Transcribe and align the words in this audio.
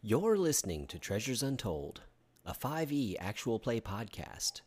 You're 0.00 0.36
listening 0.36 0.86
to 0.86 0.98
Treasures 1.00 1.42
Untold, 1.42 2.02
a 2.46 2.54
5e 2.54 3.16
actual 3.18 3.58
play 3.58 3.80
podcast. 3.80 4.60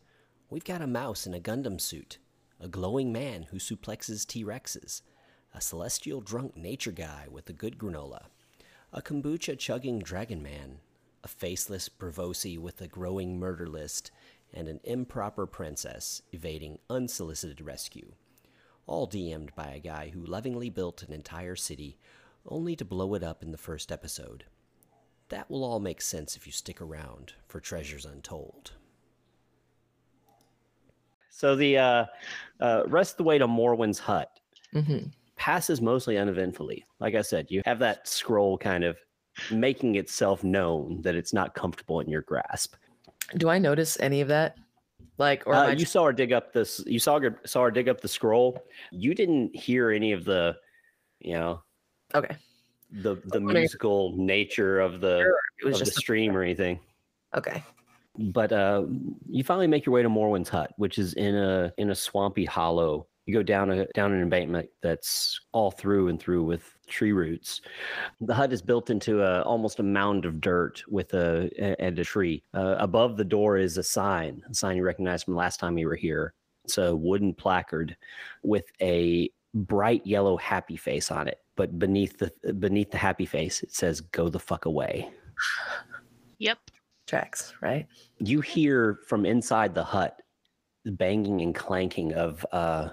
We've 0.50 0.62
got 0.62 0.82
a 0.82 0.86
mouse 0.86 1.26
in 1.26 1.32
a 1.32 1.40
Gundam 1.40 1.80
suit, 1.80 2.18
a 2.60 2.68
glowing 2.68 3.14
man 3.14 3.44
who 3.44 3.56
suplexes 3.56 4.26
T 4.26 4.44
Rexes, 4.44 5.00
a 5.54 5.60
celestial 5.62 6.20
drunk 6.20 6.54
nature 6.54 6.92
guy 6.92 7.28
with 7.30 7.48
a 7.48 7.54
good 7.54 7.78
granola, 7.78 8.24
a 8.92 9.00
kombucha 9.00 9.58
chugging 9.58 10.00
dragon 10.00 10.42
man, 10.42 10.80
a 11.24 11.28
faceless 11.28 11.88
Braavosi 11.88 12.58
with 12.58 12.82
a 12.82 12.86
growing 12.86 13.38
murder 13.38 13.66
list, 13.66 14.10
and 14.52 14.68
an 14.68 14.80
improper 14.84 15.46
princess 15.46 16.20
evading 16.32 16.78
unsolicited 16.90 17.62
rescue. 17.62 18.12
All 18.86 19.08
DM'd 19.08 19.54
by 19.54 19.68
a 19.68 19.80
guy 19.80 20.10
who 20.10 20.26
lovingly 20.26 20.68
built 20.68 21.02
an 21.02 21.10
entire 21.10 21.56
city 21.56 21.96
only 22.44 22.76
to 22.76 22.84
blow 22.84 23.14
it 23.14 23.22
up 23.22 23.42
in 23.42 23.50
the 23.50 23.56
first 23.56 23.90
episode. 23.90 24.44
That 25.32 25.50
will 25.50 25.64
all 25.64 25.80
make 25.80 26.02
sense 26.02 26.36
if 26.36 26.44
you 26.46 26.52
stick 26.52 26.82
around 26.82 27.32
for 27.48 27.58
Treasures 27.58 28.04
Untold. 28.04 28.72
So 31.30 31.56
the 31.56 31.78
uh, 31.78 32.04
uh, 32.60 32.82
rest 32.86 33.14
of 33.14 33.16
the 33.16 33.22
way 33.24 33.38
to 33.38 33.46
Morwen's 33.48 33.98
hut 33.98 34.28
Mm-hmm. 34.74 35.08
passes 35.36 35.80
mostly 35.80 36.16
uneventfully. 36.18 36.84
Like 37.00 37.14
I 37.14 37.22
said, 37.22 37.46
you 37.50 37.62
have 37.66 37.78
that 37.78 38.06
scroll 38.08 38.56
kind 38.58 38.84
of 38.84 38.98
making 39.50 39.94
itself 39.96 40.44
known 40.44 41.00
that 41.02 41.14
it's 41.14 41.32
not 41.32 41.54
comfortable 41.54 42.00
in 42.00 42.08
your 42.10 42.22
grasp. 42.22 42.74
Do 43.38 43.48
I 43.48 43.58
notice 43.58 43.98
any 44.00 44.20
of 44.20 44.28
that? 44.28 44.56
Like, 45.16 45.46
or 45.46 45.54
Uh, 45.54 45.68
you 45.70 45.76
just- 45.76 45.92
saw 45.92 46.04
her 46.04 46.12
dig 46.12 46.32
up 46.34 46.52
this. 46.52 46.82
You 46.86 46.98
saw 46.98 47.18
her 47.20 47.38
saw 47.46 47.64
her 47.64 47.70
dig 47.70 47.88
up 47.88 48.02
the 48.02 48.08
scroll. 48.08 48.62
You 48.90 49.14
didn't 49.14 49.56
hear 49.56 49.90
any 49.90 50.12
of 50.12 50.24
the, 50.24 50.56
you 51.20 51.34
know, 51.34 51.62
okay? 52.14 52.36
The 52.92 53.16
the 53.26 53.40
musical 53.40 54.14
nature 54.16 54.80
of 54.80 55.00
the 55.00 55.20
It 55.60 55.64
was 55.64 55.74
of 55.74 55.80
the 55.80 55.84
just 55.86 55.98
stream 55.98 56.36
or 56.36 56.42
anything. 56.42 56.78
okay. 57.34 57.62
but 58.18 58.52
uh, 58.52 58.84
you 59.30 59.42
finally 59.42 59.66
make 59.66 59.86
your 59.86 59.94
way 59.94 60.02
to 60.02 60.08
Morwen's 60.10 60.48
hut, 60.50 60.72
which 60.76 60.98
is 60.98 61.14
in 61.14 61.34
a 61.34 61.72
in 61.78 61.90
a 61.90 61.94
swampy 61.94 62.44
hollow. 62.44 63.06
You 63.26 63.32
go 63.34 63.42
down 63.42 63.70
a 63.70 63.86
down 63.94 64.12
an 64.12 64.20
embankment 64.20 64.68
that's 64.82 65.40
all 65.52 65.70
through 65.70 66.08
and 66.08 66.18
through 66.20 66.42
with 66.44 66.76
tree 66.88 67.12
roots. 67.12 67.60
The 68.20 68.34
hut 68.34 68.52
is 68.52 68.60
built 68.60 68.90
into 68.90 69.22
a 69.22 69.42
almost 69.42 69.78
a 69.78 69.82
mound 69.84 70.24
of 70.26 70.40
dirt 70.40 70.82
with 70.88 71.14
a 71.14 71.48
a- 71.56 71.80
and 71.80 71.98
a 71.98 72.04
tree. 72.04 72.42
Uh, 72.52 72.74
above 72.78 73.16
the 73.16 73.24
door 73.24 73.56
is 73.58 73.78
a 73.78 73.82
sign, 73.82 74.42
a 74.50 74.54
sign 74.54 74.76
you 74.76 74.84
recognize 74.84 75.22
from 75.22 75.36
last 75.36 75.60
time 75.60 75.78
you 75.78 75.86
were 75.86 75.94
here. 75.96 76.34
It's 76.64 76.78
a 76.78 76.94
wooden 76.94 77.32
placard 77.32 77.96
with 78.42 78.64
a 78.80 79.30
bright 79.54 80.06
yellow 80.06 80.36
happy 80.36 80.76
face 80.76 81.10
on 81.10 81.28
it. 81.28 81.38
But 81.56 81.78
beneath 81.78 82.18
the 82.18 82.32
beneath 82.54 82.90
the 82.90 82.98
happy 82.98 83.26
face, 83.26 83.62
it 83.62 83.72
says 83.74 84.00
"Go 84.00 84.28
the 84.28 84.38
fuck 84.38 84.64
away." 84.64 85.10
Yep. 86.38 86.58
Tracks, 87.06 87.52
right? 87.60 87.86
you 88.18 88.40
hear 88.40 89.00
from 89.06 89.26
inside 89.26 89.74
the 89.74 89.84
hut 89.84 90.22
the 90.84 90.92
banging 90.92 91.40
and 91.42 91.54
clanking 91.54 92.12
of 92.14 92.44
uh 92.52 92.88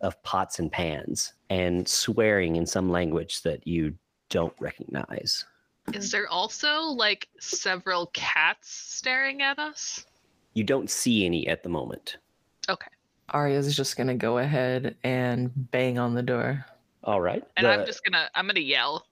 of 0.00 0.20
pots 0.22 0.58
and 0.58 0.70
pans 0.72 1.32
and 1.50 1.86
swearing 1.88 2.56
in 2.56 2.66
some 2.66 2.90
language 2.90 3.42
that 3.42 3.66
you 3.66 3.94
don't 4.30 4.54
recognize 4.60 5.44
Is 5.94 6.10
there 6.10 6.28
also 6.28 6.82
like 6.82 7.28
several 7.40 8.06
cats 8.08 8.68
staring 8.70 9.42
at 9.42 9.58
us? 9.58 10.04
you 10.54 10.64
don't 10.64 10.90
see 10.90 11.24
any 11.26 11.46
at 11.48 11.62
the 11.62 11.68
moment 11.68 12.16
Okay. 12.68 12.90
Arya's 13.30 13.74
just 13.76 13.96
gonna 13.96 14.14
go 14.14 14.38
ahead 14.38 14.96
and 15.04 15.50
bang 15.70 15.98
on 15.98 16.14
the 16.14 16.22
door. 16.22 16.64
all 17.04 17.20
right 17.20 17.42
And 17.56 17.66
I'm 17.66 17.84
just 17.86 18.04
gonna 18.04 18.28
I'm 18.34 18.46
gonna 18.46 18.60
yell. 18.60 19.06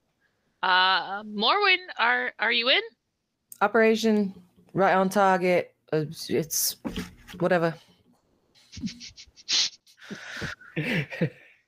Uh 0.62 1.22
Morwin, 1.24 1.78
are 1.98 2.32
are 2.38 2.52
you 2.52 2.68
in? 2.68 2.80
Operation 3.60 4.34
right 4.72 4.94
on 4.94 5.08
target. 5.08 5.74
Uh, 5.92 6.04
it's 6.28 6.76
whatever. 7.38 7.74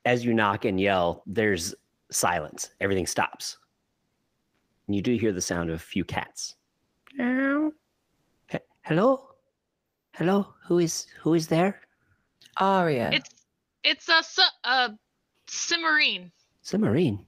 as 0.04 0.24
you 0.24 0.34
knock 0.34 0.64
and 0.64 0.80
yell 0.80 1.22
there's 1.26 1.74
silence 2.10 2.70
everything 2.80 3.06
stops 3.06 3.58
and 4.86 4.94
you 4.96 5.02
do 5.02 5.16
hear 5.16 5.32
the 5.32 5.40
sound 5.40 5.70
of 5.70 5.76
a 5.76 5.78
few 5.78 6.04
cats 6.04 6.56
Meow. 7.16 7.72
Hello 8.82 9.28
hello 10.14 10.54
who 10.66 10.78
is 10.80 11.06
who 11.20 11.34
is 11.34 11.46
there 11.46 11.80
Arya. 12.58 13.10
It's 13.12 13.30
it's 13.84 14.08
a 14.08 14.22
su- 14.22 14.42
uh 14.64 14.90
Cimarine. 15.48 16.30
Submarine? 16.62 17.24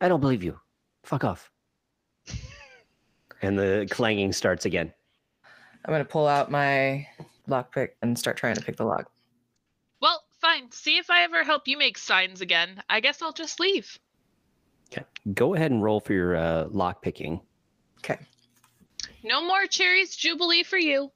I 0.00 0.08
don't 0.08 0.20
believe 0.20 0.42
you. 0.42 0.58
Fuck 1.04 1.24
off. 1.24 1.50
and 3.42 3.58
the 3.58 3.86
clanging 3.90 4.32
starts 4.32 4.64
again. 4.64 4.92
I'm 5.84 5.92
gonna 5.92 6.04
pull 6.04 6.26
out 6.26 6.50
my 6.50 7.06
lockpick 7.48 7.90
and 8.02 8.18
start 8.18 8.36
trying 8.36 8.56
to 8.56 8.62
pick 8.62 8.76
the 8.76 8.84
lock. 8.84 9.10
Well, 10.00 10.22
fine. 10.40 10.70
See 10.72 10.98
if 10.98 11.10
I 11.10 11.22
ever 11.22 11.44
help 11.44 11.68
you 11.68 11.78
make 11.78 11.96
signs 11.98 12.40
again. 12.40 12.82
I 12.88 13.00
guess 13.00 13.22
I'll 13.22 13.32
just 13.32 13.60
leave. 13.60 13.98
Okay. 14.92 15.04
Go 15.34 15.54
ahead 15.54 15.70
and 15.70 15.82
roll 15.82 16.00
for 16.00 16.12
your 16.12 16.36
uh, 16.36 16.66
lock 16.70 17.02
picking. 17.02 17.40
Okay. 17.98 18.18
No 19.22 19.42
more 19.46 19.66
cherries 19.66 20.14
jubilee 20.16 20.62
for 20.62 20.78
you. 20.78 21.10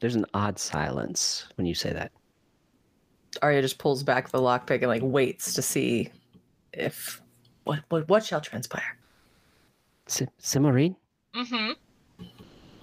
There's 0.00 0.14
an 0.14 0.26
odd 0.34 0.58
silence 0.58 1.46
when 1.56 1.66
you 1.66 1.74
say 1.74 1.92
that. 1.92 2.12
Arya 3.42 3.62
just 3.62 3.78
pulls 3.78 4.02
back 4.02 4.30
the 4.30 4.38
lockpick 4.38 4.78
and 4.78 4.88
like 4.88 5.02
waits 5.02 5.54
to 5.54 5.62
see 5.62 6.10
if 6.72 7.20
what 7.64 7.80
what 7.88 8.08
what 8.08 8.24
shall 8.24 8.40
transpire. 8.40 8.96
S- 10.08 10.22
Submarine? 10.38 10.96
Mm-hmm. 11.34 11.72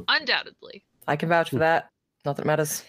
Undoubtedly. 0.07 0.84
I 1.07 1.16
can 1.16 1.30
vouch 1.30 1.50
for 1.50 1.57
that. 1.57 1.90
Nothing 2.25 2.47
matters. 2.47 2.84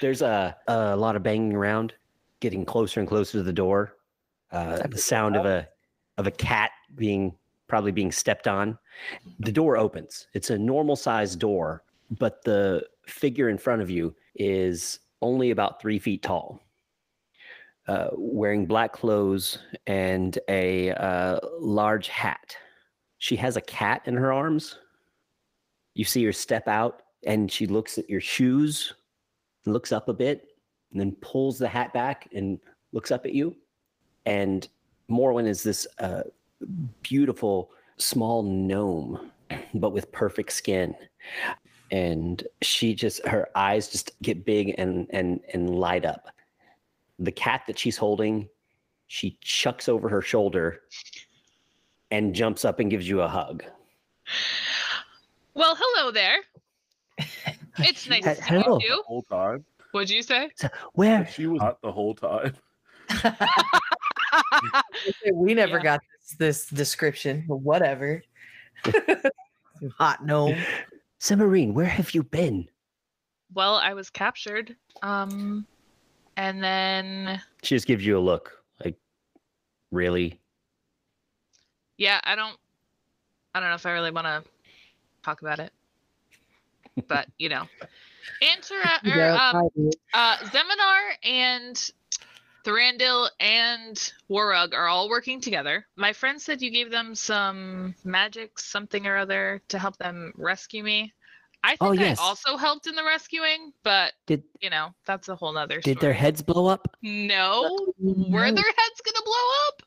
There's 0.00 0.22
a, 0.22 0.56
a 0.66 0.96
lot 0.96 1.16
of 1.16 1.22
banging 1.22 1.54
around, 1.54 1.94
getting 2.40 2.64
closer 2.64 3.00
and 3.00 3.08
closer 3.08 3.38
to 3.38 3.42
the 3.42 3.52
door. 3.52 3.96
Uh, 4.50 4.86
the 4.86 4.98
sound 4.98 5.36
of 5.36 5.46
a 5.46 5.68
of 6.18 6.26
a 6.26 6.30
cat 6.30 6.70
being 6.94 7.34
probably 7.66 7.92
being 7.92 8.12
stepped 8.12 8.46
on. 8.46 8.78
The 9.40 9.50
door 9.52 9.76
opens. 9.76 10.28
It's 10.34 10.50
a 10.50 10.58
normal 10.58 10.96
sized 10.96 11.40
door, 11.40 11.82
but 12.18 12.44
the 12.44 12.86
figure 13.06 13.48
in 13.48 13.58
front 13.58 13.82
of 13.82 13.90
you 13.90 14.14
is 14.36 15.00
only 15.22 15.50
about 15.50 15.80
three 15.80 15.98
feet 15.98 16.22
tall, 16.22 16.60
uh, 17.86 18.08
wearing 18.12 18.66
black 18.66 18.92
clothes 18.92 19.58
and 19.86 20.38
a 20.48 20.92
uh, 20.92 21.38
large 21.58 22.08
hat. 22.08 22.56
She 23.18 23.36
has 23.36 23.56
a 23.56 23.60
cat 23.62 24.02
in 24.06 24.14
her 24.14 24.32
arms. 24.32 24.78
You 25.94 26.04
see 26.04 26.24
her 26.24 26.32
step 26.32 26.66
out, 26.66 27.02
and 27.26 27.50
she 27.50 27.66
looks 27.66 27.98
at 27.98 28.08
your 28.08 28.20
shoes, 28.20 28.94
looks 29.66 29.92
up 29.92 30.08
a 30.08 30.14
bit, 30.14 30.48
and 30.92 31.00
then 31.00 31.12
pulls 31.20 31.58
the 31.58 31.68
hat 31.68 31.92
back 31.92 32.28
and 32.34 32.58
looks 32.92 33.10
up 33.10 33.26
at 33.26 33.32
you. 33.32 33.54
And 34.26 34.66
Morwen 35.10 35.46
is 35.46 35.62
this 35.62 35.86
uh, 35.98 36.22
beautiful 37.02 37.70
small 37.98 38.42
gnome, 38.42 39.30
but 39.74 39.90
with 39.90 40.10
perfect 40.12 40.52
skin. 40.52 40.94
And 41.90 42.42
she 42.62 42.94
just 42.94 43.24
her 43.26 43.48
eyes 43.54 43.88
just 43.88 44.20
get 44.22 44.44
big 44.44 44.74
and 44.78 45.06
and 45.10 45.40
and 45.52 45.70
light 45.70 46.04
up. 46.04 46.28
The 47.18 47.32
cat 47.32 47.62
that 47.66 47.78
she's 47.78 47.96
holding, 47.96 48.48
she 49.06 49.38
chucks 49.40 49.88
over 49.88 50.08
her 50.08 50.22
shoulder 50.22 50.80
and 52.10 52.34
jumps 52.34 52.64
up 52.64 52.80
and 52.80 52.90
gives 52.90 53.08
you 53.08 53.20
a 53.22 53.28
hug. 53.28 53.64
Well, 55.54 55.76
hello 55.78 56.10
there. 56.10 56.38
It's 57.78 58.08
nice 58.08 58.24
He- 58.24 58.34
to 58.36 58.42
hello. 58.42 58.76
meet 58.78 58.86
you. 58.88 59.02
whole 59.04 59.22
time. 59.22 59.64
What'd 59.90 60.08
you 60.10 60.22
say? 60.22 60.48
Where 60.92 61.26
She 61.26 61.48
was 61.48 61.60
hot 61.60 61.78
the 61.82 61.90
whole 61.90 62.14
time. 62.14 62.54
we 65.34 65.54
never 65.54 65.78
Yeah. 65.78 65.82
got 65.82 66.00
this, 66.20 66.36
this 66.38 66.66
description, 66.68 67.44
but 67.48 67.56
whatever. 67.56 68.22
Hot 69.98 70.24
gnome. 70.24 70.54
Submarine, 71.18 71.74
where 71.74 71.86
have 71.86 72.14
you 72.14 72.22
been? 72.22 72.68
well, 73.52 73.74
I 73.76 73.92
was 73.94 74.08
captured. 74.10 74.76
Um, 75.02 75.66
and 76.36 76.62
then 76.62 77.40
She 77.62 77.74
just 77.74 77.86
gives 77.86 78.04
you 78.04 78.18
a 78.18 78.20
look, 78.20 78.62
like, 78.84 78.96
really? 79.90 80.40
yeah, 81.96 82.20
I 82.24 82.34
don't, 82.34 82.56
I 83.54 83.60
don't 83.60 83.68
know 83.68 83.76
if 83.76 83.86
I 83.86 83.92
really 83.92 84.10
want 84.10 84.26
to 84.26 84.44
talk 85.22 85.42
about 85.42 85.60
it, 85.60 85.72
but 87.08 87.28
you 87.38 87.48
know, 87.48 87.64
Antara 88.42 89.16
or 89.16 89.30
um, 89.78 89.90
uh, 90.12 90.36
Zeminar 90.38 91.00
and 91.22 91.90
Thorandil 92.64 93.28
and 93.40 94.12
Warug 94.30 94.72
are 94.72 94.88
all 94.88 95.08
working 95.08 95.40
together. 95.40 95.86
My 95.96 96.12
friend 96.12 96.40
said 96.40 96.62
you 96.62 96.70
gave 96.70 96.90
them 96.90 97.14
some 97.14 97.94
magic, 98.04 98.58
something 98.58 99.06
or 99.06 99.16
other, 99.18 99.62
to 99.68 99.78
help 99.78 99.96
them 99.98 100.32
rescue 100.36 100.82
me. 100.82 101.12
I 101.64 101.70
think 101.70 101.78
Oh, 101.80 101.92
yes. 101.92 102.20
I 102.20 102.22
also 102.22 102.58
helped 102.58 102.86
in 102.86 102.94
the 102.94 103.02
rescuing, 103.02 103.72
but 103.82 104.12
Did 104.26 104.42
you 104.60 104.68
know 104.68 104.94
that's 105.06 105.28
a 105.28 105.34
whole 105.34 105.52
nother. 105.54 105.80
did 105.80 105.98
their 105.98 106.12
heads 106.12 106.42
blow 106.42 106.66
up? 106.66 106.94
No, 107.02 107.74
were 107.98 108.52
their 108.52 108.64
heads 108.64 109.00
gonna 109.04 109.24
blow 109.24 109.46
up? 109.68 109.82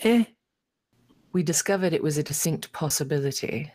Eh. 0.00 0.24
We 1.32 1.42
discovered 1.42 1.92
it 1.92 2.02
was 2.02 2.16
a 2.16 2.22
distinct 2.22 2.72
possibility. 2.72 3.70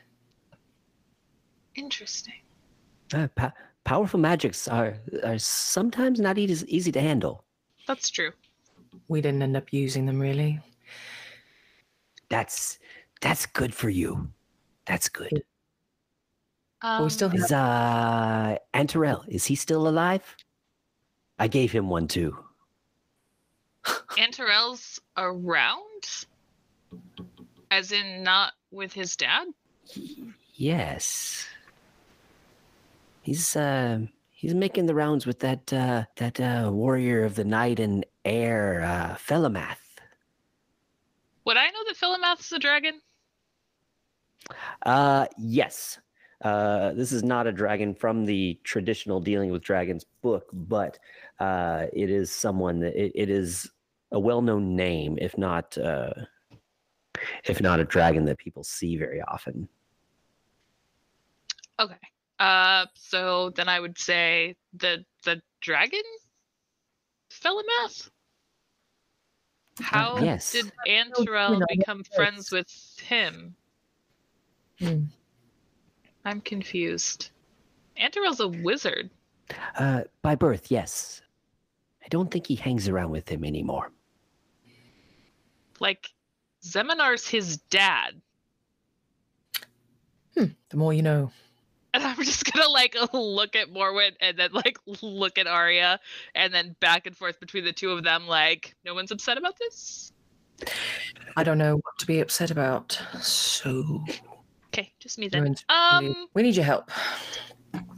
Interesting. 1.75 2.41
Uh, 3.13 3.27
po- 3.35 3.51
powerful 3.83 4.19
magics 4.19 4.67
are, 4.67 4.95
are 5.23 5.37
sometimes 5.37 6.19
not 6.19 6.37
easy, 6.39 6.65
easy 6.75 6.91
to 6.91 6.99
handle. 6.99 7.45
That's 7.87 8.09
true. 8.09 8.31
We 9.07 9.21
didn't 9.21 9.43
end 9.43 9.55
up 9.55 9.71
using 9.71 10.05
them 10.07 10.19
really. 10.19 10.59
That's 12.29 12.79
that's 13.21 13.45
good 13.45 13.73
for 13.73 13.89
you. 13.89 14.29
That's 14.85 15.09
good. 15.09 15.43
Um, 16.81 17.03
we 17.03 17.09
still 17.09 17.33
Is 17.33 17.51
uh 17.51 18.57
Antarel, 18.73 19.25
is 19.27 19.45
he 19.45 19.55
still 19.55 19.87
alive? 19.87 20.35
I 21.39 21.47
gave 21.47 21.71
him 21.71 21.89
one 21.89 22.07
too. 22.07 22.37
Antarel's 23.85 24.99
around? 25.17 26.25
As 27.71 27.91
in 27.91 28.23
not 28.23 28.53
with 28.71 28.93
his 28.93 29.15
dad? 29.15 29.47
Yes. 30.55 31.47
He's 33.21 33.55
uh 33.55 33.99
he's 34.29 34.53
making 34.53 34.85
the 34.85 34.95
rounds 34.95 35.25
with 35.25 35.39
that 35.39 35.73
uh 35.73 36.05
that 36.17 36.39
uh 36.39 36.69
warrior 36.71 37.23
of 37.23 37.35
the 37.35 37.45
night 37.45 37.79
and 37.79 38.05
air, 38.23 38.81
uh 38.81 39.15
Felamath. 39.15 39.77
Would 41.45 41.57
I 41.57 41.67
know 41.67 41.83
that 41.87 41.97
Philomath's 41.97 42.51
a 42.51 42.59
dragon? 42.59 43.01
Uh 44.85 45.27
yes. 45.37 45.99
Uh 46.41 46.93
this 46.93 47.11
is 47.11 47.23
not 47.23 47.47
a 47.47 47.51
dragon 47.51 47.95
from 47.95 48.25
the 48.25 48.59
traditional 48.63 49.19
dealing 49.21 49.51
with 49.51 49.63
dragons 49.63 50.05
book, 50.21 50.49
but 50.53 50.99
uh 51.39 51.85
it 51.93 52.09
is 52.09 52.31
someone 52.31 52.79
that 52.79 52.95
it, 52.95 53.11
it 53.15 53.29
is 53.29 53.69
a 54.11 54.19
well-known 54.19 54.75
name, 54.75 55.17
if 55.21 55.37
not 55.37 55.77
uh 55.77 56.13
if 57.45 57.61
not 57.61 57.79
a 57.79 57.85
dragon 57.85 58.25
that 58.25 58.37
people 58.37 58.63
see 58.63 58.97
very 58.97 59.21
often. 59.21 59.67
Okay. 61.79 61.95
Uh 62.39 62.85
so 62.95 63.51
then 63.51 63.69
I 63.69 63.79
would 63.79 63.97
say 63.97 64.55
the 64.73 65.05
the 65.23 65.41
dragon 65.61 66.03
Philomath? 67.31 68.09
How 69.81 70.17
yes. 70.19 70.51
did 70.51 70.71
you 70.85 70.93
Antarel 70.93 71.61
become 71.67 72.03
friends 72.15 72.51
with 72.51 72.69
him? 73.01 73.55
Hmm. 74.79 75.03
I'm 76.25 76.41
confused. 76.41 77.29
Antarel's 77.97 78.39
a 78.39 78.47
wizard. 78.47 79.09
Uh, 79.77 80.01
by 80.21 80.35
birth, 80.35 80.71
yes. 80.71 81.21
I 82.03 82.07
don't 82.09 82.29
think 82.31 82.47
he 82.47 82.55
hangs 82.55 82.89
around 82.89 83.11
with 83.11 83.29
him 83.29 83.43
anymore. 83.43 83.91
Like 85.79 86.09
Zeminar's 86.63 87.27
his 87.27 87.57
dad. 87.57 88.21
Hmm, 90.35 90.45
the 90.69 90.77
more 90.77 90.93
you 90.93 91.03
know. 91.03 91.31
And 91.93 92.03
I'm 92.03 92.17
just 92.17 92.51
gonna 92.51 92.69
like 92.69 92.95
look 93.13 93.55
at 93.55 93.71
Morwin 93.71 94.11
and 94.19 94.37
then 94.37 94.51
like 94.51 94.77
look 95.01 95.37
at 95.37 95.47
Arya 95.47 95.99
and 96.33 96.53
then 96.53 96.75
back 96.79 97.07
and 97.07 97.15
forth 97.15 97.39
between 97.39 97.63
the 97.63 97.73
two 97.73 97.91
of 97.91 98.03
them, 98.03 98.27
like, 98.27 98.75
no 98.83 98.93
one's 98.93 99.11
upset 99.11 99.37
about 99.37 99.57
this? 99.57 100.11
I 101.37 101.43
don't 101.43 101.57
know 101.57 101.75
what 101.75 101.97
to 101.99 102.05
be 102.05 102.19
upset 102.19 102.51
about. 102.51 102.99
So 103.21 104.03
Okay, 104.77 104.91
just 104.99 105.17
me 105.17 105.29
then. 105.29 105.55
Um, 105.69 106.27
we 106.33 106.43
need 106.43 106.53
your 106.57 106.65
help. 106.65 106.91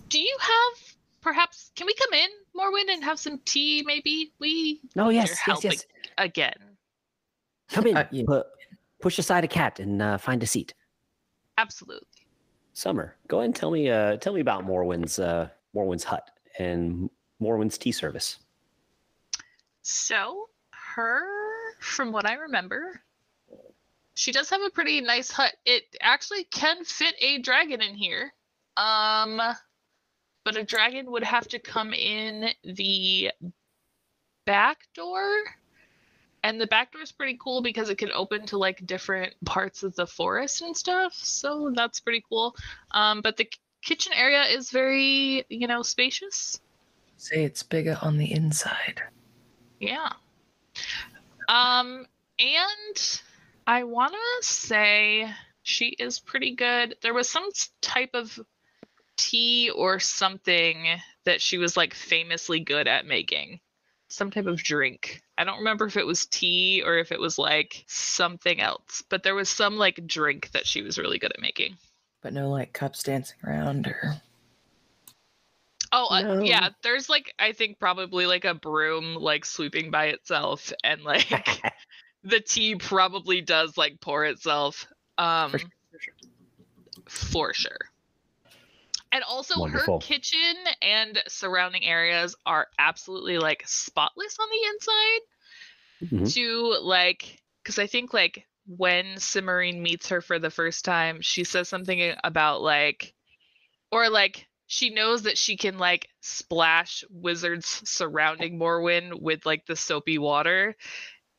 do 0.09 0.19
you 0.19 0.37
have 0.39 0.95
perhaps 1.21 1.71
can 1.75 1.87
we 1.87 1.95
come 1.95 2.13
in, 2.13 2.29
Morwin, 2.55 2.93
and 2.93 3.03
have 3.03 3.17
some 3.17 3.39
tea 3.45 3.81
maybe? 3.83 4.31
We 4.37 4.81
Oh, 4.95 5.09
need 5.09 5.15
yes, 5.15 5.29
yes, 5.29 5.39
help 5.39 5.63
yes. 5.63 5.85
again. 6.19 6.53
Come 7.69 7.87
in. 7.87 7.97
Uh, 7.97 8.07
yeah. 8.11 8.23
pu- 8.27 8.43
push 9.01 9.17
aside 9.17 9.43
a 9.43 9.47
cat 9.47 9.79
and 9.79 10.03
uh, 10.03 10.17
find 10.19 10.43
a 10.43 10.45
seat. 10.45 10.75
Absolutely. 11.57 12.27
Summer, 12.73 13.15
go 13.27 13.37
ahead 13.39 13.45
and 13.45 13.55
tell 13.55 13.71
me. 13.71 13.89
Uh, 13.89 14.17
tell 14.17 14.33
me 14.33 14.41
about 14.41 14.63
Morwin's 14.63 15.17
uh, 15.17 15.49
Morwin's 15.75 16.03
hut 16.03 16.29
and 16.59 17.09
Morwin's 17.41 17.79
tea 17.79 17.91
service. 17.91 18.37
So, 19.81 20.45
her, 20.69 21.23
from 21.79 22.11
what 22.11 22.27
I 22.29 22.33
remember, 22.35 23.01
she 24.17 24.31
does 24.31 24.49
have 24.49 24.61
a 24.63 24.71
pretty 24.71 24.99
nice 24.99 25.29
hut. 25.29 25.53
It 25.63 25.83
actually 26.01 26.45
can 26.45 26.83
fit 26.83 27.13
a 27.21 27.37
dragon 27.37 27.83
in 27.83 27.93
here. 27.93 28.33
Um, 28.75 29.39
but 30.43 30.57
a 30.57 30.63
dragon 30.63 31.11
would 31.11 31.23
have 31.23 31.47
to 31.49 31.59
come 31.59 31.93
in 31.93 32.49
the 32.63 33.29
back 34.47 34.79
door. 34.95 35.21
And 36.43 36.59
the 36.59 36.65
back 36.65 36.93
door 36.93 37.03
is 37.03 37.11
pretty 37.11 37.37
cool 37.39 37.61
because 37.61 37.91
it 37.91 37.99
can 37.99 38.11
open 38.11 38.47
to 38.47 38.57
like 38.57 38.87
different 38.87 39.35
parts 39.45 39.83
of 39.83 39.95
the 39.95 40.07
forest 40.07 40.63
and 40.63 40.75
stuff. 40.75 41.13
So 41.13 41.71
that's 41.75 41.99
pretty 41.99 42.23
cool. 42.27 42.55
Um, 42.91 43.21
but 43.21 43.37
the 43.37 43.47
kitchen 43.83 44.13
area 44.15 44.45
is 44.45 44.71
very, 44.71 45.45
you 45.49 45.67
know, 45.67 45.83
spacious. 45.83 46.59
Say 47.17 47.43
it's 47.43 47.61
bigger 47.61 47.99
on 48.01 48.17
the 48.17 48.33
inside. 48.33 48.99
Yeah. 49.79 50.09
Um, 51.47 52.07
and 52.39 53.21
I 53.67 53.83
want 53.83 54.13
to 54.13 54.47
say 54.47 55.29
she 55.61 55.87
is 55.87 56.19
pretty 56.19 56.55
good. 56.55 56.95
There 57.01 57.13
was 57.13 57.27
some 57.27 57.49
type 57.81 58.11
of 58.13 58.39
tea 59.17 59.69
or 59.69 59.99
something 59.99 60.87
that 61.25 61.41
she 61.41 61.57
was 61.57 61.75
like 61.75 61.93
famously 61.93 62.61
good 62.61 62.87
at 62.87 63.05
making. 63.05 63.59
Some 64.07 64.31
type 64.31 64.45
of 64.45 64.63
drink. 64.63 65.21
I 65.37 65.43
don't 65.43 65.57
remember 65.57 65.85
if 65.85 65.97
it 65.97 66.07
was 66.07 66.27
tea 66.27 66.81
or 66.85 66.97
if 66.97 67.11
it 67.11 67.19
was 67.19 67.37
like 67.37 67.83
something 67.87 68.61
else, 68.61 69.03
but 69.09 69.23
there 69.23 69.35
was 69.35 69.49
some 69.49 69.75
like 69.75 70.07
drink 70.07 70.49
that 70.51 70.65
she 70.65 70.81
was 70.81 70.97
really 70.97 71.19
good 71.19 71.33
at 71.33 71.41
making. 71.41 71.75
But 72.21 72.31
no 72.31 72.49
like 72.49 72.71
cups 72.71 73.03
dancing 73.03 73.37
around 73.45 73.85
or 73.87 74.21
Oh, 75.91 76.07
uh, 76.07 76.41
yeah. 76.41 76.69
There's 76.83 77.09
like 77.09 77.33
I 77.37 77.51
think 77.51 77.79
probably 77.79 78.25
like 78.25 78.45
a 78.45 78.53
broom 78.53 79.15
like 79.15 79.45
sweeping 79.45 79.91
by 79.91 80.07
itself, 80.07 80.71
and 80.83 81.01
like 81.03 81.29
the 82.23 82.39
tea 82.39 82.75
probably 82.75 83.41
does 83.41 83.77
like 83.77 83.99
pour 84.01 84.25
itself. 84.25 84.87
Um, 85.17 85.51
For 85.51 85.59
sure, 85.59 85.69
for 85.91 85.99
sure. 85.99 86.13
for 87.07 87.53
sure. 87.53 87.77
And 89.11 89.23
also, 89.23 89.59
Wonderful. 89.59 89.99
her 89.99 90.05
kitchen 90.05 90.55
and 90.81 91.23
surrounding 91.27 91.85
areas 91.85 92.35
are 92.45 92.67
absolutely 92.77 93.37
like 93.37 93.63
spotless 93.65 94.37
on 94.39 94.47
the 94.49 94.69
inside. 94.69 95.21
Mhm. 96.03 96.33
To 96.33 96.77
like, 96.83 97.41
because 97.63 97.79
I 97.79 97.87
think 97.87 98.13
like 98.13 98.45
when 98.67 99.15
Cimarine 99.17 99.81
meets 99.81 100.09
her 100.09 100.21
for 100.21 100.39
the 100.39 100.49
first 100.51 100.83
time, 100.85 101.21
she 101.21 101.43
says 101.45 101.69
something 101.69 102.13
about 102.23 102.61
like, 102.61 103.13
or 103.91 104.09
like 104.09 104.45
she 104.67 104.89
knows 104.89 105.23
that 105.23 105.37
she 105.37 105.55
can 105.55 105.77
like 105.77 106.09
splash 106.19 107.03
wizards 107.09 107.81
surrounding 107.89 108.59
Morwyn 108.59 109.21
with 109.21 109.45
like 109.45 109.65
the 109.65 109.75
soapy 109.77 110.17
water, 110.17 110.75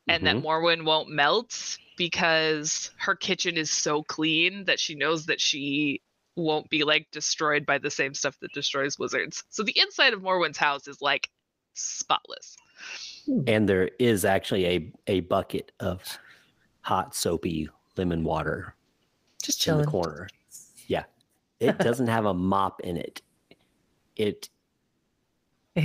and 0.09 0.25
that 0.25 0.35
Mhm. 0.37 0.43
Morwyn 0.43 0.85
won't 0.85 1.09
melt 1.09 1.77
because 1.97 2.91
her 2.97 3.15
kitchen 3.15 3.57
is 3.57 3.69
so 3.69 4.03
clean 4.03 4.65
that 4.65 4.79
she 4.79 4.95
knows 4.95 5.25
that 5.27 5.39
she 5.39 6.01
won't 6.35 6.69
be 6.69 6.83
like 6.83 7.07
destroyed 7.11 7.65
by 7.65 7.77
the 7.77 7.91
same 7.91 8.13
stuff 8.13 8.37
that 8.39 8.53
destroys 8.53 8.97
wizards. 8.97 9.43
So 9.49 9.61
the 9.63 9.77
inside 9.77 10.13
of 10.13 10.21
Morwyn's 10.21 10.57
house 10.57 10.87
is 10.87 11.01
like 11.01 11.29
spotless. 11.73 12.55
and 13.47 13.67
there 13.69 13.89
is 13.99 14.25
actually 14.25 14.65
a 14.65 14.91
a 15.07 15.19
bucket 15.21 15.71
of 15.79 16.01
hot 16.81 17.13
soapy 17.13 17.69
lemon 17.97 18.23
water 18.23 18.75
Just 19.43 19.61
chilling. 19.61 19.81
in 19.81 19.85
the 19.85 19.91
corner. 19.91 20.27
Yeah, 20.87 21.03
it 21.59 21.77
doesn't 21.77 22.07
have 22.07 22.25
a 22.25 22.33
mop 22.33 22.81
in 22.81 22.97
it. 22.97 23.21
It 24.15 24.49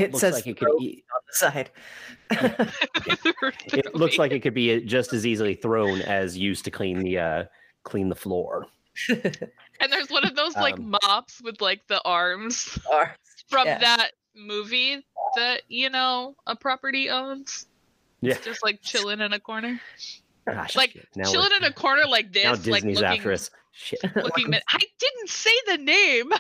It 0.00 0.12
looks 0.12 0.20
says 0.20 0.34
like 0.34 0.46
it 0.46 0.56
could. 0.56 0.68
throw 0.68 0.78
E- 0.80 1.04
on 1.14 1.20
the 1.26 1.34
side. 1.34 1.70
it 3.72 3.94
looks 3.94 4.18
like 4.18 4.32
it 4.32 4.40
could 4.40 4.54
be 4.54 4.80
just 4.84 5.12
as 5.12 5.26
easily 5.26 5.54
thrown 5.54 6.00
as 6.02 6.36
used 6.36 6.64
to 6.64 6.70
clean 6.70 7.00
the 7.00 7.18
uh, 7.18 7.44
clean 7.82 8.08
the 8.08 8.14
floor. 8.16 8.66
And 9.80 9.92
there's 9.92 10.08
one 10.08 10.24
of 10.24 10.36
those 10.36 10.54
like 10.54 10.74
Um, 10.78 10.96
mops 11.02 11.42
with 11.42 11.60
like 11.60 11.84
the 11.88 12.00
arms 12.04 12.78
Or- 12.92 13.12
from 13.48 13.66
Yeah. 13.66 13.78
that 13.78 14.12
movie 14.36 15.04
that 15.34 15.62
you 15.68 15.90
know 15.90 16.36
a 16.46 16.54
property 16.54 17.10
owns. 17.10 17.66
Yeah, 18.20 18.38
Just 18.42 18.62
like 18.64 18.80
chilling 18.82 19.20
in 19.20 19.32
a 19.32 19.40
corner, 19.40 19.80
Gosh, 20.46 20.76
like 20.76 20.96
chilling 21.26 21.50
in 21.58 21.64
a 21.64 21.72
corner 21.72 22.06
like 22.06 22.32
this, 22.32 22.44
now 22.44 22.50
like 22.52 22.62
Disney's 22.84 23.00
looking, 23.00 23.18
after 23.18 23.32
us. 23.32 23.50
Shit. 23.72 23.98
looking. 24.14 24.54
I 24.54 24.78
didn't 24.98 25.28
say 25.28 25.50
the 25.66 25.78
name. 25.78 26.30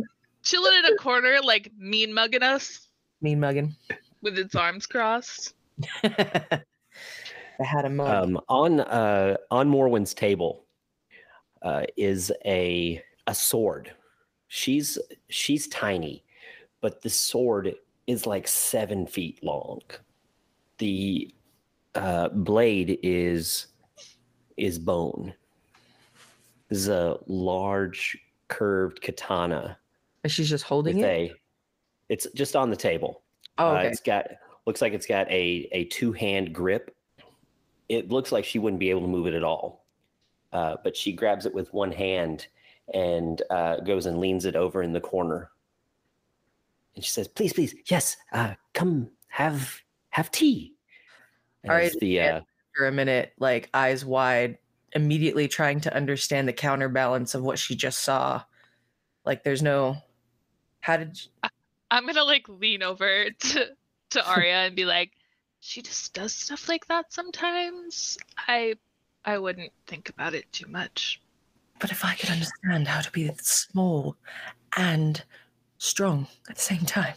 chilling 0.48 0.78
in 0.78 0.92
a 0.92 0.96
corner, 0.96 1.38
like 1.42 1.70
mean 1.78 2.12
mugging 2.12 2.42
us 2.42 2.88
mean 3.20 3.40
mugging. 3.40 3.74
with 4.22 4.38
its 4.38 4.54
arms 4.54 4.86
crossed. 4.86 5.54
I 6.04 7.64
had 7.64 7.84
a 7.84 7.90
mug. 7.90 8.24
Um, 8.24 8.40
on 8.48 8.80
uh, 8.80 9.36
on 9.50 9.68
Morwin's 9.68 10.14
table 10.14 10.64
uh, 11.62 11.82
is 11.96 12.32
a 12.44 13.02
a 13.26 13.34
sword. 13.34 13.92
She's 14.48 14.98
she's 15.28 15.66
tiny, 15.68 16.24
but 16.80 17.02
the 17.02 17.10
sword 17.10 17.74
is 18.06 18.26
like 18.26 18.48
seven 18.48 19.06
feet 19.06 19.42
long. 19.42 19.80
The 20.78 21.34
uh, 21.94 22.28
blade 22.28 22.98
is 23.02 23.66
is 24.56 24.78
bone. 24.78 25.34
This 26.68 26.78
is 26.78 26.88
a 26.88 27.18
large 27.26 28.16
curved 28.48 29.00
katana 29.02 29.78
And 30.28 30.32
she's 30.32 30.50
just 30.50 30.64
holding 30.64 30.98
it. 30.98 31.04
a. 31.04 31.32
It's 32.10 32.26
just 32.34 32.54
on 32.54 32.68
the 32.68 32.76
table. 32.76 33.22
oh, 33.56 33.76
Uh, 33.76 33.80
it's 33.80 34.00
got 34.00 34.26
looks 34.66 34.82
like 34.82 34.92
it's 34.92 35.06
got 35.06 35.26
a 35.30 35.66
a 35.72 35.84
two 35.84 36.12
hand 36.12 36.54
grip. 36.54 36.94
It 37.88 38.10
looks 38.10 38.30
like 38.30 38.44
she 38.44 38.58
wouldn't 38.58 38.78
be 38.78 38.90
able 38.90 39.00
to 39.00 39.06
move 39.08 39.26
it 39.26 39.32
at 39.32 39.42
all, 39.42 39.86
uh, 40.52 40.76
but 40.84 40.94
she 40.94 41.12
grabs 41.14 41.46
it 41.46 41.54
with 41.54 41.72
one 41.72 41.90
hand 41.90 42.46
and 42.92 43.40
uh, 43.48 43.76
goes 43.80 44.04
and 44.04 44.20
leans 44.20 44.44
it 44.44 44.54
over 44.54 44.82
in 44.82 44.92
the 44.92 45.00
corner. 45.00 45.50
And 46.94 47.02
she 47.02 47.10
says, 47.10 47.26
"Please, 47.26 47.54
please, 47.54 47.74
yes, 47.86 48.18
uh, 48.32 48.54
come 48.74 49.08
have 49.28 49.80
have 50.10 50.30
tea." 50.30 50.74
All 51.64 51.70
right, 51.70 51.92
the 52.00 52.20
uh, 52.20 52.40
for 52.76 52.86
a 52.86 52.92
minute, 52.92 53.32
like 53.38 53.70
eyes 53.72 54.04
wide, 54.04 54.58
immediately 54.92 55.48
trying 55.48 55.80
to 55.80 55.96
understand 55.96 56.46
the 56.46 56.52
counterbalance 56.52 57.34
of 57.34 57.42
what 57.42 57.58
she 57.58 57.74
just 57.74 58.00
saw. 58.00 58.42
Like, 59.24 59.44
there's 59.44 59.62
no. 59.62 59.96
How 60.88 60.96
did? 60.96 61.20
You... 61.22 61.50
I'm 61.90 62.06
gonna 62.06 62.24
like 62.24 62.48
lean 62.48 62.82
over 62.82 63.26
to 63.38 63.66
to 64.10 64.26
Arya 64.26 64.54
and 64.54 64.74
be 64.74 64.86
like, 64.86 65.12
she 65.60 65.82
just 65.82 66.14
does 66.14 66.32
stuff 66.32 66.66
like 66.66 66.86
that 66.86 67.12
sometimes. 67.12 68.16
I 68.38 68.74
I 69.22 69.36
wouldn't 69.36 69.70
think 69.86 70.08
about 70.08 70.32
it 70.32 70.50
too 70.50 70.66
much. 70.66 71.20
But 71.78 71.90
if 71.92 72.06
I 72.06 72.14
could 72.14 72.30
understand 72.30 72.88
how 72.88 73.02
to 73.02 73.10
be 73.10 73.30
small 73.38 74.16
and 74.78 75.22
strong 75.76 76.26
at 76.48 76.56
the 76.56 76.62
same 76.62 76.86
time, 76.86 77.16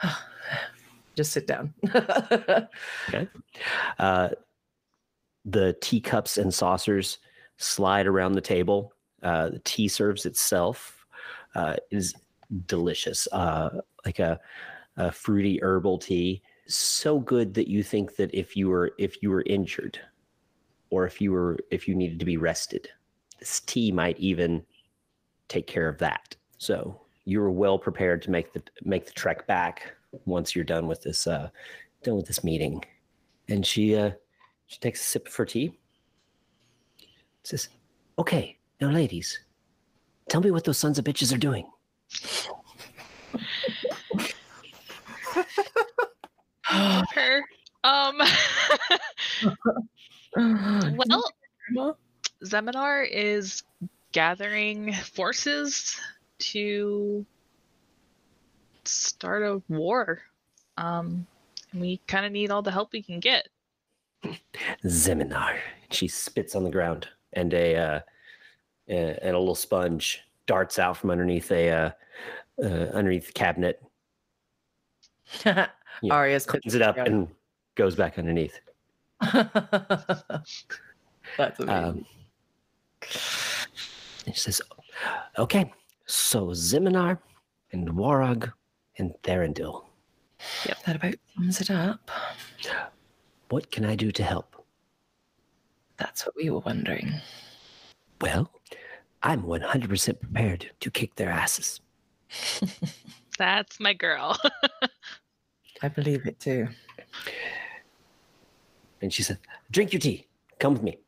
just 1.16 1.32
sit 1.32 1.48
down. 1.48 1.74
uh, 3.98 4.28
the 5.44 5.76
teacups 5.80 6.38
and 6.38 6.54
saucers 6.54 7.18
slide 7.56 8.06
around 8.06 8.34
the 8.34 8.40
table. 8.40 8.92
Uh, 9.24 9.50
the 9.50 9.60
tea 9.64 9.88
serves 9.88 10.24
itself 10.24 10.95
uh, 11.56 11.76
is 11.90 12.14
delicious, 12.66 13.26
uh, 13.32 13.70
like 14.04 14.18
a, 14.18 14.38
a 14.96 15.10
fruity 15.10 15.58
herbal 15.62 15.98
tea. 15.98 16.42
So 16.68 17.18
good 17.18 17.54
that 17.54 17.68
you 17.68 17.82
think 17.82 18.16
that 18.16 18.32
if 18.34 18.56
you 18.56 18.68
were 18.68 18.92
if 18.98 19.22
you 19.22 19.30
were 19.30 19.44
injured, 19.46 19.98
or 20.90 21.06
if 21.06 21.20
you 21.20 21.32
were 21.32 21.58
if 21.70 21.88
you 21.88 21.94
needed 21.94 22.18
to 22.18 22.24
be 22.24 22.36
rested, 22.36 22.88
this 23.38 23.60
tea 23.60 23.90
might 23.90 24.18
even 24.18 24.62
take 25.48 25.66
care 25.66 25.88
of 25.88 25.98
that. 25.98 26.36
So 26.58 27.00
you 27.24 27.40
were 27.40 27.50
well 27.50 27.78
prepared 27.78 28.20
to 28.22 28.30
make 28.30 28.52
the 28.52 28.62
make 28.82 29.06
the 29.06 29.12
trek 29.12 29.46
back 29.46 29.94
once 30.24 30.54
you're 30.54 30.64
done 30.64 30.86
with 30.86 31.02
this 31.02 31.26
uh, 31.26 31.48
done 32.02 32.16
with 32.16 32.26
this 32.26 32.44
meeting. 32.44 32.84
And 33.48 33.64
she 33.64 33.96
uh, 33.96 34.10
she 34.66 34.78
takes 34.80 35.00
a 35.00 35.04
sip 35.04 35.28
of 35.28 35.36
her 35.36 35.44
tea. 35.44 35.78
Says, 37.44 37.68
"Okay, 38.18 38.58
now, 38.80 38.90
ladies, 38.90 39.38
tell 40.28 40.40
me 40.40 40.50
what 40.50 40.64
those 40.64 40.78
sons 40.78 40.98
of 40.98 41.04
bitches 41.04 41.34
are 41.34 41.38
doing." 41.38 41.66
Her. 46.64 47.44
Um. 47.84 48.20
well, 51.74 51.98
Zeminar 52.44 53.08
is 53.10 53.62
gathering 54.12 54.92
forces 54.92 55.98
to 56.38 57.24
start 58.84 59.42
a 59.42 59.62
war. 59.68 60.20
Um, 60.76 61.26
and 61.72 61.80
we 61.80 62.00
kind 62.06 62.26
of 62.26 62.32
need 62.32 62.50
all 62.50 62.62
the 62.62 62.70
help 62.70 62.92
we 62.92 63.02
can 63.02 63.20
get. 63.20 63.48
Zeminar. 64.84 65.58
She 65.90 66.08
spits 66.08 66.54
on 66.54 66.64
the 66.64 66.70
ground, 66.70 67.08
and 67.32 67.52
a 67.54 67.76
uh, 67.76 68.00
and 68.88 69.34
a 69.34 69.38
little 69.38 69.54
sponge 69.54 70.20
darts 70.46 70.78
out 70.78 70.96
from 70.96 71.10
underneath 71.10 71.50
a 71.50 71.70
uh, 71.70 71.90
uh, 72.62 72.66
underneath 72.94 73.26
the 73.28 73.32
cabinet, 73.32 73.82
Yeah. 75.44 75.68
Arya's 76.10 76.46
cleans 76.46 76.74
it 76.74 76.82
up, 76.82 76.96
and 76.98 77.28
goes 77.74 77.96
back 77.96 78.18
underneath. 78.18 78.58
That's 79.32 80.64
amazing. 81.58 81.68
Um, 81.70 82.04
she 84.26 84.32
says, 84.34 84.60
"Okay, 85.38 85.72
so 86.06 86.48
Ziminar 86.48 87.18
and 87.72 87.88
Warog 87.90 88.52
and 88.98 89.14
Therendil, 89.22 89.84
Yep, 90.66 90.82
that 90.84 90.96
about 90.96 91.14
sums 91.34 91.60
it 91.60 91.70
up. 91.70 92.10
what 93.48 93.70
can 93.70 93.84
I 93.84 93.96
do 93.96 94.10
to 94.12 94.22
help?" 94.22 94.64
That's 95.96 96.26
what 96.26 96.36
we 96.36 96.50
were 96.50 96.60
wondering. 96.60 97.12
Well, 98.20 98.50
I'm 99.22 99.42
100% 99.42 100.20
prepared 100.20 100.70
to 100.80 100.90
kick 100.90 101.14
their 101.16 101.30
asses. 101.30 101.80
That's 103.38 103.78
my 103.80 103.92
girl. 103.92 104.38
I 105.82 105.88
believe 105.88 106.26
it 106.26 106.40
too. 106.40 106.68
And 109.02 109.12
she 109.12 109.22
said, 109.22 109.38
Drink 109.70 109.92
your 109.92 110.00
tea. 110.00 110.26
Come 110.58 110.72
with 110.72 110.82
me. 110.82 110.98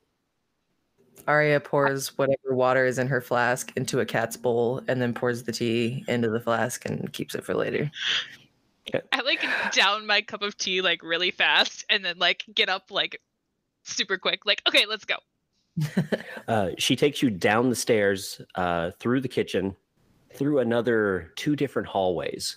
Arya 1.27 1.61
pours 1.61 2.17
whatever 2.17 2.55
water 2.55 2.87
is 2.87 2.99
in 2.99 3.07
her 3.07 3.21
flask 3.21 3.73
into 3.77 4.00
a 4.00 4.07
cat's 4.07 4.37
bowl 4.37 4.83
and 4.88 5.00
then 5.00 5.12
pours 5.12 5.43
the 5.43 5.53
tea 5.53 6.05
into 6.09 6.31
the 6.31 6.41
flask 6.41 6.87
and 6.87 7.12
keeps 7.12 7.35
it 7.35 7.45
for 7.45 7.55
later. 7.55 7.91
I 9.12 9.21
like 9.21 9.45
down 9.73 10.07
my 10.07 10.23
cup 10.23 10.43
of 10.43 10.57
tea 10.57 10.81
like 10.81 11.03
really 11.03 11.31
fast 11.31 11.85
and 11.91 12.03
then 12.03 12.19
like 12.19 12.45
get 12.55 12.71
up 12.71 12.91
like 12.91 13.21
super 13.85 14.17
quick. 14.17 14.47
Like, 14.47 14.62
okay, 14.67 14.87
let's 14.87 15.05
go. 15.05 15.17
Uh, 16.49 16.71
she 16.79 16.97
takes 16.97 17.21
you 17.21 17.29
down 17.29 17.69
the 17.69 17.77
stairs, 17.77 18.41
uh, 18.55 18.91
through 18.99 19.21
the 19.21 19.29
kitchen, 19.29 19.77
through 20.33 20.61
another 20.61 21.31
two 21.37 21.55
different 21.55 21.87
hallways. 21.87 22.57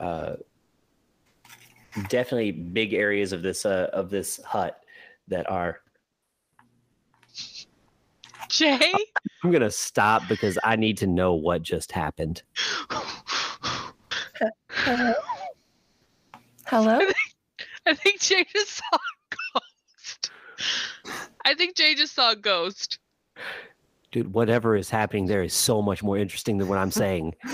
Uh, 0.00 0.36
definitely 2.08 2.50
big 2.50 2.94
areas 2.94 3.34
of 3.34 3.42
this 3.42 3.66
uh, 3.66 3.90
of 3.92 4.08
this 4.08 4.40
hut 4.44 4.80
that 5.28 5.50
are. 5.50 5.80
Jay? 8.48 8.94
I'm 9.44 9.50
gonna 9.50 9.70
stop 9.70 10.22
because 10.26 10.58
I 10.64 10.76
need 10.76 10.96
to 10.98 11.06
know 11.06 11.34
what 11.34 11.60
just 11.60 11.92
happened. 11.92 12.42
Hello? 16.66 17.00
I 17.86 17.94
think 17.94 18.20
Jay 18.20 18.46
just 18.50 18.76
saw 18.76 18.96
a 18.96 18.98
ghost. 19.52 20.30
I 21.44 21.54
think 21.54 21.76
Jay 21.76 21.94
just 21.94 22.14
saw 22.14 22.32
a 22.32 22.36
ghost. 22.36 22.98
Dude, 24.10 24.32
whatever 24.32 24.76
is 24.76 24.90
happening 24.90 25.26
there 25.26 25.42
is 25.42 25.54
so 25.54 25.80
much 25.80 26.02
more 26.02 26.18
interesting 26.18 26.58
than 26.58 26.68
what 26.68 26.78
I'm 26.78 26.90
saying. 26.90 27.34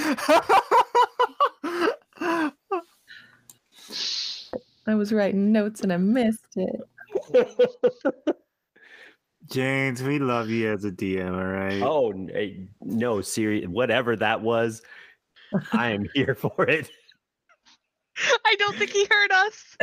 I 4.89 4.95
was 4.95 5.13
writing 5.13 5.53
notes 5.53 5.83
and 5.83 5.93
I 5.93 5.99
missed 5.99 6.57
it. 6.57 6.81
James, 9.51 10.03
we 10.03 10.19
love 10.19 10.51
you 10.51 10.73
as 10.73 10.85
a 10.85 10.91
DM, 10.91 11.31
all 11.31 11.45
right? 11.45 11.83
Oh 11.83 12.13
eh, 12.35 12.65
no, 12.83 13.21
serious. 13.21 13.67
Whatever 13.67 14.17
that 14.17 14.41
was, 14.43 14.83
I 15.73 15.91
am 15.91 16.07
here 16.15 16.35
for 16.39 16.69
it. 16.69 16.91
I 18.45 18.57
don't 18.59 18.77
think 18.77 18.91
he 18.91 19.07
heard 19.09 19.31
us. 19.33 19.77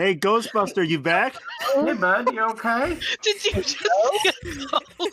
Hey, 0.00 0.16
Ghostbuster, 0.16 0.88
you 0.88 0.98
back? 0.98 1.36
Hey, 1.74 1.92
bud, 1.92 2.32
you 2.32 2.40
okay? 2.40 2.98
Did 3.20 3.44
you 3.44 3.52
just 3.52 3.78
see 3.78 3.86
a? 4.16 5.12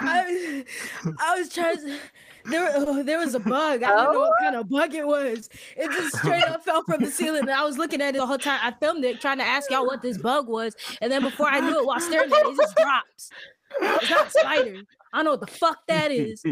I, 0.00 0.64
I 1.16 1.38
was 1.38 1.48
trying 1.48 1.76
to. 1.76 1.96
There, 2.46 2.72
oh, 2.74 3.04
there 3.04 3.20
was 3.20 3.36
a 3.36 3.38
bug. 3.38 3.84
I 3.84 3.88
don't 3.88 4.14
know 4.14 4.20
what 4.22 4.32
kind 4.40 4.56
of 4.56 4.68
bug 4.68 4.94
it 4.94 5.06
was. 5.06 5.48
It 5.76 5.92
just 5.92 6.16
straight 6.16 6.42
up 6.42 6.64
fell 6.64 6.82
from 6.82 7.04
the 7.04 7.10
ceiling, 7.12 7.42
and 7.42 7.50
I 7.52 7.62
was 7.62 7.78
looking 7.78 8.02
at 8.02 8.16
it 8.16 8.18
the 8.18 8.26
whole 8.26 8.36
time. 8.36 8.58
I 8.64 8.72
filmed 8.72 9.04
it, 9.04 9.20
trying 9.20 9.38
to 9.38 9.44
ask 9.44 9.70
y'all 9.70 9.86
what 9.86 10.02
this 10.02 10.18
bug 10.18 10.48
was, 10.48 10.74
and 11.00 11.12
then 11.12 11.22
before 11.22 11.46
I 11.46 11.60
knew 11.60 11.78
it, 11.78 11.86
while 11.86 12.00
staring 12.00 12.32
at 12.32 12.36
it, 12.36 12.46
it 12.48 12.56
just 12.56 12.76
drops. 12.76 13.30
It's 13.80 14.10
not 14.10 14.26
a 14.26 14.30
spider. 14.30 14.82
I 15.12 15.18
don't 15.18 15.24
know 15.24 15.30
what 15.32 15.40
the 15.40 15.46
fuck 15.46 15.78
that 15.88 16.10
is. 16.10 16.42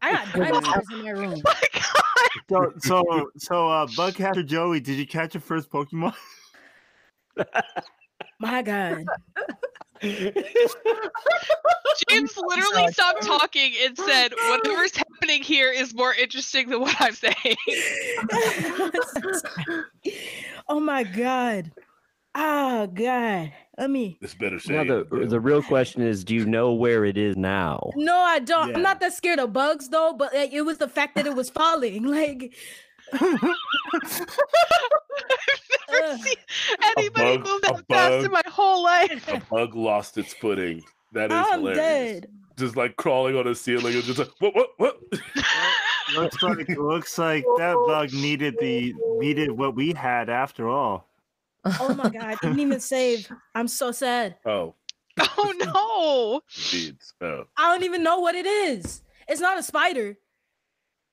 I 0.00 0.12
got 0.12 0.32
dinosaurs 0.32 0.90
in 0.90 1.02
my 1.02 1.10
room. 1.10 1.42
Oh 1.44 1.44
my 2.16 2.28
god. 2.48 2.72
So, 2.78 2.78
so, 2.78 3.30
so, 3.38 3.68
uh, 3.68 3.86
Bugcatcher 3.86 4.46
Joey, 4.46 4.80
did 4.80 4.98
you 4.98 5.06
catch 5.06 5.34
your 5.34 5.40
first 5.40 5.70
Pokemon? 5.70 6.14
My 8.38 8.62
God. 8.62 9.04
James 10.02 10.34
literally 12.36 12.92
stopped 12.92 13.24
talking 13.24 13.72
and 13.82 13.96
said, 13.96 14.32
Whatever's 14.48 14.96
happening 14.96 15.42
here 15.42 15.72
is 15.72 15.94
more 15.94 16.12
interesting 16.12 16.68
than 16.68 16.80
what 16.80 16.94
I'm 17.00 17.14
saying. 17.14 17.56
oh 20.68 20.80
my 20.80 21.04
God. 21.04 21.70
Oh 22.34 22.88
God. 22.88 23.52
Let 23.76 23.90
me. 23.90 24.16
This 24.20 24.34
better 24.34 24.60
say. 24.60 24.74
Now 24.74 24.84
the 24.84 25.26
the 25.26 25.40
real 25.40 25.62
question 25.62 26.02
is, 26.02 26.22
do 26.24 26.34
you 26.34 26.46
know 26.46 26.72
where 26.72 27.04
it 27.04 27.18
is 27.18 27.36
now? 27.36 27.90
No, 27.96 28.16
I 28.16 28.38
don't. 28.38 28.68
Yeah. 28.70 28.76
I'm 28.76 28.82
not 28.82 29.00
that 29.00 29.12
scared 29.14 29.40
of 29.40 29.52
bugs 29.52 29.88
though, 29.88 30.14
but 30.16 30.32
like, 30.32 30.52
it 30.52 30.62
was 30.62 30.78
the 30.78 30.88
fact 30.88 31.16
that 31.16 31.26
it 31.26 31.34
was 31.34 31.50
falling. 31.50 32.04
Like, 32.14 32.54
I've 33.12 33.32
never 33.32 33.54
Ugh. 36.12 36.18
seen 36.20 36.34
anybody 36.96 37.36
bug- 37.38 37.46
move 37.46 37.60
a 37.64 37.72
that 37.72 37.84
fast 37.88 38.26
in 38.26 38.32
my 38.32 38.42
whole 38.46 38.82
life. 38.82 39.28
A 39.28 39.40
bug 39.50 39.74
lost 39.74 40.18
its 40.18 40.32
footing. 40.34 40.82
That 41.12 41.30
is 41.30 41.36
I'm 41.36 41.60
hilarious. 41.60 41.78
dead. 41.78 42.26
Just 42.56 42.76
like 42.76 42.96
crawling 42.96 43.36
on 43.36 43.46
a 43.46 43.54
ceiling 43.54 43.94
and 43.94 44.02
just 44.04 44.18
like 44.18 44.30
what 44.38 44.54
what 44.54 44.70
what? 44.78 45.00
looks 46.16 46.42
like 46.42 46.68
looks 46.70 47.18
like 47.18 47.44
that 47.58 47.74
bug 47.86 48.12
needed 48.12 48.54
the 48.60 48.94
needed 49.18 49.50
what 49.50 49.74
we 49.74 49.92
had 49.92 50.28
after 50.30 50.68
all. 50.68 51.08
Oh 51.80 51.94
my 51.94 52.10
god, 52.10 52.22
I 52.24 52.34
didn't 52.36 52.60
even 52.60 52.80
save. 52.80 53.28
I'm 53.54 53.68
so 53.68 53.90
sad. 53.92 54.36
oh, 54.46 54.74
Oh 55.18 56.40
no! 56.42 56.42
indeed. 56.72 56.96
Oh. 57.20 57.44
I 57.56 57.72
don't 57.72 57.84
even 57.84 58.02
know 58.02 58.18
what 58.18 58.34
it 58.34 58.46
is. 58.46 59.02
It's 59.28 59.40
not 59.40 59.58
a 59.58 59.62
spider. 59.62 60.16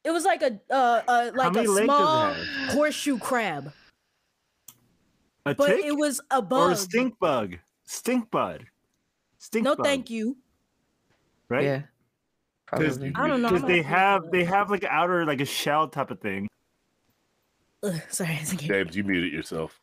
It 0.04 0.10
was 0.12 0.26
like 0.26 0.42
a 0.42 0.60
uh, 0.72 1.02
uh 1.08 1.32
like 1.36 1.52
a 1.56 1.60
legs 1.60 1.68
does 1.70 1.78
it 1.78 1.84
small 1.84 2.34
horseshoe 2.70 3.20
crab, 3.20 3.72
A 5.46 5.54
but 5.54 5.68
tick 5.68 5.86
it 5.86 5.96
was 5.96 6.20
a 6.32 6.38
or 6.38 6.42
bug. 6.42 6.72
a 6.72 6.76
stink 6.76 7.20
bug? 7.20 7.58
Stink 7.86 8.32
bug. 8.32 8.66
Stink 9.38 9.66
no, 9.66 9.76
bug. 9.76 9.86
thank 9.86 10.10
you. 10.10 10.38
Right? 11.50 11.64
Yeah. 11.64 11.82
Probably. 12.66 13.12
I 13.16 13.28
don't 13.28 13.42
know. 13.42 13.50
because 13.50 13.68
they 13.68 13.82
have 13.82 14.32
they 14.32 14.44
have 14.46 14.72
like 14.72 14.84
outer 14.86 15.26
like 15.26 15.42
a 15.42 15.46
shell 15.46 15.88
type 15.88 16.10
of 16.10 16.20
thing. 16.20 16.48
Ugh, 17.84 18.02
sorry, 18.10 18.38
it's. 18.42 18.54
James, 18.56 18.96
you 18.96 19.04
muted 19.04 19.34
yourself. 19.34 19.81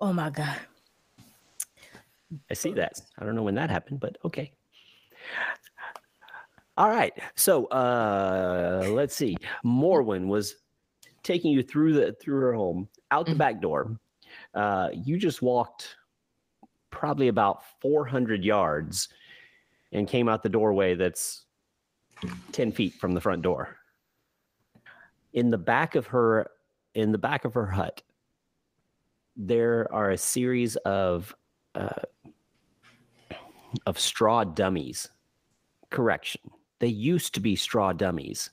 Oh 0.00 0.12
my 0.12 0.30
god. 0.30 0.56
I 2.50 2.54
see 2.54 2.72
that. 2.74 3.00
I 3.18 3.24
don't 3.24 3.34
know 3.34 3.42
when 3.42 3.56
that 3.56 3.70
happened, 3.70 4.00
but 4.00 4.16
okay. 4.24 4.52
All 6.76 6.88
right. 6.88 7.12
So 7.34 7.66
uh 7.66 8.86
let's 8.88 9.14
see. 9.14 9.36
Morwen 9.64 10.26
was 10.26 10.56
taking 11.22 11.52
you 11.52 11.62
through 11.62 11.92
the 11.94 12.12
through 12.20 12.40
her 12.40 12.54
home, 12.54 12.88
out 13.10 13.26
the 13.26 13.32
Mhm. 13.32 13.38
back 13.38 13.60
door. 13.60 13.98
Uh 14.54 14.90
you 14.92 15.18
just 15.18 15.42
walked 15.42 15.96
probably 16.90 17.28
about 17.28 17.62
400 17.80 18.44
yards 18.44 19.08
and 19.92 20.08
came 20.08 20.28
out 20.28 20.42
the 20.42 20.48
doorway 20.48 20.94
that's 20.94 21.46
10 22.52 22.72
feet 22.72 22.94
from 22.94 23.12
the 23.12 23.20
front 23.20 23.42
door. 23.42 23.76
In 25.32 25.50
the 25.50 25.58
back 25.58 25.94
of 25.94 26.06
her 26.08 26.50
in 26.94 27.12
the 27.12 27.18
back 27.18 27.44
of 27.44 27.54
her 27.54 27.66
hut 27.66 28.02
there 29.46 29.88
are 29.92 30.10
a 30.10 30.18
series 30.18 30.76
of 30.76 31.34
uh, 31.74 31.88
of 33.86 33.98
straw 33.98 34.44
dummies. 34.44 35.08
Correction. 35.90 36.40
They 36.78 36.88
used 36.88 37.34
to 37.34 37.40
be 37.40 37.56
straw 37.56 37.92
dummies, 37.92 38.50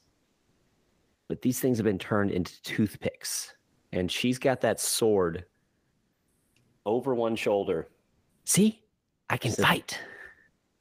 but 1.27 1.41
these 1.41 1.59
things 1.59 1.77
have 1.77 1.85
been 1.85 1.99
turned 1.99 2.31
into 2.31 2.59
toothpicks. 2.63 3.53
And 3.93 4.11
she's 4.11 4.37
got 4.39 4.61
that 4.61 4.79
sword 4.79 5.45
over 6.85 7.13
one 7.15 7.35
shoulder. 7.35 7.87
See, 8.45 8.81
I 9.29 9.37
can 9.37 9.51
So- 9.51 9.63
fight. 9.63 9.99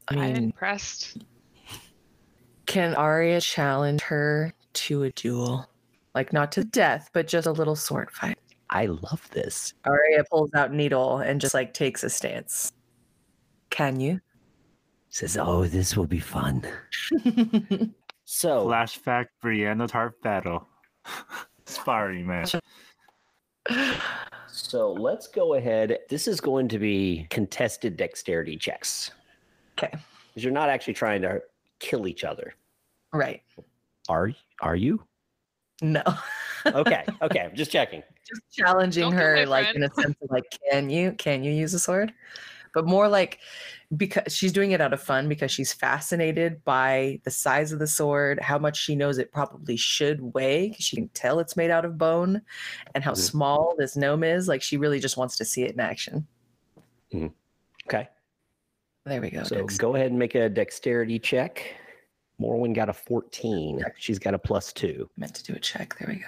I 0.09 0.15
I'm 0.15 0.21
mean, 0.21 0.37
impressed. 0.45 1.19
can 2.67 2.95
Arya 2.95 3.41
challenge 3.41 4.03
her 4.03 4.53
to 4.75 5.03
a 5.05 5.11
duel? 5.13 5.69
Like 6.15 6.33
not 6.33 6.53
to 6.53 6.65
death, 6.65 7.11
but 7.13 7.27
just 7.29 7.47
a 7.47 7.53
little 7.53 7.77
sword 7.77 8.11
fight. 8.11 8.39
I 8.71 8.87
love 8.87 9.29
this. 9.31 9.75
Arya 9.85 10.25
pulls 10.31 10.53
out 10.55 10.73
needle 10.73 11.19
and 11.19 11.41
just 11.41 11.55
like 11.55 11.73
takes 11.75 12.03
a 12.05 12.11
stance. 12.11 12.73
Can 13.71 14.01
you? 14.01 14.21
Says, 15.11 15.37
"Oh, 15.37 15.67
this 15.67 15.97
will 15.97 16.07
be 16.07 16.21
fun." 16.21 16.67
So, 18.29 18.67
Flashback 18.67 19.27
Brianna's 19.43 19.93
heart 19.93 20.21
battle. 20.21 20.67
Sparring 21.65 22.27
match. 22.27 22.57
so 24.49 24.93
let's 24.93 25.29
go 25.29 25.55
ahead. 25.55 25.99
This 26.09 26.27
is 26.27 26.41
going 26.41 26.67
to 26.69 26.79
be 26.81 27.29
contested 27.31 27.97
dexterity 27.97 28.57
checks. 28.57 29.13
Okay. 29.79 29.97
because 30.29 30.43
you're 30.43 30.53
not 30.53 30.69
actually 30.69 30.95
trying 30.95 31.23
to 31.23 31.41
kill 31.79 32.09
each 32.09 32.25
other. 32.25 32.55
Right. 33.13 33.43
Are 34.09 34.33
are 34.61 34.77
you? 34.77 35.05
No. 35.81 36.03
Okay, 36.67 37.05
okay, 37.23 37.41
I'm 37.41 37.55
just 37.55 37.71
checking. 37.71 38.03
Just 38.29 38.43
challenging 38.53 39.11
her 39.13 39.47
like 39.47 39.65
friend. 39.71 39.85
in 39.85 39.91
a 39.91 39.95
sense 39.95 40.17
of 40.23 40.31
like 40.31 40.45
can 40.71 40.91
you 40.91 41.13
can 41.13 41.43
you 41.45 41.53
use 41.53 41.73
a 41.75 41.79
sword 41.79 42.13
but 42.75 42.87
more 42.87 43.09
like 43.09 43.39
because 43.97 44.35
she's 44.37 44.53
doing 44.53 44.73
it 44.73 44.81
out 44.81 44.93
of 44.93 45.01
fun 45.01 45.29
because 45.29 45.51
she's 45.51 45.73
fascinated 45.73 46.63
by 46.65 47.19
the 47.25 47.31
size 47.31 47.73
of 47.73 47.79
the 47.79 47.87
sword 47.87 48.39
how 48.41 48.59
much 48.59 48.77
she 48.77 48.95
knows 48.97 49.17
it 49.19 49.33
probably 49.33 49.77
should 49.77 50.21
weigh. 50.35 50.75
she 50.79 50.97
can 50.97 51.09
tell 51.11 51.39
it's 51.39 51.57
made 51.57 51.71
out 51.71 51.85
of 51.85 51.97
bone 51.97 52.43
and 52.95 53.03
how 53.05 53.13
Mhm. 53.13 53.17
small 53.19 53.75
this 53.79 53.97
gnome 53.97 54.25
is 54.25 54.49
like 54.49 54.61
she 54.63 54.77
really 54.77 54.99
just 55.01 55.17
wants 55.17 55.37
to 55.39 55.45
see 55.45 55.63
it 55.63 55.73
in 55.73 55.81
action 55.81 56.27
Okay, 57.89 58.09
there 59.05 59.21
we 59.21 59.31
go 59.31 59.45
so 59.45 59.57
Dex. 59.57 59.79
go 59.79 59.95
ahead 59.95 60.11
and 60.11 60.19
make 60.19 60.35
a 60.35 60.49
dexterity 60.49 61.19
check. 61.21 61.77
Morwen 62.41 62.75
got 62.75 62.89
a 62.91 62.93
14. 62.93 63.83
She's 63.97 64.19
got 64.19 64.35
a 64.35 64.39
plus 64.39 64.73
two. 64.73 65.09
meant 65.17 65.35
to 65.37 65.43
do 65.45 65.55
a 65.55 65.59
check 65.61 65.97
there 65.99 66.09
we 66.09 66.17
go 66.17 66.27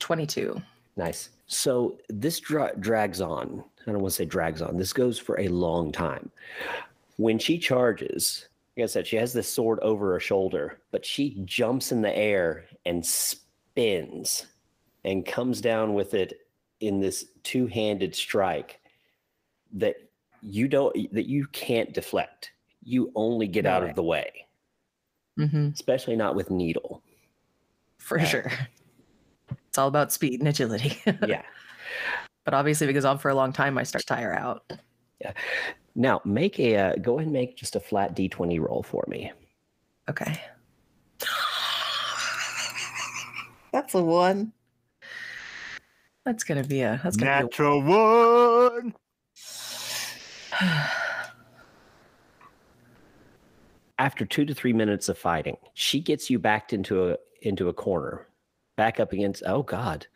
22 0.00 0.60
Nice. 0.98 1.30
So 1.46 1.96
this 2.10 2.40
dra- 2.40 2.76
drags 2.78 3.22
on. 3.22 3.64
I 3.86 3.92
don't 3.92 4.02
want 4.02 4.12
to 4.12 4.16
say 4.16 4.24
drags 4.26 4.60
on. 4.60 4.76
This 4.76 4.92
goes 4.92 5.18
for 5.18 5.40
a 5.40 5.48
long 5.48 5.90
time. 5.92 6.30
When 7.16 7.38
she 7.38 7.56
charges, 7.56 8.48
like 8.76 8.84
I 8.84 8.86
said, 8.86 9.06
she 9.06 9.16
has 9.16 9.32
this 9.32 9.48
sword 9.50 9.78
over 9.80 10.12
her 10.12 10.20
shoulder, 10.20 10.80
but 10.90 11.06
she 11.06 11.40
jumps 11.46 11.90
in 11.92 12.02
the 12.02 12.14
air 12.14 12.66
and 12.84 13.04
spins 13.06 14.44
and 15.04 15.24
comes 15.24 15.60
down 15.62 15.94
with 15.94 16.12
it 16.14 16.46
in 16.80 17.00
this 17.00 17.26
two-handed 17.44 18.14
strike 18.14 18.78
that 19.72 19.96
you 20.42 20.68
don't 20.68 20.94
that 21.12 21.26
you 21.26 21.46
can't 21.48 21.92
deflect. 21.94 22.50
You 22.84 23.10
only 23.14 23.46
get 23.48 23.66
out 23.66 23.82
of 23.82 23.94
the 23.94 24.02
way, 24.02 24.46
hmm 25.36 25.68
especially 25.74 26.16
not 26.16 26.34
with 26.34 26.50
needle. 26.50 27.02
for 27.98 28.18
Yeah. 28.18 28.24
sure 28.24 28.52
it's 29.78 29.82
all 29.82 29.86
about 29.86 30.12
speed 30.12 30.40
and 30.40 30.48
agility 30.48 31.00
Yeah. 31.24 31.42
but 32.44 32.52
obviously 32.52 32.88
because 32.88 33.04
on 33.04 33.16
for 33.18 33.28
a 33.28 33.34
long 33.34 33.52
time 33.52 33.78
i 33.78 33.84
start 33.84 34.00
to 34.00 34.06
tire 34.08 34.34
out 34.34 34.64
Yeah. 35.20 35.32
Now 35.94 36.20
make 36.24 36.58
a 36.60 36.76
uh, 36.76 36.94
go 36.96 37.14
ahead 37.18 37.26
and 37.26 37.32
make 37.32 37.56
just 37.56 37.76
a 37.76 37.80
flat 37.80 38.14
d20 38.16 38.60
roll 38.60 38.82
for 38.84 39.04
me. 39.08 39.32
Okay. 40.08 40.40
That's 43.72 43.94
a 43.94 44.02
one. 44.02 44.52
That's 46.24 46.44
gonna 46.44 46.62
be 46.64 46.82
a 46.82 47.00
that's 47.02 47.16
gonna 47.16 47.42
Natural 47.42 47.82
one. 47.82 48.90
be 48.90 48.94
a 50.60 50.88
After 53.98 54.24
two 54.24 54.44
to 54.44 54.54
three 54.54 54.72
minutes 54.72 55.08
of 55.08 55.18
fighting, 55.18 55.56
she 55.74 55.98
gets 56.00 56.30
you 56.30 56.38
backed 56.38 56.72
into 56.72 57.10
a 57.10 57.16
into 57.42 57.68
a 57.68 57.72
corner, 57.72 58.27
back 58.78 59.00
up 59.00 59.12
against. 59.12 59.42
Oh 59.44 59.62
God. 59.62 60.06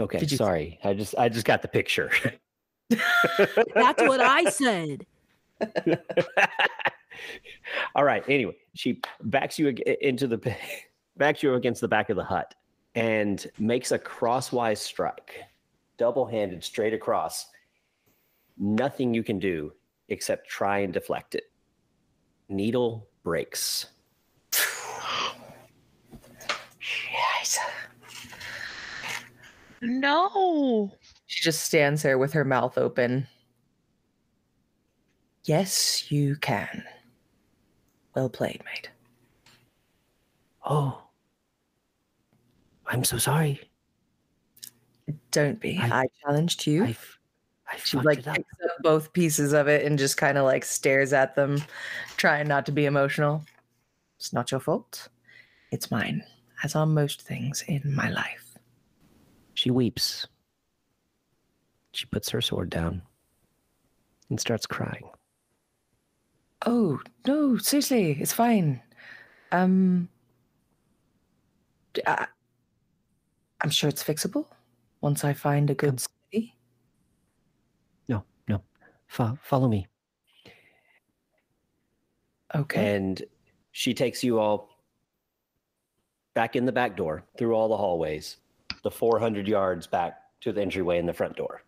Okay, 0.00 0.18
you- 0.20 0.36
sorry. 0.36 0.80
I 0.82 0.94
just 0.94 1.14
I 1.16 1.28
just 1.28 1.44
got 1.44 1.62
the 1.62 1.68
picture. 1.68 2.10
That's 2.90 4.02
what 4.02 4.20
I 4.20 4.44
said. 4.50 5.06
All 7.94 8.04
right. 8.04 8.24
Anyway, 8.28 8.56
she 8.74 9.00
backs 9.22 9.58
you 9.58 9.68
into 10.00 10.26
the 10.26 10.38
backs 11.16 11.42
you 11.42 11.54
against 11.54 11.80
the 11.80 11.88
back 11.88 12.10
of 12.10 12.16
the 12.16 12.24
hut 12.24 12.54
and 12.94 13.46
makes 13.58 13.92
a 13.92 13.98
crosswise 13.98 14.80
strike, 14.80 15.34
double-handed 15.98 16.64
straight 16.64 16.94
across. 16.94 17.46
Nothing 18.56 19.12
you 19.14 19.22
can 19.22 19.38
do 19.38 19.72
except 20.08 20.48
try 20.48 20.78
and 20.78 20.92
deflect 20.92 21.34
it. 21.34 21.44
Needle 22.48 23.06
breaks. 23.22 23.86
Yes. 27.12 27.58
No. 29.82 30.92
She 31.26 31.42
just 31.42 31.62
stands 31.64 32.02
there 32.02 32.18
with 32.18 32.32
her 32.32 32.44
mouth 32.44 32.78
open. 32.78 33.26
Yes, 35.44 36.10
you 36.10 36.36
can. 36.36 36.84
Well 38.14 38.28
played, 38.28 38.62
mate. 38.64 38.90
Oh, 40.64 41.02
I'm 42.86 43.04
so 43.04 43.18
sorry. 43.18 43.60
Don't 45.30 45.60
be. 45.60 45.78
I- 45.78 46.00
I, 46.02 46.06
challenged 46.22 46.66
you. 46.66 46.84
I, 46.84 46.88
f- 46.90 47.18
I 47.72 47.76
she 47.76 47.96
like 47.98 48.18
it 48.18 48.28
up. 48.28 48.36
picks 48.36 48.46
up 48.64 48.70
both 48.82 49.12
pieces 49.12 49.52
of 49.52 49.68
it 49.68 49.84
and 49.86 49.98
just 49.98 50.16
kind 50.16 50.36
of 50.36 50.44
like 50.44 50.64
stares 50.64 51.12
at 51.12 51.34
them, 51.34 51.62
trying 52.16 52.48
not 52.48 52.66
to 52.66 52.72
be 52.72 52.86
emotional. 52.86 53.44
It's 54.18 54.32
not 54.32 54.50
your 54.50 54.60
fault. 54.60 55.08
It's 55.70 55.90
mine, 55.90 56.24
as 56.64 56.74
are 56.74 56.86
most 56.86 57.22
things 57.22 57.62
in 57.68 57.94
my 57.94 58.10
life. 58.10 58.47
She 59.58 59.72
weeps. 59.72 60.28
She 61.90 62.06
puts 62.06 62.30
her 62.30 62.40
sword 62.40 62.70
down 62.70 63.02
and 64.30 64.38
starts 64.38 64.66
crying. 64.66 65.10
Oh 66.64 67.00
no, 67.26 67.58
seriously, 67.58 68.12
it's 68.20 68.32
fine. 68.32 68.80
Um, 69.50 70.08
I, 72.06 72.28
am 73.64 73.70
sure 73.70 73.88
it's 73.88 74.04
fixable 74.04 74.46
once 75.00 75.24
I 75.24 75.32
find 75.32 75.70
a 75.70 75.74
good 75.74 75.98
city. 75.98 76.54
No, 78.06 78.22
no. 78.46 78.62
Fo- 79.08 79.40
follow 79.42 79.66
me. 79.66 79.88
Okay. 82.54 82.94
And 82.94 83.24
she 83.72 83.92
takes 83.92 84.22
you 84.22 84.38
all 84.38 84.68
back 86.34 86.54
in 86.54 86.64
the 86.64 86.70
back 86.70 86.96
door, 86.96 87.24
through 87.36 87.54
all 87.54 87.66
the 87.66 87.76
hallways, 87.76 88.36
the 88.88 88.96
400 88.96 89.46
yards 89.46 89.86
back 89.86 90.22
to 90.40 90.50
the 90.50 90.62
entryway 90.62 90.98
and 90.98 91.06
the 91.06 91.12
front 91.12 91.36
door. 91.36 91.60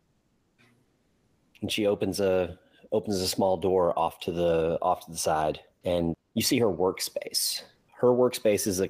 And 1.60 1.70
she 1.70 1.86
opens 1.86 2.18
a 2.18 2.58
opens 2.92 3.20
a 3.20 3.28
small 3.28 3.58
door 3.58 3.96
off 3.98 4.20
to 4.20 4.32
the 4.32 4.78
off 4.80 5.04
to 5.04 5.10
the 5.10 5.18
side, 5.18 5.60
and 5.84 6.16
you 6.32 6.40
see 6.40 6.58
her 6.58 6.72
workspace. 6.72 7.62
Her 7.92 8.08
workspace 8.08 8.66
is 8.66 8.80
a 8.80 8.88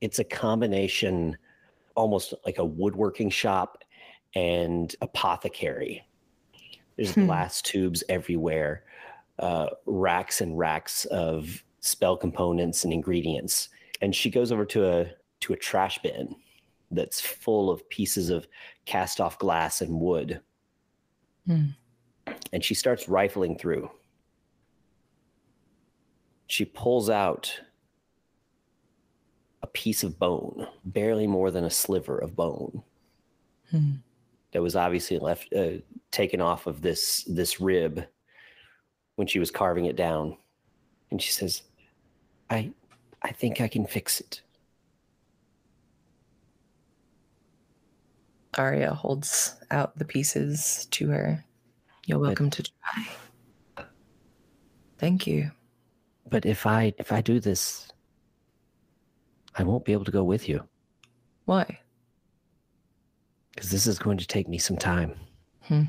it's 0.00 0.18
a 0.18 0.24
combination, 0.24 1.36
almost 1.94 2.34
like 2.44 2.58
a 2.58 2.64
woodworking 2.64 3.30
shop 3.30 3.84
and 4.34 4.92
apothecary. 5.00 6.04
There's 6.96 7.14
Hmm. 7.14 7.26
glass 7.26 7.62
tubes 7.62 8.02
everywhere, 8.08 8.82
uh, 9.38 9.68
racks 9.86 10.40
and 10.40 10.58
racks 10.58 11.04
of 11.04 11.62
spell 11.78 12.16
components 12.16 12.82
and 12.82 12.92
ingredients. 12.92 13.68
And 14.02 14.16
she 14.16 14.30
goes 14.30 14.50
over 14.50 14.64
to 14.66 14.88
a 14.88 15.06
to 15.42 15.52
a 15.52 15.56
trash 15.56 16.02
bin 16.02 16.34
that's 16.90 17.20
full 17.20 17.70
of 17.70 17.88
pieces 17.88 18.30
of 18.30 18.46
cast 18.84 19.20
off 19.20 19.38
glass 19.38 19.80
and 19.80 20.00
wood. 20.00 20.40
Hmm. 21.46 21.66
And 22.52 22.64
she 22.64 22.74
starts 22.74 23.08
rifling 23.08 23.56
through. 23.56 23.90
She 26.46 26.64
pulls 26.64 27.08
out 27.08 27.60
a 29.62 29.66
piece 29.68 30.02
of 30.02 30.18
bone, 30.18 30.66
barely 30.84 31.26
more 31.26 31.50
than 31.50 31.64
a 31.64 31.70
sliver 31.70 32.18
of 32.18 32.34
bone 32.34 32.82
Hmm. 33.70 33.92
that 34.52 34.62
was 34.62 34.74
obviously 34.74 35.18
left 35.18 35.52
uh, 35.54 35.78
taken 36.10 36.40
off 36.40 36.66
of 36.66 36.82
this 36.82 37.22
this 37.28 37.60
rib 37.60 38.04
when 39.14 39.28
she 39.28 39.38
was 39.38 39.50
carving 39.50 39.84
it 39.84 39.94
down 39.94 40.36
and 41.12 41.22
she 41.22 41.30
says 41.30 41.62
i 42.50 42.68
i 43.22 43.30
think 43.30 43.60
i 43.60 43.68
can 43.68 43.86
fix 43.86 44.18
it 44.18 44.42
Arya 48.58 48.92
holds 48.94 49.56
out 49.70 49.96
the 49.98 50.04
pieces 50.04 50.86
to 50.92 51.08
her. 51.08 51.44
You're 52.06 52.18
welcome 52.18 52.50
to 52.50 52.62
try. 52.62 53.86
Thank 54.98 55.26
you. 55.26 55.50
but 56.28 56.44
if 56.44 56.66
i 56.66 56.92
if 56.98 57.10
i 57.10 57.20
do 57.22 57.40
this 57.40 57.88
i 59.56 59.62
won't 59.62 59.84
be 59.86 59.92
able 59.92 60.04
to 60.04 60.10
go 60.10 60.22
with 60.22 60.46
you 60.48 60.62
Why? 61.46 61.80
because 63.54 63.70
this 63.70 63.86
is 63.86 63.98
going 63.98 64.18
to 64.18 64.26
take 64.26 64.46
me 64.48 64.58
some 64.58 64.76
time 64.76 65.14
Hmm. 65.62 65.84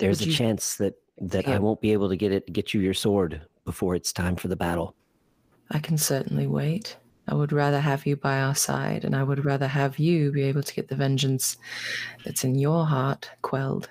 there's 0.00 0.18
Would 0.20 0.28
a 0.28 0.30
you- 0.30 0.36
chance 0.36 0.74
that 0.76 0.94
that 1.20 1.46
i 1.46 1.58
won't 1.60 1.80
be 1.80 1.92
able 1.92 2.08
to 2.08 2.16
get 2.16 2.32
it 2.32 2.52
get 2.52 2.74
you 2.74 2.80
your 2.80 2.94
sword 2.94 3.40
before 3.64 3.94
it's 3.94 4.12
time 4.12 4.34
for 4.36 4.48
the 4.48 4.56
battle 4.56 4.94
I 5.70 5.78
can 5.78 5.96
certainly 5.96 6.48
wait. 6.48 6.96
I 7.30 7.34
would 7.34 7.52
rather 7.52 7.80
have 7.80 8.06
you 8.06 8.16
by 8.16 8.40
our 8.40 8.54
side, 8.54 9.04
and 9.04 9.14
I 9.14 9.22
would 9.22 9.44
rather 9.44 9.68
have 9.68 9.98
you 9.98 10.32
be 10.32 10.42
able 10.42 10.62
to 10.62 10.74
get 10.74 10.88
the 10.88 10.96
vengeance 10.96 11.56
that's 12.24 12.44
in 12.44 12.58
your 12.58 12.84
heart 12.84 13.30
quelled. 13.42 13.88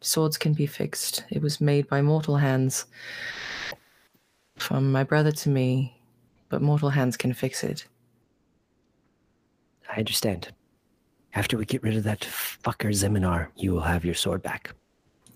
Swords 0.00 0.38
can 0.38 0.54
be 0.54 0.66
fixed. 0.66 1.24
It 1.30 1.42
was 1.42 1.60
made 1.60 1.88
by 1.88 2.00
mortal 2.00 2.36
hands. 2.36 2.86
From 4.56 4.92
my 4.92 5.02
brother 5.04 5.32
to 5.32 5.48
me, 5.48 6.00
but 6.48 6.62
mortal 6.62 6.90
hands 6.90 7.16
can 7.16 7.34
fix 7.34 7.64
it. 7.64 7.86
i 9.90 9.98
understand 9.98 10.52
after 11.34 11.56
we 11.56 11.64
get 11.64 11.82
rid 11.82 11.96
of 11.96 12.04
that 12.04 12.20
fucker 12.20 12.90
zeminar 12.92 13.48
you 13.56 13.72
will 13.72 13.80
have 13.92 14.04
your 14.04 14.14
sword 14.14 14.42
back 14.42 14.74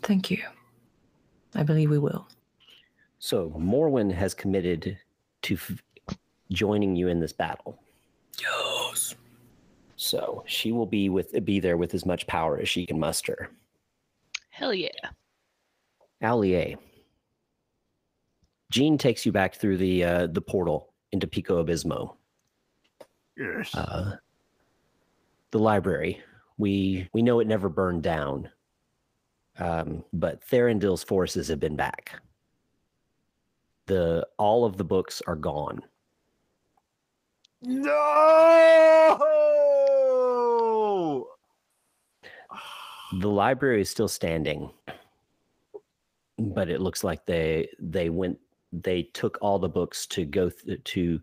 Thank 0.02 0.30
you. 0.30 0.42
I 1.54 1.62
believe 1.62 1.90
we 1.90 1.98
will. 1.98 2.28
So 3.18 3.50
Morwen 3.58 4.12
has 4.12 4.34
committed 4.34 4.98
to 5.44 5.54
f- 5.54 6.16
joining 6.50 6.96
you 6.96 7.08
in 7.08 7.20
this 7.20 7.32
battle. 7.32 7.78
Yes. 8.40 9.14
So 9.96 10.44
she 10.46 10.72
will 10.72 10.86
be 10.86 11.08
with 11.08 11.44
be 11.44 11.60
there 11.60 11.76
with 11.76 11.94
as 11.94 12.04
much 12.04 12.26
power 12.26 12.58
as 12.58 12.68
she 12.68 12.86
can 12.86 12.98
muster. 12.98 13.50
Hell 14.50 14.74
yeah. 14.74 14.88
Allier. 16.20 16.76
Jean 18.70 18.98
takes 18.98 19.24
you 19.24 19.32
back 19.32 19.54
through 19.54 19.76
the 19.76 20.04
uh, 20.04 20.26
the 20.26 20.40
portal 20.40 20.92
into 21.12 21.26
Pico 21.26 21.64
Abismo. 21.64 22.16
Yes. 23.36 23.74
Uh, 23.74 24.16
the 25.50 25.58
library. 25.58 26.20
We 26.58 27.08
we 27.12 27.22
know 27.22 27.40
it 27.40 27.46
never 27.46 27.68
burned 27.68 28.02
down, 28.02 28.48
um, 29.58 30.04
but 30.12 30.44
Therendil's 30.48 31.04
forces 31.04 31.48
have 31.48 31.60
been 31.60 31.76
back. 31.76 32.20
The 33.86 34.26
all 34.38 34.64
of 34.64 34.76
the 34.76 34.84
books 34.84 35.22
are 35.26 35.36
gone. 35.36 35.82
no. 39.94 41.28
the 43.20 43.28
library 43.28 43.80
is 43.80 43.88
still 43.88 44.08
standing 44.08 44.70
but 46.38 46.68
it 46.68 46.80
looks 46.80 47.04
like 47.04 47.24
they 47.26 47.68
they 47.78 48.10
went 48.10 48.38
they 48.72 49.04
took 49.14 49.38
all 49.40 49.58
the 49.58 49.68
books 49.68 50.04
to 50.06 50.24
go 50.24 50.50
th- 50.50 50.82
to 50.82 51.20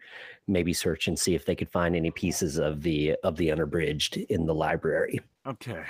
maybe 0.48 0.72
search 0.72 1.08
and 1.10 1.20
see 1.20 1.36
if 1.36 1.46
they 1.46 1.56
could 1.56 1.70
find 1.70 1.96
any 1.96 2.10
pieces 2.12 2.58
of 2.58 2.82
the 2.82 3.14
of 3.24 3.36
the 3.36 3.52
unabridged 3.52 4.18
in 4.18 4.46
the 4.46 4.56
library 4.56 5.20
Okay. 5.46 5.84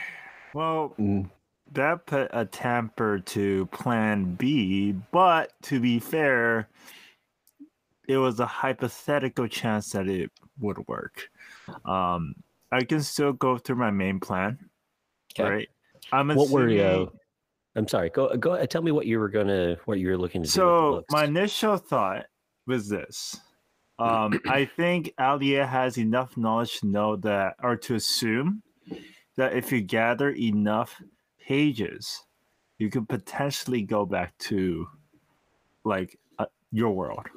Well, 0.53 0.95
Mm, 0.99 1.29
that 1.71 2.05
put 2.05 2.29
a 2.33 2.45
tamper 2.45 3.19
to 3.19 3.65
plan 3.67 4.35
B, 4.35 4.93
but 5.11 5.53
to 5.63 5.79
be 5.79 5.99
fair, 5.99 6.67
it 8.07 8.17
was 8.17 8.39
a 8.39 8.45
hypothetical 8.45 9.47
chance 9.47 9.91
that 9.91 10.07
it 10.07 10.31
would 10.59 10.87
work. 10.87 11.29
Um, 11.85 12.35
I 12.71 12.83
can 12.83 13.01
still 13.01 13.33
go 13.33 13.57
through 13.57 13.77
my 13.77 13.91
main 13.91 14.19
plan, 14.19 14.57
okay. 15.33 15.49
right? 15.49 15.69
I'm 16.11 16.29
what 16.29 16.49
were 16.49 16.67
you 16.69 17.11
i'm 17.75 17.87
sorry 17.87 18.09
go 18.09 18.35
go 18.35 18.65
tell 18.65 18.81
me 18.81 18.91
what 18.91 19.05
you 19.05 19.19
were 19.19 19.29
gonna 19.29 19.77
what 19.85 19.99
you 19.99 20.07
were 20.09 20.17
looking 20.17 20.41
to 20.41 20.47
do 20.47 20.51
So 20.51 20.65
the 20.65 20.97
books. 20.97 21.11
my 21.11 21.23
initial 21.25 21.77
thought 21.77 22.25
was 22.67 22.89
this. 22.89 23.39
Um, 23.99 24.39
I 24.47 24.65
think 24.65 25.13
Alia 25.19 25.65
has 25.65 25.99
enough 25.99 26.35
knowledge 26.35 26.79
to 26.79 26.87
know 26.87 27.17
that, 27.17 27.55
or 27.61 27.75
to 27.77 27.95
assume 27.95 28.63
that 29.37 29.53
if 29.53 29.71
you 29.71 29.81
gather 29.81 30.31
enough 30.31 30.99
pages, 31.47 32.25
you 32.79 32.89
could 32.89 33.07
potentially 33.09 33.81
go 33.83 34.05
back 34.05 34.37
to, 34.39 34.87
like, 35.83 36.19
uh, 36.39 36.45
your 36.71 36.91
world. 36.95 37.27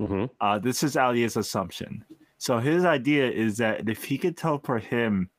Mhm. 0.00 0.30
Uh, 0.40 0.58
this 0.58 0.82
is 0.82 0.96
Alia's 0.96 1.36
assumption. 1.36 2.04
So 2.38 2.58
his 2.58 2.84
idea 2.84 3.30
is 3.30 3.58
that 3.58 3.88
if 3.88 4.04
he 4.04 4.18
could 4.18 4.36
teleport 4.36 4.84
him 4.84 5.30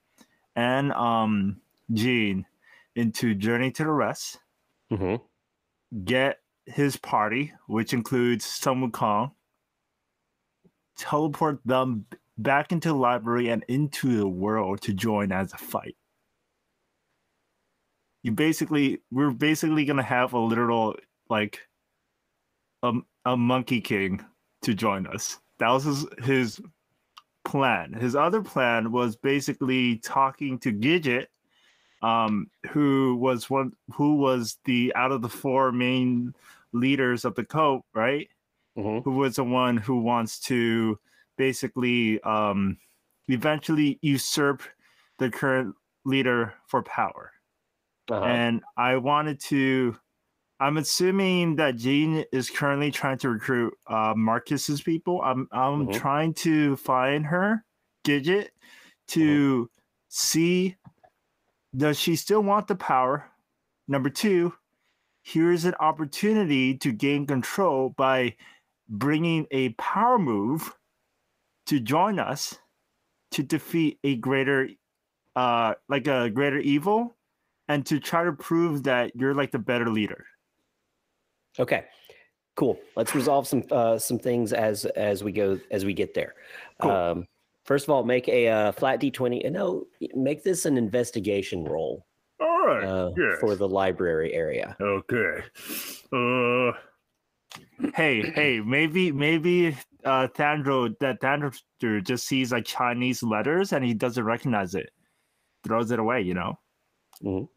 and 0.56 0.94
um 0.94 1.62
Jean 1.94 2.46
into 2.96 3.36
Journey 3.36 3.72
to 3.72 3.84
the 3.84 3.94
West, 3.94 4.40
Mhm. 4.92 5.22
get 6.06 6.42
his 6.66 6.96
party, 6.96 7.54
which 7.68 7.94
includes 7.94 8.46
Sun 8.46 8.82
Wukong, 8.92 9.34
teleport 10.96 11.60
them 11.66 12.06
back 12.38 12.72
into 12.72 12.90
the 12.90 12.96
library 12.96 13.50
and 13.50 13.64
into 13.68 14.16
the 14.16 14.28
world 14.28 14.82
to 14.82 14.94
join 14.94 15.32
as 15.32 15.54
a 15.54 15.58
fight. 15.58 15.98
You 18.24 18.32
basically, 18.32 19.02
we're 19.12 19.32
basically 19.32 19.86
gonna 19.86 20.04
have 20.04 20.34
a 20.34 20.40
literal 20.40 20.96
like 21.30 21.60
a, 22.82 22.94
a 23.26 23.38
monkey 23.38 23.82
king 23.82 24.24
to 24.64 24.74
join 24.74 25.08
us. 25.08 25.40
That 25.60 25.70
was 25.70 25.84
his, 25.84 26.06
his 26.24 26.62
plan. 27.46 27.94
His 27.94 28.16
other 28.16 28.42
plan 28.42 28.92
was 28.92 29.16
basically 29.16 29.98
talking 29.98 30.58
to 30.60 30.72
Gidget 30.74 31.28
um, 32.04 32.48
who 32.70 33.16
was 33.16 33.50
one 33.50 33.72
who 33.94 34.18
was 34.18 34.58
the 34.66 34.94
out 34.96 35.12
of 35.12 35.22
the 35.22 35.30
four 35.30 35.72
main 35.72 36.34
leaders 36.74 37.26
of 37.26 37.34
the 37.36 37.46
coat, 37.46 37.84
right? 37.94 38.30
Mhm. 38.78 39.04
Who 39.04 39.12
was 39.12 39.38
the 39.38 39.44
one 39.44 39.78
who 39.78 40.02
wants 40.02 40.40
to 40.42 41.00
basically 41.38 42.22
um, 42.24 42.78
eventually 43.30 44.00
usurp 44.02 44.62
the 45.18 45.30
current 45.30 45.76
leader 46.06 46.54
for 46.68 46.84
power. 46.84 47.32
Uh-huh. 48.10 48.26
And 48.26 48.62
I 48.78 48.98
wanted 48.98 49.40
to. 49.42 49.98
I'm 50.60 50.78
assuming 50.78 51.56
that 51.58 51.76
Jean 51.76 52.24
is 52.32 52.50
currently 52.50 52.92
trying 52.92 53.18
to 53.20 53.30
recruit 53.30 53.74
uh, 53.88 54.14
Marcus's 54.16 54.82
people. 54.82 55.22
I'm 55.22 55.48
I'm 55.52 55.88
Mhm. 55.88 55.94
trying 55.94 56.34
to 56.36 56.78
find 56.78 57.26
her, 57.26 57.66
Gidget, 58.06 58.50
to 59.10 59.70
see 60.10 60.78
does 61.76 62.00
she 62.00 62.16
still 62.16 62.44
want 62.44 62.68
the 62.68 62.76
power? 62.76 63.30
Number 63.88 64.10
two, 64.10 64.54
here's 65.24 65.66
an 65.66 65.74
opportunity 65.80 66.78
to 66.78 66.92
gain 66.92 67.26
control 67.26 67.90
by 67.90 68.36
bringing 68.88 69.48
a 69.52 69.70
power 69.70 70.20
move 70.20 70.78
to 71.66 71.80
join 71.80 72.20
us 72.20 72.60
to 73.32 73.42
defeat 73.42 74.00
a 74.04 74.16
greater, 74.18 74.70
uh, 75.36 75.74
like 75.90 76.08
a 76.08 76.30
greater 76.30 76.60
evil 76.60 77.18
and 77.68 77.86
to 77.86 78.00
try 78.00 78.24
to 78.24 78.34
prove 78.34 78.84
that 78.84 79.16
you're 79.16 79.34
like 79.34 79.52
the 79.52 79.60
better 79.60 79.90
leader. 79.90 80.26
Okay, 81.60 81.86
cool. 82.56 82.80
Let's 82.96 83.14
resolve 83.16 83.48
some 83.48 83.64
uh, 83.72 83.98
some 83.98 84.20
things 84.20 84.54
as 84.54 84.86
as 84.86 85.24
we 85.24 85.32
go 85.32 85.60
as 85.72 85.86
we 85.86 85.94
get 85.94 86.14
there. 86.14 86.36
Cool. 86.82 86.92
Um, 86.92 87.28
first 87.66 87.86
of 87.86 87.90
all, 87.92 88.04
make 88.04 88.28
a 88.28 88.48
uh, 88.48 88.72
flat 88.72 89.00
d 89.00 89.12
twenty. 89.12 89.44
and 89.44 89.54
No, 89.54 89.86
make 90.16 90.44
this 90.44 90.66
an 90.66 90.78
investigation 90.78 91.64
roll 91.64 92.06
All 92.40 92.66
right. 92.68 92.84
uh, 92.84 93.12
yes. 93.18 93.40
for 93.40 93.56
the 93.56 93.68
library 93.68 94.34
area. 94.34 94.76
Okay. 94.82 95.44
Uh. 96.12 96.72
Hey, 97.96 98.32
hey, 98.32 98.62
maybe, 98.62 99.12
maybe, 99.12 99.78
uh, 100.04 100.28
Thandro, 100.28 100.98
that 101.00 101.22
Thandro 101.22 101.56
just 102.04 102.26
sees 102.26 102.52
like 102.52 102.66
Chinese 102.66 103.22
letters 103.22 103.74
and 103.74 103.86
he 103.86 103.94
doesn't 103.94 104.24
recognize 104.24 104.74
it, 104.74 104.90
throws 105.64 105.92
it 105.92 106.00
away. 106.00 106.22
You 106.22 106.34
know, 106.34 106.58
Mhm. 107.24 107.48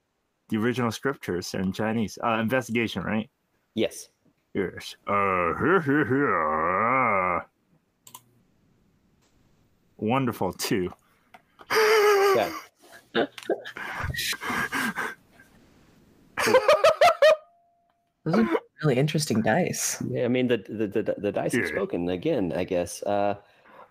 the 0.49 0.57
original 0.57 0.93
scriptures 0.93 1.55
in 1.55 1.73
Chinese. 1.73 2.19
Uh, 2.23 2.39
investigation, 2.41 3.03
right? 3.03 3.29
Yes. 3.75 4.09
Yes. 4.55 4.95
Uh, 5.07 5.55
here, 5.59 5.81
here, 5.81 6.05
here. 6.07 7.43
Wonderful 9.99 10.53
too. 10.53 10.91
Okay. 11.71 12.53
Those 18.25 18.35
are 18.39 18.49
really 18.83 18.97
interesting 18.99 19.41
dice. 19.43 20.03
Yeah, 20.09 20.25
I 20.25 20.29
mean 20.29 20.49
the 20.49 20.59
the 20.69 20.87
the, 20.87 21.15
the 21.19 21.33
dice 21.33 21.53
have 21.55 21.63
Yeah. 21.63 21.69
spoken 21.69 22.09
again. 22.11 22.53
I 22.53 22.65
guess. 22.65 23.03
Uh, 23.03 23.37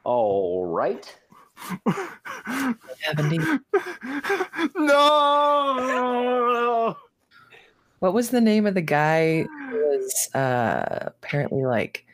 all 0.04 0.66
right. 0.68 1.06
Have 2.46 3.20
indeed. 3.20 3.42
no. 5.96 6.96
What 8.00 8.14
was 8.14 8.30
the 8.30 8.42
name 8.42 8.66
of 8.68 8.74
the 8.76 8.82
guy 8.82 9.44
who 9.44 9.78
was 9.78 10.30
uh, 10.36 11.06
apparently 11.08 11.64
like 11.66 12.06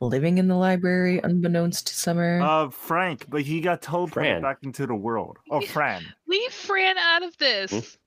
living 0.00 0.38
in 0.38 0.48
the 0.48 0.54
library 0.56 1.20
unbeknownst 1.22 1.86
to 1.88 1.94
Summer? 1.94 2.40
Uh, 2.40 2.70
Frank, 2.70 3.26
but 3.28 3.42
he 3.42 3.60
got 3.60 3.82
teleported 3.82 4.12
Fran. 4.12 4.42
back 4.42 4.58
into 4.62 4.86
the 4.86 4.94
world. 4.94 5.38
Oh, 5.50 5.60
Fran. 5.60 6.04
Leave 6.28 6.52
Fran 6.52 6.96
out 6.98 7.22
of 7.22 7.36
this. 7.38 7.98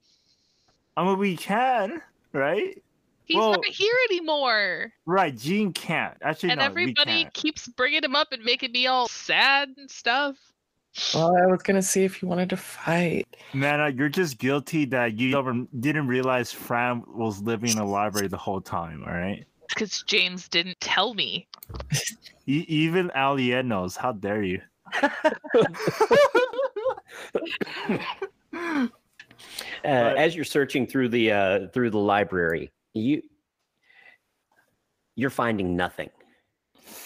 I 0.95 1.03
mean, 1.03 1.17
we 1.17 1.35
can, 1.35 2.01
right? 2.31 2.81
He's 3.25 3.37
Well- 3.37 3.51
not 3.53 3.65
here 3.65 3.95
anymore. 4.11 4.93
Right. 5.05 5.35
Jean 5.35 5.73
can't. 5.73 6.15
Actually, 6.21 6.51
and 6.51 6.59
no, 6.59 6.65
we 6.67 6.83
everybody 6.83 7.23
can't. 7.23 7.33
keeps 7.33 7.67
bringing 7.67 8.03
him 8.03 8.15
up 8.15 8.31
and 8.31 8.43
making 8.43 8.71
me 8.71 8.87
all 8.87 9.07
sad 9.09 9.69
and 9.77 9.89
stuff. 9.91 10.37
Well, 11.13 11.35
I 11.35 11.45
was 11.45 11.61
gonna 11.63 11.81
see 11.81 12.03
if 12.03 12.21
you 12.21 12.27
wanted 12.27 12.49
to 12.51 12.57
fight. 12.57 13.27
Man, 13.53 13.81
uh, 13.81 13.87
you're 13.87 14.09
just 14.09 14.37
guilty 14.37 14.85
that 14.85 15.19
you 15.19 15.67
didn't 15.79 16.07
realize 16.07 16.51
Fran 16.51 17.03
was 17.07 17.41
living 17.41 17.71
in 17.71 17.77
the 17.77 17.85
library 17.85 18.27
the 18.27 18.37
whole 18.37 18.61
time. 18.61 19.03
All 19.05 19.13
right. 19.13 19.45
Because 19.69 20.03
James 20.03 20.47
didn't 20.47 20.79
tell 20.79 21.13
me. 21.13 21.47
E- 22.47 22.65
even 22.67 23.11
Alien 23.15 23.67
knows. 23.67 23.95
How 23.95 24.11
dare 24.11 24.43
you? 24.43 24.61
Uh, 29.83 30.13
as 30.17 30.35
you're 30.35 30.45
searching 30.45 30.87
through 30.87 31.09
the 31.09 31.31
uh, 31.31 31.67
through 31.67 31.91
the 31.91 31.99
library, 31.99 32.71
you 32.93 33.21
you're 35.15 35.29
finding 35.29 35.75
nothing. 35.75 36.09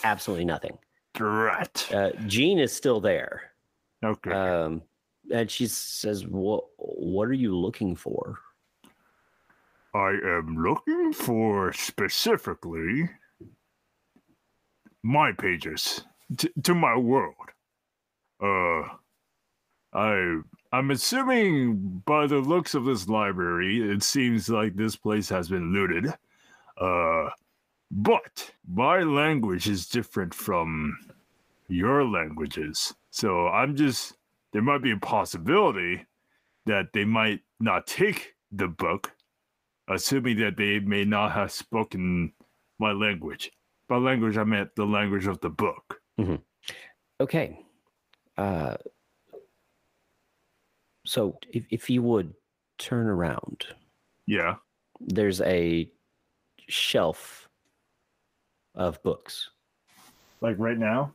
Absolutely 0.03 0.45
nothing. 0.45 0.77
Drat. 1.13 1.89
Uh, 1.93 2.11
Jean 2.27 2.59
is 2.59 2.71
still 2.71 3.01
there, 3.01 3.48
Okay. 4.03 4.31
um, 4.31 4.81
and 5.31 5.49
she 5.49 5.67
says, 5.67 6.25
"What 6.25 6.65
What 6.77 7.27
are 7.27 7.33
you 7.33 7.55
looking 7.55 7.95
for?" 7.95 8.39
I 9.93 10.09
am 10.09 10.63
looking 10.63 11.13
for 11.13 11.73
specifically 11.73 13.09
my 15.03 15.31
pages 15.31 16.03
to, 16.37 16.49
to 16.63 16.75
my 16.75 16.95
world. 16.95 17.35
Uh, 18.41 18.83
I 19.93 20.39
I'm 20.71 20.91
assuming 20.91 22.01
by 22.05 22.27
the 22.27 22.37
looks 22.37 22.75
of 22.75 22.85
this 22.85 23.09
library, 23.09 23.81
it 23.81 24.03
seems 24.03 24.49
like 24.49 24.75
this 24.75 24.95
place 24.95 25.27
has 25.29 25.49
been 25.49 25.73
looted. 25.73 26.13
Uh, 26.79 27.29
but 27.91 28.51
my 28.67 28.99
language 28.99 29.67
is 29.67 29.87
different 29.87 30.33
from 30.33 30.97
your 31.69 32.03
languages, 32.05 32.93
so 33.11 33.47
I'm 33.47 33.75
just 33.75 34.13
there 34.53 34.61
might 34.61 34.81
be 34.81 34.91
a 34.91 34.97
possibility 34.97 36.05
that 36.65 36.87
they 36.93 37.05
might 37.05 37.41
not 37.59 37.85
take 37.87 38.33
the 38.51 38.67
book 38.67 39.11
assuming 39.87 40.37
that 40.39 40.55
they 40.57 40.79
may 40.79 41.03
not 41.03 41.31
have 41.31 41.51
spoken 41.51 42.31
my 42.77 42.91
language. 42.91 43.51
By 43.87 43.97
language, 43.97 44.37
I 44.37 44.43
meant 44.43 44.75
the 44.75 44.85
language 44.85 45.25
of 45.25 45.39
the 45.41 45.49
book. 45.49 45.99
Okay. 47.19 47.65
Uh, 48.37 48.75
so 51.05 51.39
if 51.51 51.65
if 51.71 51.89
you 51.89 52.01
would 52.03 52.33
turn 52.77 53.07
around, 53.07 53.65
Yeah. 54.27 54.55
there's 54.99 55.41
a 55.41 55.91
shelf 56.67 57.49
of 58.75 59.01
books. 59.03 59.49
Like 60.41 60.55
right 60.59 60.77
now? 60.77 61.13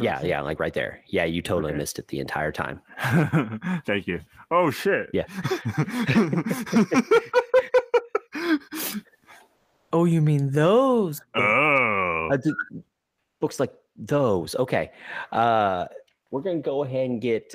Yeah, 0.00 0.22
yeah, 0.22 0.40
like 0.40 0.60
right 0.60 0.72
there. 0.74 1.00
Yeah, 1.08 1.24
you 1.24 1.42
totally 1.42 1.72
Okay. 1.72 1.78
missed 1.78 1.98
it 1.98 2.08
the 2.08 2.20
entire 2.20 2.52
time. 2.52 2.80
Thank 3.86 4.06
you. 4.06 4.20
Oh, 4.50 4.70
shit. 4.70 5.08
Yeah. 5.12 5.26
Oh, 9.94 10.06
you 10.06 10.22
mean 10.22 10.50
those? 10.52 11.20
oh. 11.34 12.28
Uh, 12.32 12.36
th- 12.38 12.54
books 13.40 13.60
like 13.60 13.74
those. 13.96 14.54
Okay. 14.54 14.90
Uh, 15.30 15.84
we're 16.30 16.40
gonna 16.40 16.60
go 16.60 16.82
ahead 16.82 17.10
and 17.10 17.20
get. 17.20 17.54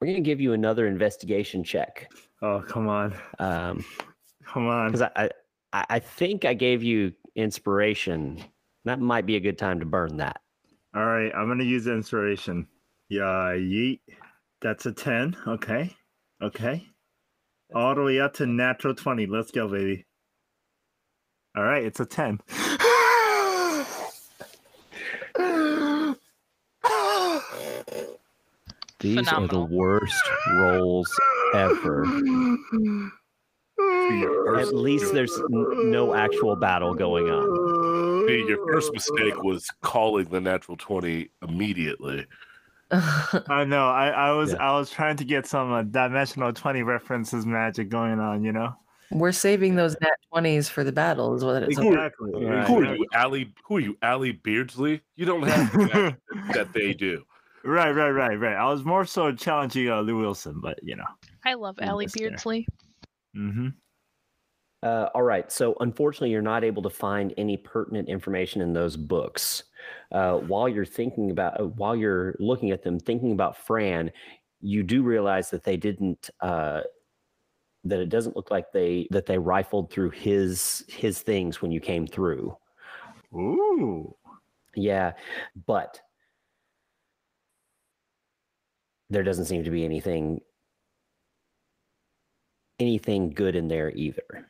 We're 0.00 0.08
gonna 0.08 0.20
give 0.20 0.38
you 0.40 0.52
another 0.52 0.86
investigation 0.86 1.64
check 1.64 2.10
Oh, 2.42 2.60
come 2.66 2.88
on. 2.88 3.14
Um, 3.38 3.84
Come 4.44 4.66
on. 4.68 4.92
Because 4.92 5.08
I 5.16 5.30
I 5.72 5.84
I 5.88 5.98
think 5.98 6.44
I 6.44 6.52
gave 6.52 6.82
you 6.82 7.14
inspiration. 7.36 8.42
That 8.84 9.00
might 9.00 9.24
be 9.24 9.36
a 9.36 9.40
good 9.40 9.56
time 9.56 9.80
to 9.80 9.86
burn 9.86 10.18
that. 10.18 10.42
All 10.94 11.04
right. 11.06 11.32
I'm 11.34 11.46
going 11.46 11.58
to 11.58 11.64
use 11.64 11.86
inspiration. 11.86 12.66
Yeah. 13.08 13.52
Yeet. 13.54 14.00
That's 14.60 14.86
a 14.86 14.92
10. 14.92 15.36
Okay. 15.46 15.94
Okay. 16.42 16.86
All 17.74 17.94
the 17.94 18.02
way 18.02 18.20
up 18.20 18.34
to 18.34 18.46
natural 18.46 18.94
20. 18.94 19.26
Let's 19.26 19.50
go, 19.50 19.68
baby. 19.68 20.04
All 21.56 21.64
right. 21.64 21.84
It's 21.84 22.00
a 22.00 22.06
10. 22.06 22.40
These 29.00 29.28
are 29.32 29.48
the 29.48 29.60
worst 29.60 30.22
rolls 30.54 31.10
ever. 31.54 32.04
At 34.58 34.74
least 34.74 35.12
there's 35.12 35.36
n- 35.52 35.90
no 35.90 36.14
actual 36.14 36.54
battle 36.54 36.94
going 36.94 37.28
on. 37.28 37.61
See, 38.26 38.44
your 38.48 38.66
first 38.66 38.92
mistake 38.92 39.42
was 39.42 39.68
calling 39.80 40.26
the 40.26 40.40
natural 40.40 40.76
20 40.76 41.30
immediately. 41.42 42.26
I 42.92 43.64
know. 43.64 43.88
I, 43.88 44.08
I 44.08 44.32
was 44.32 44.52
Yeah. 44.52 44.68
I 44.68 44.78
was 44.78 44.90
trying 44.90 45.16
to 45.16 45.24
get 45.24 45.46
some 45.46 45.72
uh, 45.72 45.82
dimensional 45.82 46.52
twenty 46.52 46.82
references 46.82 47.46
magic 47.46 47.88
going 47.88 48.20
on. 48.20 48.44
You 48.44 48.52
know. 48.52 48.76
We're 49.10 49.32
saving 49.32 49.76
those 49.76 49.96
nat 50.02 50.16
twenties 50.30 50.68
for 50.68 50.84
the 50.84 50.92
battle, 50.92 51.34
is 51.34 51.42
what 51.42 51.62
it's. 51.62 51.78
Exactly. 51.78 52.44
Right. 52.44 52.66
Who 52.66 52.80
are 52.80 52.94
you, 52.94 53.06
Ally? 53.14 53.44
Who 53.64 53.76
are 53.76 53.80
you, 53.80 53.96
Ally 54.02 54.32
Beardsley? 54.42 55.00
You 55.16 55.24
don't 55.24 55.42
have 55.42 55.72
that, 55.72 56.16
that 56.54 56.72
they 56.74 56.92
do. 56.92 57.24
Right, 57.64 57.92
right, 57.92 58.10
right, 58.10 58.38
right. 58.38 58.56
I 58.56 58.70
was 58.70 58.84
more 58.84 59.06
so 59.06 59.32
challenging 59.32 59.88
uh, 59.88 60.00
Lou 60.00 60.18
Wilson, 60.18 60.60
but 60.60 60.78
you 60.82 60.96
know. 60.96 61.06
I 61.46 61.54
love 61.54 61.78
Ally. 61.80 62.06
Beardsley. 62.12 62.66
Mm-hmm. 63.34 63.68
Uh, 64.82 65.08
all 65.14 65.22
right. 65.22 65.50
So 65.52 65.76
unfortunately, 65.80 66.30
you're 66.30 66.42
not 66.42 66.64
able 66.64 66.82
to 66.82 66.90
find 66.90 67.32
any 67.36 67.56
pertinent 67.56 68.08
information 68.08 68.60
in 68.60 68.72
those 68.72 68.96
books. 68.96 69.64
Uh, 70.10 70.38
while 70.38 70.68
you're 70.68 70.84
thinking 70.84 71.30
about, 71.30 71.60
uh, 71.60 71.66
while 71.66 71.94
you're 71.94 72.34
looking 72.40 72.70
at 72.72 72.82
them, 72.82 72.98
thinking 72.98 73.32
about 73.32 73.56
Fran, 73.56 74.10
you 74.60 74.82
do 74.82 75.02
realize 75.02 75.50
that 75.50 75.64
they 75.64 75.76
didn't. 75.76 76.30
Uh, 76.40 76.82
that 77.84 77.98
it 77.98 78.08
doesn't 78.10 78.36
look 78.36 78.50
like 78.50 78.70
they 78.72 79.08
that 79.10 79.26
they 79.26 79.38
rifled 79.38 79.90
through 79.90 80.10
his 80.10 80.84
his 80.88 81.20
things 81.20 81.60
when 81.60 81.72
you 81.72 81.80
came 81.80 82.06
through. 82.06 82.56
Ooh. 83.34 84.14
Yeah, 84.74 85.12
but 85.66 86.00
there 89.10 89.22
doesn't 89.22 89.44
seem 89.46 89.64
to 89.64 89.70
be 89.70 89.84
anything 89.84 90.40
anything 92.78 93.30
good 93.30 93.54
in 93.56 93.68
there 93.68 93.90
either. 93.90 94.48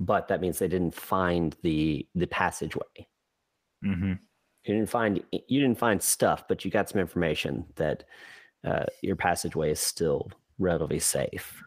But 0.00 0.28
that 0.28 0.40
means 0.40 0.58
they 0.58 0.68
didn't 0.68 0.94
find 0.94 1.54
the 1.62 2.06
the 2.14 2.26
passageway. 2.26 3.06
Mm-hmm. 3.84 4.14
You 4.64 4.74
didn't 4.74 4.88
find 4.88 5.22
you 5.30 5.60
didn't 5.60 5.78
find 5.78 6.02
stuff, 6.02 6.44
but 6.48 6.64
you 6.64 6.70
got 6.70 6.88
some 6.88 7.00
information 7.00 7.66
that 7.76 8.04
uh, 8.66 8.84
your 9.02 9.16
passageway 9.16 9.70
is 9.70 9.80
still 9.80 10.30
relatively 10.58 10.98
safe. 10.98 11.62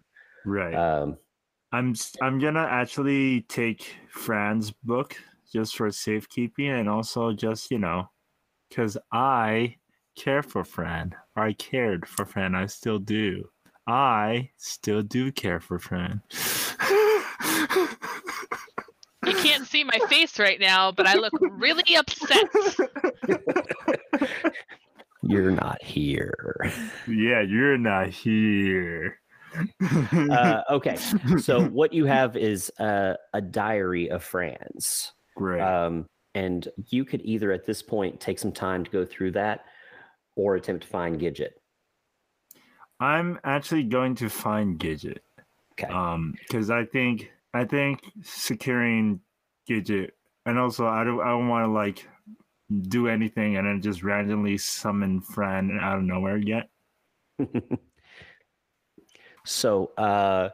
Right. 0.45 0.73
Um, 0.73 1.17
I'm 1.71 1.95
I'm 2.21 2.39
gonna 2.39 2.67
actually 2.69 3.41
take 3.41 3.95
Fran's 4.09 4.71
book 4.71 5.15
just 5.51 5.75
for 5.75 5.91
safekeeping 5.91 6.69
and 6.69 6.89
also 6.89 7.33
just 7.33 7.71
you 7.71 7.79
know, 7.79 8.09
because 8.69 8.97
I 9.11 9.75
care 10.15 10.43
for 10.43 10.63
Fran. 10.63 11.15
Or 11.35 11.43
I 11.43 11.53
cared 11.53 12.07
for 12.07 12.25
Fran. 12.25 12.55
I 12.55 12.67
still 12.67 12.99
do. 12.99 13.49
I 13.87 14.49
still 14.57 15.01
do 15.01 15.31
care 15.31 15.59
for 15.59 15.79
Fran. 15.79 16.21
You 19.25 19.35
can't 19.35 19.65
see 19.65 19.83
my 19.83 19.99
face 20.09 20.37
right 20.37 20.59
now, 20.59 20.91
but 20.91 21.07
I 21.07 21.13
look 21.15 21.33
really 21.41 21.95
upset. 21.95 22.45
you're 25.21 25.51
not 25.51 25.81
here. 25.81 26.71
yeah, 27.07 27.41
you're 27.41 27.77
not 27.77 28.09
here. 28.09 29.19
Uh, 30.11 30.61
okay, 30.71 30.97
so 31.39 31.63
what 31.65 31.93
you 31.93 32.05
have 32.05 32.35
is 32.35 32.71
uh, 32.79 33.13
a 33.33 33.41
diary 33.41 34.09
of 34.09 34.23
Franz. 34.23 35.13
Great. 35.35 35.61
Um, 35.61 36.05
and 36.35 36.67
you 36.89 37.05
could 37.05 37.21
either 37.23 37.51
at 37.51 37.65
this 37.65 37.81
point 37.81 38.19
take 38.19 38.39
some 38.39 38.51
time 38.51 38.83
to 38.83 38.91
go 38.91 39.05
through 39.05 39.31
that 39.31 39.65
or 40.35 40.55
attempt 40.55 40.83
to 40.83 40.89
find 40.89 41.19
Gidget. 41.19 41.51
I'm 42.99 43.39
actually 43.43 43.83
going 43.83 44.15
to 44.15 44.29
find 44.29 44.79
Gidget. 44.79 45.19
Okay. 45.73 45.91
Um, 45.91 46.35
because 46.39 46.69
I 46.69 46.85
think 46.85 47.31
I 47.53 47.65
think 47.65 48.01
securing 48.21 49.19
Gidget, 49.69 50.11
and 50.45 50.59
also 50.59 50.87
I 50.87 51.03
don't 51.03 51.21
I 51.21 51.29
don't 51.29 51.47
want 51.47 51.65
to 51.65 51.71
like 51.71 52.07
do 52.89 53.07
anything 53.07 53.57
and 53.57 53.67
then 53.67 53.81
just 53.81 54.03
randomly 54.03 54.57
summon 54.57 55.21
Fran 55.21 55.77
out 55.81 55.97
of 55.97 56.03
nowhere 56.03 56.37
yet. 56.37 56.69
so 59.45 59.91
uh, 59.97 60.49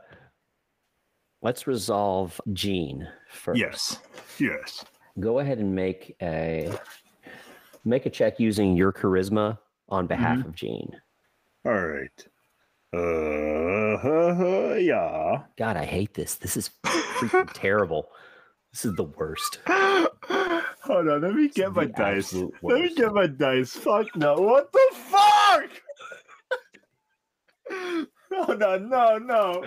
let's 1.42 1.68
resolve 1.68 2.40
Gene 2.54 3.08
first. 3.30 3.60
Yes. 3.60 4.00
Yes. 4.40 4.86
Go 5.20 5.40
ahead 5.40 5.60
and 5.60 5.74
make 5.76 6.16
a 6.22 6.72
make 7.86 8.06
a 8.06 8.10
check 8.10 8.40
using 8.40 8.76
your 8.76 8.94
charisma 8.94 9.58
on 9.90 10.08
behalf 10.08 10.46
of 10.46 10.56
Gene. 10.56 10.92
All 11.66 11.74
right. 11.74 12.28
Uh, 12.92 14.76
yeah. 14.76 15.44
God, 15.58 15.78
I 15.78 15.86
hate 15.86 16.14
this. 16.14 16.36
This 16.36 16.58
is 16.58 16.72
freaking 16.84 17.50
terrible. 17.54 18.10
This 18.72 18.86
is 18.86 18.96
the 18.96 19.04
worst. 19.04 19.60
Hold 19.68 21.08
on, 21.10 21.22
let 21.22 21.36
me 21.36 21.50
get 21.50 21.74
my 21.74 21.86
dice. 21.86 22.28
absolute 22.28 22.54
Let 22.64 22.82
me 22.82 22.96
get 22.96 23.14
my 23.14 23.28
dice. 23.28 23.72
Fuck 23.72 24.16
no. 24.16 24.36
What 24.36 24.72
the 24.72 24.88
fuck? 24.94 25.70
Hold 28.34 28.64
on, 28.64 28.90
no, 28.90 29.18
no. 29.18 29.64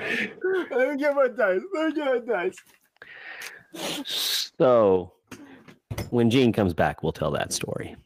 Let 0.71 0.93
me 0.93 0.97
get 0.99 1.15
my 1.15 1.29
dice. 1.29 1.61
Let 1.75 1.89
me 1.89 1.93
get 1.95 2.27
my 2.27 2.35
dice. 2.35 2.57
So 4.59 5.13
when 6.11 6.31
Gene 6.31 6.53
comes 6.53 6.75
back, 6.75 7.03
we'll 7.03 7.13
tell 7.13 7.31
that 7.33 7.53
story. 7.53 7.97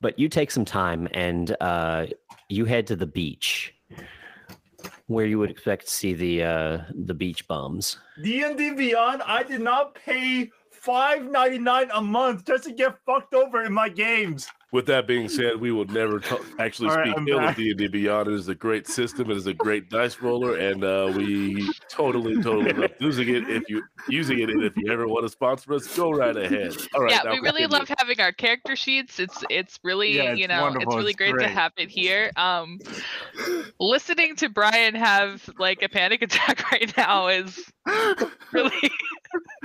But 0.00 0.18
you 0.18 0.28
take 0.28 0.50
some 0.50 0.64
time 0.64 1.08
and 1.12 1.56
uh, 1.60 2.06
you 2.48 2.64
head 2.64 2.86
to 2.88 2.96
the 2.96 3.06
beach, 3.06 3.74
where 5.06 5.26
you 5.26 5.38
would 5.38 5.50
expect 5.50 5.86
to 5.86 5.92
see 5.92 6.14
the 6.14 6.42
uh, 6.42 6.78
the 7.04 7.14
beach 7.14 7.46
bums. 7.46 7.98
D 8.22 8.42
and 8.42 8.56
D 8.56 8.72
Beyond. 8.72 9.22
I 9.22 9.42
did 9.42 9.60
not 9.60 9.94
pay 9.94 10.50
five 10.70 11.30
ninety 11.30 11.58
nine 11.58 11.90
a 11.92 12.00
month 12.00 12.46
just 12.46 12.64
to 12.64 12.72
get 12.72 12.96
fucked 13.04 13.34
over 13.34 13.62
in 13.62 13.72
my 13.72 13.88
games. 13.88 14.48
With 14.74 14.86
that 14.86 15.06
being 15.06 15.28
said, 15.28 15.60
we 15.60 15.70
will 15.70 15.84
never 15.84 16.18
t- 16.18 16.34
actually 16.58 16.88
All 16.88 16.96
right, 16.96 17.06
speak 17.06 17.18
I'm 17.18 17.28
ill 17.28 17.38
of. 17.38 17.54
D&D 17.54 17.86
Beyond. 17.86 18.26
It 18.26 18.34
is 18.34 18.48
a 18.48 18.56
great 18.56 18.88
system. 18.88 19.30
It 19.30 19.36
is 19.36 19.46
a 19.46 19.54
great 19.54 19.88
dice 19.88 20.20
roller, 20.20 20.56
and 20.56 20.82
uh, 20.82 21.12
we 21.16 21.70
totally, 21.88 22.42
totally 22.42 22.72
love 22.72 22.90
using 22.98 23.28
it. 23.28 23.48
If 23.48 23.68
you 23.68 23.84
using 24.08 24.40
it, 24.40 24.50
and 24.50 24.64
if 24.64 24.76
you 24.76 24.92
ever 24.92 25.06
want 25.06 25.26
to 25.26 25.28
sponsor 25.28 25.74
us, 25.74 25.96
go 25.96 26.10
right 26.10 26.36
ahead. 26.36 26.74
All 26.92 27.02
right, 27.02 27.12
yeah, 27.12 27.22
we 27.22 27.38
really 27.38 27.62
continue. 27.62 27.68
love 27.68 27.90
having 28.00 28.20
our 28.20 28.32
character 28.32 28.74
sheets. 28.74 29.20
It's 29.20 29.44
it's 29.48 29.78
really 29.84 30.16
Yeah, 30.16 30.32
it's 30.32 30.40
you 30.40 30.48
know 30.48 30.62
wonderful, 30.62 30.88
it's 30.88 30.96
really 30.96 31.10
it's 31.10 31.18
great, 31.18 31.38
to 31.38 31.46
have 31.46 31.70
it 31.76 31.88
here. 31.88 32.32
Um, 32.34 32.80
listening 33.78 34.34
to 34.36 34.48
Brian 34.48 34.96
have 34.96 35.48
like 35.56 35.82
a 35.82 35.88
panic 35.88 36.20
attack 36.22 36.68
right 36.72 36.92
now 36.96 37.28
is 37.28 37.72
really 38.50 38.90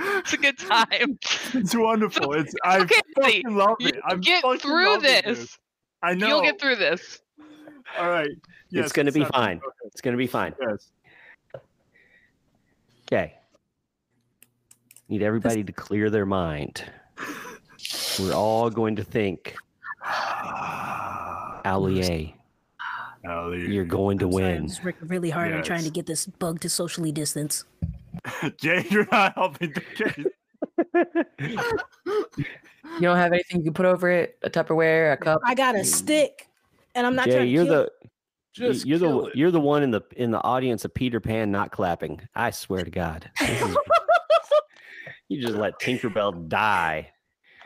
it's 0.00 0.32
a 0.32 0.36
good 0.36 0.58
time. 0.58 1.18
It's 1.52 1.74
wonderful. 1.74 2.32
It's 2.36 2.54
I 2.64 2.80
okay, 2.80 3.00
fucking 3.20 3.54
love 3.56 3.76
it. 3.80 3.96
I'm 4.04 4.20
get 4.20 4.42
fucking 4.42 4.60
through 4.60 4.86
loving 4.86 5.02
this. 5.24 5.58
I 6.02 6.14
know. 6.14 6.28
You'll 6.28 6.42
get 6.42 6.60
through 6.60 6.76
this. 6.76 7.20
All 7.98 8.08
right. 8.08 8.30
Yes, 8.70 8.84
it's 8.84 8.92
going 8.92 9.06
to 9.06 9.12
be 9.12 9.20
not- 9.20 9.34
fine. 9.34 9.60
It's 9.86 10.00
going 10.00 10.12
to 10.12 10.18
be 10.18 10.26
fine. 10.28 10.54
Yes. 10.60 10.90
Okay. 13.08 13.34
Need 15.08 15.22
everybody 15.22 15.64
to 15.64 15.72
clear 15.72 16.08
their 16.08 16.24
mind. 16.26 16.84
We're 18.20 18.32
all 18.32 18.70
going 18.70 18.94
to 18.96 19.02
think, 19.04 19.56
Allier, 21.64 22.32
Ally. 23.24 23.56
you're 23.56 23.84
going 23.84 24.18
to 24.18 24.26
I'm 24.26 24.32
sorry, 24.32 24.44
I'm 24.44 24.52
win. 24.60 24.68
just 24.68 24.84
working 24.84 25.08
really 25.08 25.30
hard 25.30 25.52
on 25.52 25.62
trying 25.64 25.82
to 25.84 25.90
get 25.90 26.06
this 26.06 26.26
bug 26.26 26.60
to 26.60 26.68
socially 26.68 27.10
distance. 27.10 27.64
Jay, 28.56 28.86
you're 28.90 29.08
not 29.10 29.34
helping 29.34 29.72
the 29.72 29.80
case. 29.80 30.26
You 32.94 33.00
don't 33.00 33.16
have 33.16 33.32
anything 33.32 33.58
you 33.58 33.64
can 33.64 33.74
put 33.74 33.86
over 33.86 34.10
it? 34.10 34.38
A 34.42 34.50
Tupperware, 34.50 35.12
a 35.12 35.16
cup? 35.16 35.40
I 35.44 35.54
got 35.54 35.74
a 35.74 35.80
mm. 35.80 35.86
stick, 35.86 36.48
and 36.94 37.06
I'm 37.06 37.14
not 37.14 37.26
Jay, 37.26 37.32
trying 37.32 37.46
to 37.46 37.50
you're 37.50 37.64
kill 37.64 37.74
the 37.74 37.90
Just 38.52 38.86
you're 38.86 38.98
the 38.98 39.18
it. 39.26 39.36
you're 39.36 39.50
the 39.50 39.60
one 39.60 39.82
in 39.82 39.90
the 39.90 40.02
in 40.16 40.30
the 40.30 40.42
audience 40.42 40.84
of 40.84 40.92
Peter 40.92 41.20
Pan 41.20 41.50
not 41.50 41.70
clapping. 41.70 42.20
I 42.34 42.50
swear 42.50 42.84
to 42.84 42.90
God, 42.90 43.30
is- 43.40 43.76
you 45.28 45.40
just 45.40 45.54
let 45.54 45.78
Tinkerbell 45.78 46.48
die. 46.48 47.10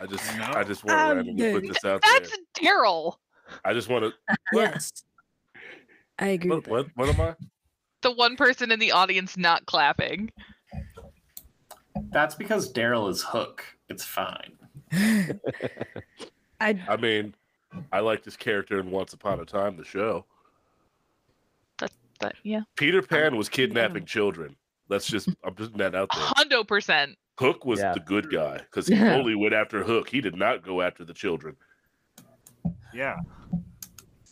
I 0.00 0.06
just, 0.06 0.38
I. 0.38 0.60
I 0.60 0.64
just 0.64 0.84
want 0.84 0.98
to 0.98 1.14
randomly 1.16 1.52
put 1.52 1.68
this 1.68 1.84
out 1.84 2.02
there. 2.02 2.20
That's 2.20 2.38
Daryl, 2.58 3.16
I 3.64 3.72
just 3.72 3.88
want 3.88 4.04
to. 4.04 4.36
Yes, 4.52 4.92
I 6.18 6.28
agree. 6.28 6.50
What, 6.50 6.68
with 6.68 6.68
what? 6.68 6.86
What 6.94 7.08
am 7.08 7.20
I? 7.20 7.34
The 8.04 8.12
one 8.12 8.36
person 8.36 8.70
in 8.70 8.78
the 8.78 8.92
audience 8.92 9.36
not 9.36 9.66
clapping. 9.66 10.30
That's 12.12 12.36
because 12.36 12.72
Daryl 12.72 13.10
is 13.10 13.22
Hook. 13.22 13.64
It's 13.88 14.04
fine. 14.04 14.52
I 16.60 16.78
I 16.88 16.96
mean, 16.98 17.34
I 17.92 18.00
like 18.00 18.22
this 18.22 18.36
character 18.36 18.78
in 18.78 18.90
Once 18.92 19.12
Upon 19.12 19.40
a 19.40 19.44
Time, 19.44 19.76
the 19.76 19.84
show. 19.84 20.24
But 22.20 22.34
yeah, 22.44 22.60
Peter 22.76 23.02
Pan 23.02 23.36
was 23.36 23.48
kidnapping 23.48 24.04
children. 24.04 24.54
Let's 24.88 25.06
just, 25.08 25.28
I'm 25.42 25.54
putting 25.54 25.78
that 25.78 25.94
out 25.96 26.10
there. 26.14 26.24
hundo 26.24 26.66
percent. 26.66 27.16
Hook 27.38 27.64
was 27.64 27.80
Yeah. 27.80 27.92
the 27.94 28.00
good 28.00 28.30
guy 28.30 28.58
because 28.58 28.86
he 28.86 28.94
Yeah. 28.94 29.14
only 29.16 29.34
went 29.34 29.52
after 29.54 29.82
Hook. 29.82 30.08
He 30.08 30.20
did 30.20 30.36
not 30.36 30.62
go 30.62 30.80
after 30.80 31.04
the 31.04 31.12
children. 31.14 31.56
Yeah. 32.94 33.16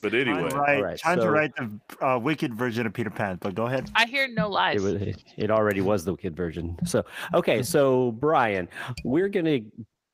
But 0.02 0.10
Trying 0.10 0.28
anyway, 0.28 0.50
to 0.50 0.56
write, 0.56 0.76
Alright, 0.78 0.98
trying 0.98 1.18
so- 1.18 1.24
to 1.26 1.30
write 1.30 1.52
the 1.54 2.04
uh, 2.06 2.18
wicked 2.18 2.52
version 2.54 2.86
of 2.86 2.92
Peter 2.92 3.08
Pan, 3.10 3.38
but 3.40 3.54
go 3.54 3.66
ahead. 3.66 3.88
I 3.94 4.04
hear 4.06 4.26
no 4.26 4.46
It, 4.46 4.50
lies. 4.50 4.82
was, 4.82 4.94
it 5.36 5.50
already 5.50 5.80
was 5.80 6.04
the 6.04 6.10
wicked 6.12 6.36
version. 6.36 6.76
So 6.84 7.04
okay, 7.34 7.62
so 7.74 8.10
Brian, 8.12 8.68
we're 9.04 9.28
gonna 9.28 9.60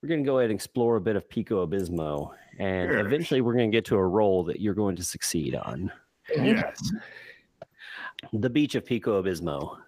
we're 0.02 0.08
gonna 0.10 0.22
go 0.22 0.38
ahead 0.38 0.50
and 0.50 0.56
explore 0.58 0.96
a 0.96 1.00
bit 1.00 1.16
of 1.16 1.26
Pico 1.28 1.66
Abismo, 1.66 2.32
and 2.58 2.90
Sure. 2.90 2.98
eventually 3.00 3.40
we're 3.40 3.54
gonna 3.54 3.68
get 3.68 3.86
to 3.86 3.96
a 3.96 4.06
roll 4.06 4.44
that 4.44 4.60
you're 4.60 4.74
going 4.74 4.94
to 4.96 5.02
succeed 5.04 5.54
on. 5.54 5.90
Yes. 6.36 6.78
the 8.34 8.50
beach 8.50 8.74
of 8.74 8.84
Pico 8.84 9.22
Abismo. 9.22 9.78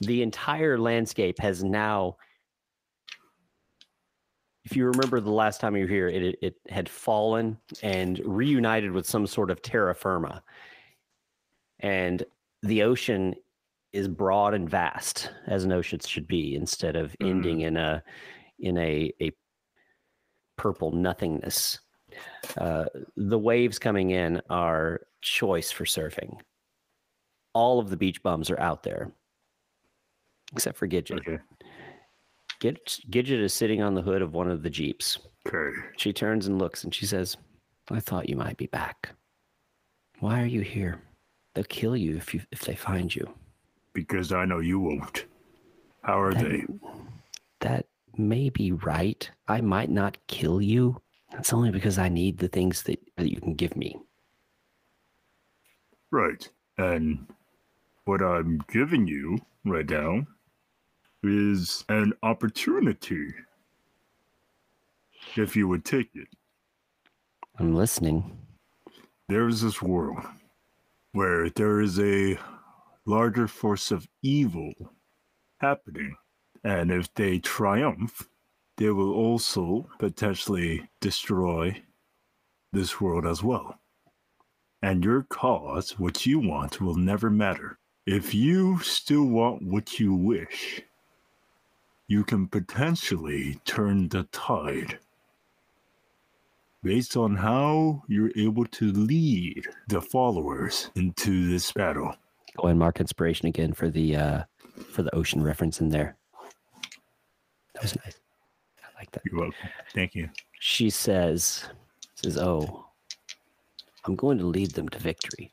The 0.00 0.22
entire 0.22 0.76
landscape 0.78 1.38
has 1.38 1.62
now, 1.62 2.16
if 4.64 4.76
you 4.76 4.86
remember 4.86 5.20
the 5.20 5.30
last 5.30 5.60
time 5.60 5.76
you 5.76 5.84
were 5.84 5.90
here, 5.90 6.08
it, 6.08 6.38
it 6.40 6.56
had 6.68 6.88
fallen 6.88 7.58
and 7.82 8.20
reunited 8.24 8.92
with 8.92 9.06
some 9.06 9.26
sort 9.26 9.50
of 9.50 9.62
terra 9.62 9.94
firma. 9.94 10.42
And 11.80 12.24
the 12.62 12.82
ocean 12.82 13.34
is 13.92 14.08
broad 14.08 14.54
and 14.54 14.68
vast, 14.68 15.30
as 15.46 15.64
an 15.64 15.72
ocean 15.72 16.00
should 16.00 16.26
be, 16.26 16.54
instead 16.54 16.96
of 16.96 17.14
ending 17.20 17.60
in 17.60 17.76
a 17.76 18.02
in 18.58 18.78
a 18.78 19.12
a 19.20 19.32
purple 20.56 20.92
nothingness. 20.92 21.78
Uh, 22.56 22.86
the 23.16 23.38
waves 23.38 23.78
coming 23.78 24.10
in 24.10 24.40
are 24.48 25.02
choice 25.20 25.70
for 25.70 25.84
surfing 25.84 26.38
all 27.54 27.78
of 27.78 27.88
the 27.88 27.96
beach 27.96 28.22
bums 28.22 28.50
are 28.50 28.60
out 28.60 28.82
there, 28.82 29.12
except 30.52 30.76
for 30.76 30.86
Gidget. 30.86 31.20
Okay. 31.20 31.38
Gid- 32.64 32.80
Gidget 33.10 33.42
is 33.42 33.52
sitting 33.52 33.82
on 33.82 33.92
the 33.92 34.00
hood 34.00 34.22
of 34.22 34.32
one 34.32 34.50
of 34.50 34.62
the 34.62 34.70
jeeps. 34.70 35.18
Okay. 35.46 35.76
She 35.98 36.14
turns 36.14 36.46
and 36.46 36.58
looks, 36.58 36.82
and 36.82 36.94
she 36.94 37.04
says, 37.04 37.36
"I 37.90 38.00
thought 38.00 38.30
you 38.30 38.36
might 38.36 38.56
be 38.56 38.68
back. 38.68 39.10
Why 40.20 40.40
are 40.40 40.46
you 40.46 40.62
here? 40.62 41.02
They'll 41.52 41.64
kill 41.64 41.94
you 41.94 42.16
if 42.16 42.32
you 42.32 42.40
if 42.50 42.60
they 42.60 42.74
find 42.74 43.14
you. 43.14 43.28
Because 43.92 44.32
I 44.32 44.46
know 44.46 44.60
you 44.60 44.80
won't. 44.80 45.26
How 46.04 46.18
are 46.22 46.32
That- 46.32 46.42
they? 46.42 46.64
That 47.60 47.86
may 48.16 48.48
be 48.48 48.72
right. 48.72 49.30
I 49.46 49.60
might 49.60 49.90
not 49.90 50.16
kill 50.26 50.62
you. 50.62 51.02
It's 51.32 51.52
only 51.52 51.70
because 51.70 51.98
I 51.98 52.08
need 52.08 52.38
the 52.38 52.48
things 52.48 52.84
that, 52.84 52.98
that 53.16 53.30
you 53.30 53.40
can 53.42 53.52
give 53.54 53.76
me. 53.76 53.94
Right. 56.10 56.48
And 56.78 57.26
What 58.06 58.22
I'm 58.22 58.62
giving 58.70 59.06
you 59.06 59.38
right 59.64 59.88
now 59.88 60.26
is 61.24 61.84
an 61.88 62.12
opportunity. 62.22 63.34
If 65.36 65.56
you 65.56 65.68
would 65.68 65.84
take 65.84 66.10
it. 66.14 66.28
I'm 67.58 67.74
listening. 67.74 68.38
There 69.28 69.48
is 69.48 69.62
this 69.62 69.80
world 69.80 70.18
where 71.12 71.48
there 71.50 71.80
is 71.80 71.98
a 71.98 72.38
larger 73.06 73.48
force 73.48 73.90
of 73.90 74.08
evil 74.22 74.72
happening. 75.58 76.16
And 76.62 76.90
if 76.90 77.12
they 77.14 77.38
triumph, 77.38 78.28
they 78.76 78.90
will 78.90 79.12
also 79.12 79.88
potentially 79.98 80.88
destroy 81.00 81.82
this 82.72 83.00
world 83.00 83.26
as 83.26 83.42
well. 83.42 83.78
And 84.82 85.04
your 85.04 85.22
cause, 85.22 85.98
what 85.98 86.26
you 86.26 86.40
want, 86.40 86.80
will 86.80 86.96
never 86.96 87.30
matter. 87.30 87.78
If 88.06 88.34
you 88.34 88.80
still 88.80 89.24
want 89.24 89.62
what 89.62 89.98
you 89.98 90.14
wish, 90.14 90.82
you 92.06 92.24
can 92.24 92.46
potentially 92.46 93.58
turn 93.64 94.08
the 94.08 94.24
tide 94.24 94.98
based 96.82 97.16
on 97.16 97.34
how 97.34 98.02
you're 98.08 98.30
able 98.36 98.66
to 98.66 98.92
lead 98.92 99.66
the 99.88 100.00
followers 100.00 100.90
into 100.96 101.48
this 101.48 101.72
battle. 101.72 102.14
Go 102.56 102.68
and 102.68 102.78
mark 102.78 103.00
inspiration 103.00 103.48
again 103.48 103.72
for 103.72 103.88
the 103.88 104.16
uh 104.16 104.42
for 104.92 105.02
the 105.02 105.14
ocean 105.14 105.42
reference 105.42 105.80
in 105.80 105.88
there. 105.88 106.16
That 107.74 107.82
was 107.82 107.96
nice. 108.04 108.20
I 108.82 108.98
like 108.98 109.10
that. 109.12 109.22
You're 109.24 109.40
welcome. 109.40 109.56
Thank 109.94 110.14
you. 110.14 110.28
She 110.60 110.90
says 110.90 111.64
says, 112.14 112.38
"Oh, 112.38 112.86
I'm 114.04 114.14
going 114.14 114.38
to 114.38 114.44
lead 114.44 114.72
them 114.72 114.88
to 114.90 114.98
victory. 114.98 115.52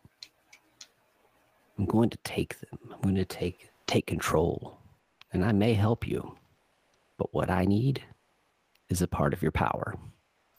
I'm 1.77 1.85
going 1.85 2.09
to 2.09 2.17
take 2.23 2.59
them. 2.59 2.79
I'm 2.93 3.01
going 3.01 3.15
to 3.15 3.25
take 3.25 3.69
take 3.87 4.05
control. 4.05 4.77
And 5.33 5.45
I 5.45 5.51
may 5.53 5.73
help 5.73 6.07
you. 6.07 6.35
But 7.21 7.35
what 7.35 7.51
I 7.51 7.65
need 7.65 8.03
is 8.89 9.03
a 9.03 9.07
part 9.07 9.31
of 9.31 9.43
your 9.43 9.51
power 9.51 9.93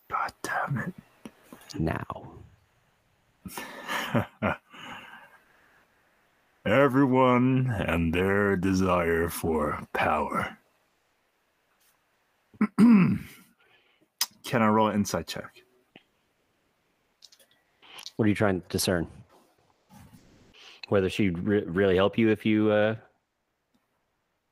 God 0.08 0.32
damn 0.44 0.78
it. 0.78 0.94
now." 1.76 2.34
Everyone 6.64 7.66
and 7.68 8.14
their 8.14 8.54
desire 8.54 9.28
for 9.28 9.88
power. 9.92 10.56
Can 12.78 13.18
I 14.52 14.68
roll 14.68 14.86
an 14.86 14.94
insight 14.94 15.26
check? 15.26 15.64
What 18.14 18.26
are 18.26 18.28
you 18.28 18.36
trying 18.36 18.60
to 18.60 18.68
discern? 18.68 19.08
Whether 20.90 21.10
she'd 21.10 21.40
re- 21.40 21.64
really 21.64 21.96
help 21.96 22.16
you 22.16 22.28
if 22.30 22.46
you 22.46 22.70
uh 22.70 22.94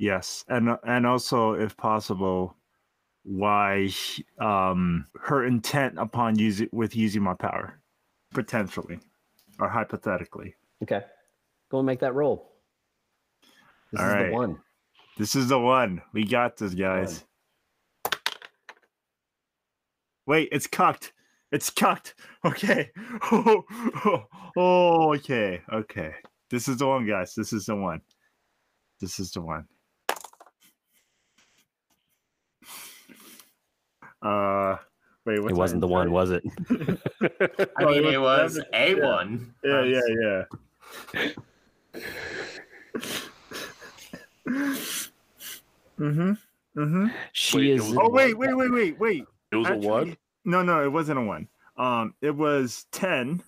Yes, 0.01 0.47
and 0.49 0.79
and 0.85 1.07
also, 1.07 1.53
if 1.53 1.77
possible, 1.77 2.57
why 3.23 3.91
um 4.41 5.05
her 5.21 5.45
intent 5.45 5.99
upon 5.99 6.39
using 6.39 6.71
with 6.73 6.97
using 6.97 7.23
my 7.23 7.35
power, 7.35 7.79
potentially, 8.33 8.99
or 9.59 9.69
hypothetically. 9.69 10.55
Okay. 10.83 11.03
Go 11.71 11.81
and 11.81 11.87
make 11.87 12.01
that 12.01 12.15
roll. 12.15 12.51
This 13.93 14.01
All 14.01 14.07
is 14.07 14.15
right. 14.15 14.27
the 14.29 14.33
one. 14.33 14.59
This 15.19 15.37
is 15.37 15.49
the 15.49 15.59
one. 15.59 16.01
We 16.15 16.25
got 16.25 16.57
this, 16.57 16.73
guys. 16.73 17.23
Wait, 20.27 20.49
it's 20.51 20.67
cocked. 20.67 21.13
It's 21.53 21.69
cocked. 21.69 22.15
Okay. 22.47 22.91
Oh, 23.31 23.65
oh, 24.07 24.25
oh, 24.57 25.15
okay. 25.17 25.61
Okay. 25.71 26.15
This 26.49 26.69
is 26.69 26.79
the 26.79 26.87
one, 26.87 27.07
guys. 27.07 27.35
This 27.35 27.53
is 27.53 27.67
the 27.67 27.77
one. 27.77 28.01
This 28.99 29.21
is 29.21 29.31
the 29.33 29.43
one. 29.43 29.67
Uh, 34.23 34.77
wait. 35.25 35.41
What's 35.41 35.53
It 35.53 35.57
wasn't 35.57 35.81
the 35.81 35.87
one, 35.89 36.09
insight? 36.09 36.13
was 36.13 36.31
it? 36.31 36.45
I 37.77 37.85
Oh, 37.85 37.89
mean, 37.91 38.05
it 38.05 38.15
it 38.15 38.19
was 38.21 38.57
was 38.57 38.65
seven- 38.73 39.03
a 39.03 39.07
one. 39.07 39.55
Yeah, 39.65 39.83
yeah, 39.85 40.01
yeah. 40.21 41.31
mm-hmm. 45.99 46.33
Mm-hmm. 46.77 47.07
She 47.33 47.57
Wait, 47.57 47.67
it 47.67 47.75
is 47.75 47.89
was- 47.89 47.99
Oh 48.01 48.11
wait, 48.11 48.37
wait, 48.39 48.57
wait, 48.57 48.71
wait, 48.73 48.99
wait. 49.01 49.25
It 49.53 49.57
was 49.57 49.67
Actually, 49.67 49.87
a 49.87 49.91
one. 49.91 50.17
No, 50.45 50.63
no, 50.63 50.85
it 50.85 50.89
wasn't 50.93 51.19
a 51.19 51.23
one. 51.23 51.49
Um, 51.77 52.15
it 52.23 52.35
was 52.35 52.87
ten, 52.93 53.43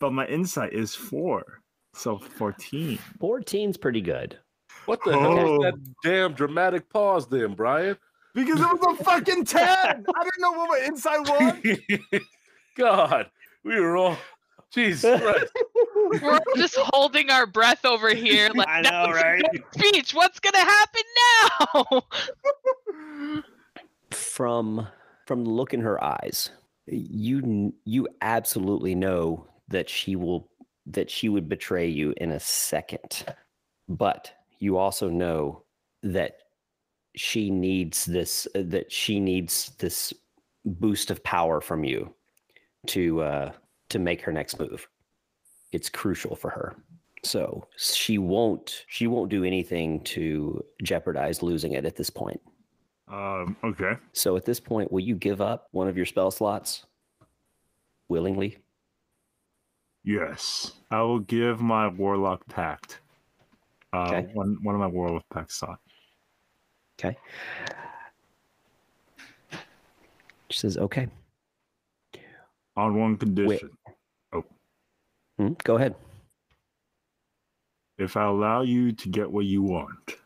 but 0.00 0.12
my 0.12 0.26
insight 0.26 0.72
is 0.72 0.94
four, 0.94 1.60
so 1.94 2.18
fourteen. 2.18 2.98
14's 3.20 3.76
pretty 3.76 4.00
good. 4.00 4.38
What 4.86 5.00
the 5.04 5.12
hell 5.18 5.38
Oh. 5.38 5.58
was 5.58 5.60
that 5.72 5.94
damn 6.02 6.32
dramatic 6.32 6.88
pause 6.88 7.26
then, 7.28 7.54
Brian? 7.54 7.96
Because 8.38 8.60
it 8.60 8.80
was 8.80 9.00
a 9.00 9.04
fucking 9.04 9.44
ten. 9.46 9.66
I 9.66 9.94
didn't 9.96 10.38
know 10.38 10.52
what 10.52 10.70
my 10.70 10.86
inside 10.86 11.28
was. 11.28 12.20
God, 12.76 13.28
we 13.64 13.80
were 13.80 13.96
all. 13.96 14.16
jeez. 14.72 15.02
We're 16.22 16.38
just 16.54 16.76
holding 16.76 17.30
our 17.30 17.46
breath 17.46 17.84
over 17.84 18.14
here. 18.14 18.48
Like, 18.54 18.68
I 18.68 18.80
know, 18.82 19.10
right? 19.10 19.42
good 19.50 19.64
Speech. 19.74 20.14
What's 20.14 20.38
gonna 20.38 20.58
happen 20.58 21.02
now? 21.82 23.42
From 24.12 24.86
from 25.26 25.42
the 25.42 25.50
look 25.50 25.74
in 25.74 25.80
her 25.80 26.02
eyes, 26.02 26.50
you 26.86 27.74
you 27.84 28.06
absolutely 28.22 28.94
know 28.94 29.48
that 29.66 29.90
she 29.90 30.14
will 30.14 30.48
that 30.86 31.10
she 31.10 31.28
would 31.28 31.48
betray 31.48 31.88
you 31.88 32.14
in 32.18 32.30
a 32.30 32.38
second. 32.38 33.24
But 33.88 34.32
you 34.60 34.76
also 34.76 35.08
know 35.08 35.64
that 36.04 36.36
she 37.18 37.50
needs 37.50 38.04
this 38.06 38.46
uh, 38.54 38.62
that 38.66 38.90
she 38.92 39.20
needs 39.20 39.72
this 39.78 40.12
boost 40.64 41.10
of 41.10 41.22
power 41.24 41.60
from 41.60 41.84
you 41.84 42.14
to 42.86 43.20
uh 43.22 43.52
to 43.88 43.98
make 43.98 44.20
her 44.20 44.32
next 44.32 44.58
move. 44.58 44.88
It's 45.72 45.88
crucial 45.88 46.36
for 46.36 46.50
her. 46.50 46.76
So 47.24 47.66
she 47.76 48.18
won't 48.18 48.84
she 48.88 49.06
won't 49.06 49.30
do 49.30 49.44
anything 49.44 50.02
to 50.04 50.64
jeopardize 50.82 51.42
losing 51.42 51.72
it 51.72 51.84
at 51.84 51.96
this 51.96 52.10
point. 52.10 52.40
Um. 53.08 53.56
Okay. 53.64 53.94
So 54.12 54.36
at 54.36 54.44
this 54.44 54.60
point, 54.60 54.92
will 54.92 55.00
you 55.00 55.16
give 55.16 55.40
up 55.40 55.68
one 55.72 55.88
of 55.88 55.96
your 55.96 56.06
spell 56.06 56.30
slots 56.30 56.84
willingly? 58.08 58.58
Yes, 60.04 60.72
I 60.90 61.02
will 61.02 61.18
give 61.20 61.60
my 61.60 61.88
warlock 61.88 62.46
pact. 62.48 63.00
Uh, 63.92 64.04
Okay. 64.12 64.28
one 64.34 64.58
one 64.62 64.74
of 64.74 64.80
my 64.80 64.86
warlock 64.86 65.24
pact 65.32 65.52
slot. 65.52 65.80
Okay. 66.98 67.16
She 70.50 70.58
says, 70.58 70.76
okay. 70.78 71.08
On 72.76 72.98
one 72.98 73.16
condition. 73.16 73.70
Oh. 74.32 74.44
Hmm. 75.38 75.52
go 75.62 75.76
ahead. 75.76 75.94
If 77.98 78.16
I 78.16 78.24
allow 78.24 78.62
you 78.62 78.92
to 78.92 79.08
get 79.08 79.30
what 79.30 79.44
you 79.44 79.62
want, 79.62 80.16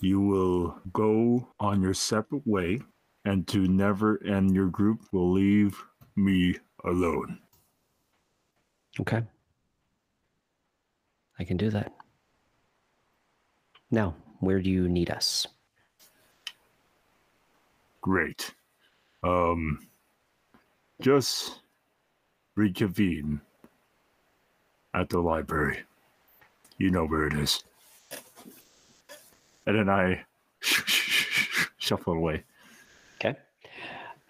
you 0.00 0.20
will 0.20 0.78
go 0.92 1.48
on 1.60 1.82
your 1.82 1.94
separate 1.94 2.46
way 2.46 2.80
and 3.24 3.46
to 3.48 3.68
never 3.68 4.16
and 4.16 4.54
your 4.54 4.68
group 4.68 5.02
will 5.12 5.30
leave 5.30 5.78
me 6.16 6.56
alone. 6.84 7.38
Okay. 9.00 9.22
I 11.38 11.44
can 11.44 11.56
do 11.56 11.70
that. 11.70 11.92
Now, 13.90 14.16
where 14.40 14.60
do 14.60 14.70
you 14.70 14.88
need 14.88 15.10
us? 15.10 15.46
Great. 18.00 18.54
Um 19.22 19.86
just 21.00 21.60
reconvene 22.56 23.40
at 24.94 25.08
the 25.08 25.20
library. 25.20 25.78
You 26.78 26.90
know 26.90 27.06
where 27.06 27.26
it 27.26 27.34
is. 27.34 27.62
And 29.66 29.78
then 29.78 29.88
I 29.88 30.24
shuffle 31.78 32.14
away. 32.14 32.42
Okay. 33.16 33.36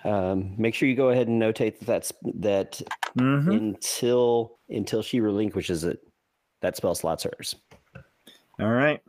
Um, 0.05 0.55
make 0.59 0.75
sure 0.75 0.89
you 0.89 0.95
go 0.95 1.11
ahead 1.11 1.29
and 1.29 1.41
notate 1.41 1.79
that 1.79 1.87
that's 1.87 2.12
that 2.37 2.81
Mm-hmm. 3.16 3.51
until 3.51 4.59
until 4.69 5.03
she 5.03 5.21
relinquishes 5.21 5.83
it, 5.85 5.99
that 6.61 6.77
spell 6.77 6.95
slot's 6.95 7.25
hers. 7.25 7.57
All 8.61 8.69
right. 8.71 9.01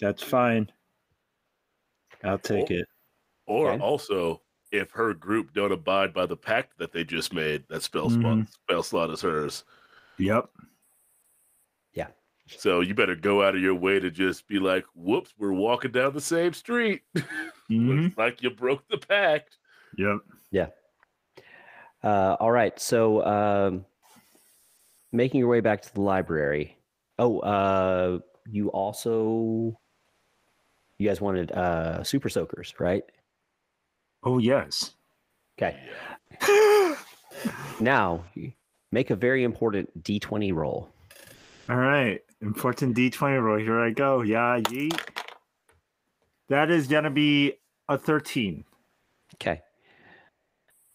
That's 0.00 0.22
fine. 0.22 0.70
I'll 2.22 2.38
take 2.38 2.70
it. 2.70 2.86
Or 3.50 3.72
Okay. 3.72 3.82
also, 3.82 4.42
if 4.70 4.92
her 4.92 5.12
group 5.12 5.52
don't 5.52 5.72
abide 5.72 6.14
by 6.14 6.24
the 6.24 6.36
pact 6.36 6.78
that 6.78 6.92
they 6.92 7.02
just 7.02 7.32
made, 7.34 7.66
that 7.68 7.82
spell 7.82 8.08
slot 8.08 8.36
Mhm. 8.36 8.48
spell 8.48 8.82
slot 8.84 9.10
is 9.10 9.22
hers. 9.22 9.64
Yep. 10.18 10.48
Yeah. 11.94 12.06
So 12.46 12.78
you 12.80 12.94
better 12.94 13.16
go 13.16 13.42
out 13.42 13.56
of 13.56 13.60
your 13.60 13.74
way 13.74 13.98
to 13.98 14.08
just 14.08 14.46
be 14.46 14.60
like, 14.60 14.84
"Whoops, 14.94 15.34
we're 15.36 15.52
walking 15.52 15.90
down 15.90 16.12
the 16.14 16.20
same 16.20 16.52
street." 16.52 17.02
Mhm. 17.16 17.24
Looks 18.06 18.16
like 18.16 18.40
you 18.40 18.50
broke 18.50 18.86
the 18.86 18.98
pact. 18.98 19.58
Yep. 19.96 20.18
Yeah. 20.52 20.68
Uh, 22.04 22.36
all 22.38 22.52
right. 22.52 22.78
So, 22.78 23.24
um, 23.26 23.84
making 25.10 25.40
your 25.40 25.48
way 25.48 25.58
back 25.60 25.82
to 25.82 25.92
the 25.92 26.00
library. 26.02 26.78
Oh, 27.18 27.40
uh, 27.40 28.20
you 28.48 28.68
also 28.70 29.76
you 30.98 31.08
guys 31.08 31.20
wanted 31.20 31.50
uh 31.52 32.04
super 32.04 32.28
soakers, 32.28 32.74
right? 32.78 33.02
Oh 34.22 34.38
yes. 34.38 34.94
Okay. 35.58 35.78
Now 37.80 38.24
make 38.92 39.10
a 39.10 39.16
very 39.16 39.44
important 39.44 40.02
D20 40.02 40.54
roll. 40.54 40.90
All 41.68 41.76
right. 41.76 42.20
Important 42.42 42.96
D20 42.96 43.42
roll. 43.42 43.58
Here 43.58 43.80
I 43.80 43.90
go. 43.90 44.22
Yeah, 44.22 44.58
yeet. 44.60 44.98
That 46.48 46.70
is 46.70 46.88
gonna 46.88 47.10
be 47.10 47.54
a 47.88 47.96
13. 47.96 48.64
Okay. 49.34 49.60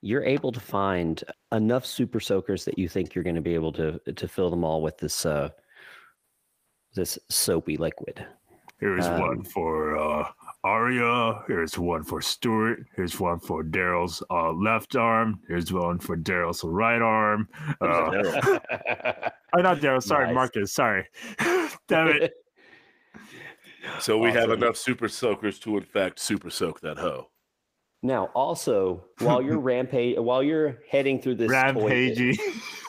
You're 0.01 0.23
able 0.23 0.51
to 0.51 0.59
find 0.59 1.23
enough 1.51 1.85
super 1.85 2.19
soakers 2.19 2.65
that 2.65 2.77
you 2.77 2.87
think 2.87 3.15
you're 3.15 3.23
going 3.23 3.35
to 3.35 3.41
be 3.41 3.55
able 3.55 3.71
to 3.73 3.99
to 4.13 4.27
fill 4.27 4.49
them 4.51 4.63
all 4.63 4.81
with 4.83 4.97
this 4.99 5.25
uh 5.25 5.49
this 6.93 7.17
soapy 7.29 7.75
liquid. 7.77 8.23
Here's 8.79 9.07
Um, 9.07 9.19
one 9.21 9.43
for 9.43 9.97
uh 9.97 10.31
Arya. 10.65 11.43
Here's 11.47 11.77
one 11.77 12.03
for 12.03 12.21
Stuart. 12.21 12.87
Here's 12.95 13.19
one 13.19 13.39
for 13.39 13.63
Daryl's 13.63 14.23
uh, 14.31 14.51
left 14.51 14.95
arm. 14.95 15.39
Here's 15.47 15.71
one 15.71 15.99
for 15.99 16.17
Daryl's 16.17 16.63
right 16.63 17.01
arm. 17.01 17.47
Uh, 17.79 17.79
oh, 19.55 19.61
not 19.61 19.77
Daryl. 19.77 20.01
Sorry, 20.01 20.25
Nice. 20.25 20.33
Marcus. 20.33 20.73
Sorry. 20.73 21.07
Damn 21.87 22.07
it. 22.07 22.33
So 23.99 24.17
we 24.17 24.31
have 24.31 24.49
enough 24.49 24.75
super 24.75 25.07
soakers 25.07 25.59
to, 25.59 25.77
in 25.77 25.83
fact, 25.83 26.19
super 26.19 26.49
soak 26.49 26.81
that 26.81 26.97
hoe. 26.97 27.29
Now, 28.01 28.25
also, 28.33 29.05
while 29.19 29.43
you're 29.43 29.59
rampage, 29.59 30.17
while 30.17 30.41
you're 30.41 30.79
heading 30.89 31.21
through 31.21 31.35
this 31.35 31.51
toy- 31.51 32.33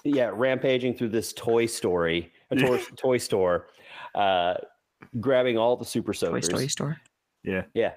yeah, 0.05 0.31
rampaging 0.33 0.95
through 0.95 1.11
this 1.11 1.35
toy 1.35 1.66
story, 1.66 2.33
a 2.51 2.57
toy, 2.57 2.81
toy 2.97 3.18
store, 3.18 3.68
uh, 4.14 4.55
grabbing 5.20 5.59
all 5.59 5.77
the 5.77 5.85
super 5.85 6.14
soakers. 6.14 6.49
Toy 6.49 6.57
soakers. 6.57 6.72
Story 6.72 6.95
store. 6.95 7.01
Yeah. 7.47 7.62
Yeah, 7.72 7.92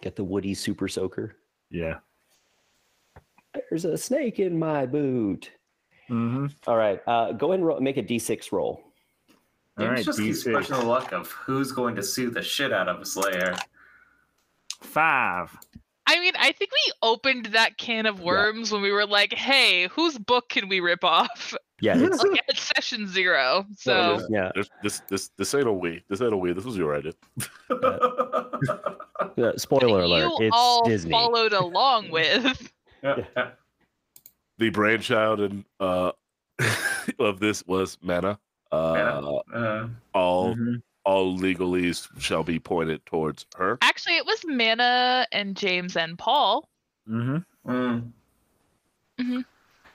get 0.00 0.16
the 0.16 0.24
Woody 0.24 0.54
super 0.54 0.88
soaker. 0.88 1.36
Yeah. 1.70 1.98
There's 3.70 3.84
a 3.84 3.96
snake 3.96 4.40
in 4.40 4.58
my 4.58 4.86
boot. 4.86 5.50
Mm-hmm. 6.10 6.46
All 6.66 6.76
right, 6.76 7.00
uh, 7.06 7.32
go 7.32 7.48
ahead 7.48 7.60
and 7.60 7.66
ro- 7.66 7.80
make 7.80 7.96
a 7.96 8.02
d6 8.02 8.50
roll. 8.50 8.82
All 9.78 9.86
James 9.86 9.90
right. 9.90 10.04
just 10.04 10.18
keeps 10.18 10.44
D6. 10.44 10.52
pushing 10.54 10.76
the 10.76 10.84
luck 10.84 11.12
of 11.12 11.30
who's 11.30 11.72
going 11.72 11.96
to 11.96 12.02
sue 12.02 12.30
the 12.30 12.42
shit 12.42 12.72
out 12.72 12.88
of 12.88 13.06
Slayer. 13.06 13.54
Five. 14.80 15.56
I 16.06 16.20
mean, 16.20 16.34
I 16.38 16.52
think 16.52 16.70
we 16.70 16.92
opened 17.02 17.46
that 17.46 17.78
can 17.78 18.06
of 18.06 18.20
worms 18.20 18.70
when 18.70 18.82
we 18.82 18.92
were 18.92 19.06
like, 19.06 19.32
"Hey, 19.32 19.88
whose 19.88 20.18
book 20.18 20.50
can 20.50 20.68
we 20.68 20.80
rip 20.80 21.02
off?" 21.02 21.54
Yeah, 21.80 21.96
it's, 21.98 22.22
Like 22.22 22.44
at 22.48 22.56
session 22.56 23.06
zero. 23.08 23.66
So 23.76 23.92
Well, 24.16 24.26
yeah. 24.30 24.50
This, 24.54 24.68
this, 24.82 25.00
this, 25.08 25.28
this 25.36 25.54
ain't 25.54 25.66
a 25.66 25.72
we. 25.72 26.02
This 26.08 26.20
ain't 26.20 26.32
a 26.32 26.36
we. 26.36 26.52
This 26.52 26.64
was 26.64 26.76
your 26.76 26.96
idea. 26.96 27.12
Uh, 29.36 29.52
spoiler 29.56 30.02
alert! 30.02 30.30
It's 30.40 30.54
all 30.56 30.84
Disney. 30.88 31.10
followed 31.10 31.52
along 31.52 32.10
with. 32.12 32.70
Yeah, 33.02 33.16
yeah. 33.36 33.50
The 34.58 34.70
brainchild 34.70 35.40
and 35.40 35.64
uh, 35.80 36.12
of 37.18 37.40
this 37.40 37.64
was 37.66 37.98
mana. 38.02 38.38
Uh, 38.70 39.42
Uh, 39.54 39.88
all 40.14 40.54
Mhm. 40.54 40.82
all 41.04 41.36
legalese 41.38 42.08
shall 42.20 42.42
be 42.44 42.58
pointed 42.58 43.04
towards 43.06 43.46
her. 43.56 43.78
Actually, 43.82 44.16
it 44.16 44.26
was 44.26 44.40
Mana 44.46 45.26
and 45.32 45.56
James 45.56 45.96
and 45.96 46.18
Paul. 46.18 46.68
Mm-hmm. 47.08 47.70
mm. 47.70 48.12
Mhm. 49.20 49.44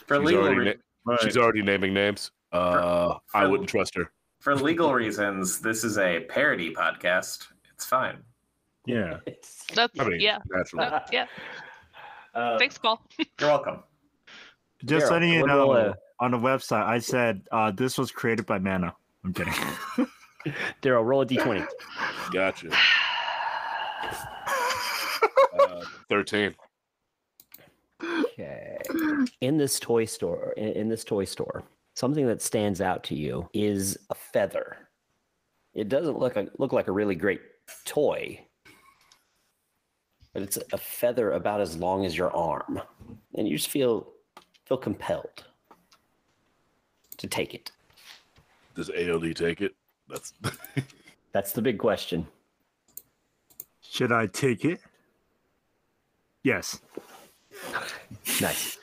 For 0.07 0.17
She's 0.17 0.25
legal 0.25 0.43
already, 0.47 0.75
re- 1.09 1.17
na- 1.21 1.25
she's 1.25 1.37
already 1.37 1.61
naming 1.61 1.93
names. 1.93 2.31
Uh, 2.51 3.15
I 3.33 3.43
for- 3.43 3.49
wouldn't 3.49 3.69
trust 3.69 3.95
her. 3.95 4.11
for 4.39 4.55
legal 4.55 4.93
reasons, 4.93 5.59
this 5.59 5.83
is 5.83 5.97
a 5.97 6.21
parody 6.29 6.73
podcast. 6.73 7.47
It's 7.73 7.85
fine. 7.85 8.17
Yeah. 8.85 9.17
That's 9.75 9.99
I 9.99 10.03
mean, 10.05 10.19
yeah, 10.19 10.37
naturally. 10.49 10.85
no, 10.89 10.99
yeah. 11.11 11.25
uh, 12.33 12.57
Thanks, 12.57 12.77
Paul. 12.77 13.01
You're 13.39 13.49
welcome. 13.49 13.83
Just 14.85 15.07
Daryl, 15.07 15.11
letting 15.11 15.33
you 15.33 15.41
what 15.41 15.47
know, 15.47 15.67
will, 15.67 15.75
uh, 15.75 15.93
on 16.21 16.31
the 16.31 16.37
website, 16.37 16.85
I 16.85 16.99
said 16.99 17.41
uh, 17.51 17.71
this 17.71 17.97
was 17.97 18.11
created 18.11 18.45
by 18.45 18.57
Mana. 18.59 18.95
I'm 19.25 19.33
kidding. 19.33 19.53
Daryl, 20.81 21.05
roll 21.05 21.21
a 21.21 21.25
d20. 21.25 21.67
Gotcha. 22.33 22.69
Uh, 25.59 25.81
Thirteen. 26.09 26.55
Okay. 28.03 28.77
In 29.41 29.57
this 29.57 29.79
toy 29.79 30.05
store, 30.05 30.53
in, 30.57 30.69
in 30.69 30.89
this 30.89 31.03
toy 31.03 31.25
store, 31.25 31.63
something 31.93 32.25
that 32.27 32.41
stands 32.41 32.81
out 32.81 33.03
to 33.05 33.15
you 33.15 33.49
is 33.53 33.97
a 34.09 34.15
feather. 34.15 34.89
It 35.73 35.89
doesn't 35.89 36.17
look 36.17 36.35
like 36.35 36.49
look 36.57 36.73
like 36.73 36.87
a 36.87 36.91
really 36.91 37.15
great 37.15 37.41
toy, 37.85 38.39
but 40.33 40.41
it's 40.41 40.57
a 40.73 40.77
feather 40.77 41.33
about 41.33 41.61
as 41.61 41.77
long 41.77 42.05
as 42.05 42.17
your 42.17 42.35
arm, 42.35 42.81
and 43.35 43.47
you 43.47 43.57
just 43.57 43.69
feel 43.69 44.13
feel 44.65 44.77
compelled 44.77 45.45
to 47.17 47.27
take 47.27 47.53
it. 47.53 47.71
Does 48.75 48.89
AOD 48.89 49.35
take 49.35 49.61
it? 49.61 49.75
That's 50.07 50.33
That's 51.31 51.51
the 51.51 51.61
big 51.61 51.77
question. 51.77 52.25
Should 53.81 54.11
I 54.11 54.27
take 54.27 54.65
it? 54.65 54.79
Yes. 56.43 56.81
Nice. 58.41 58.77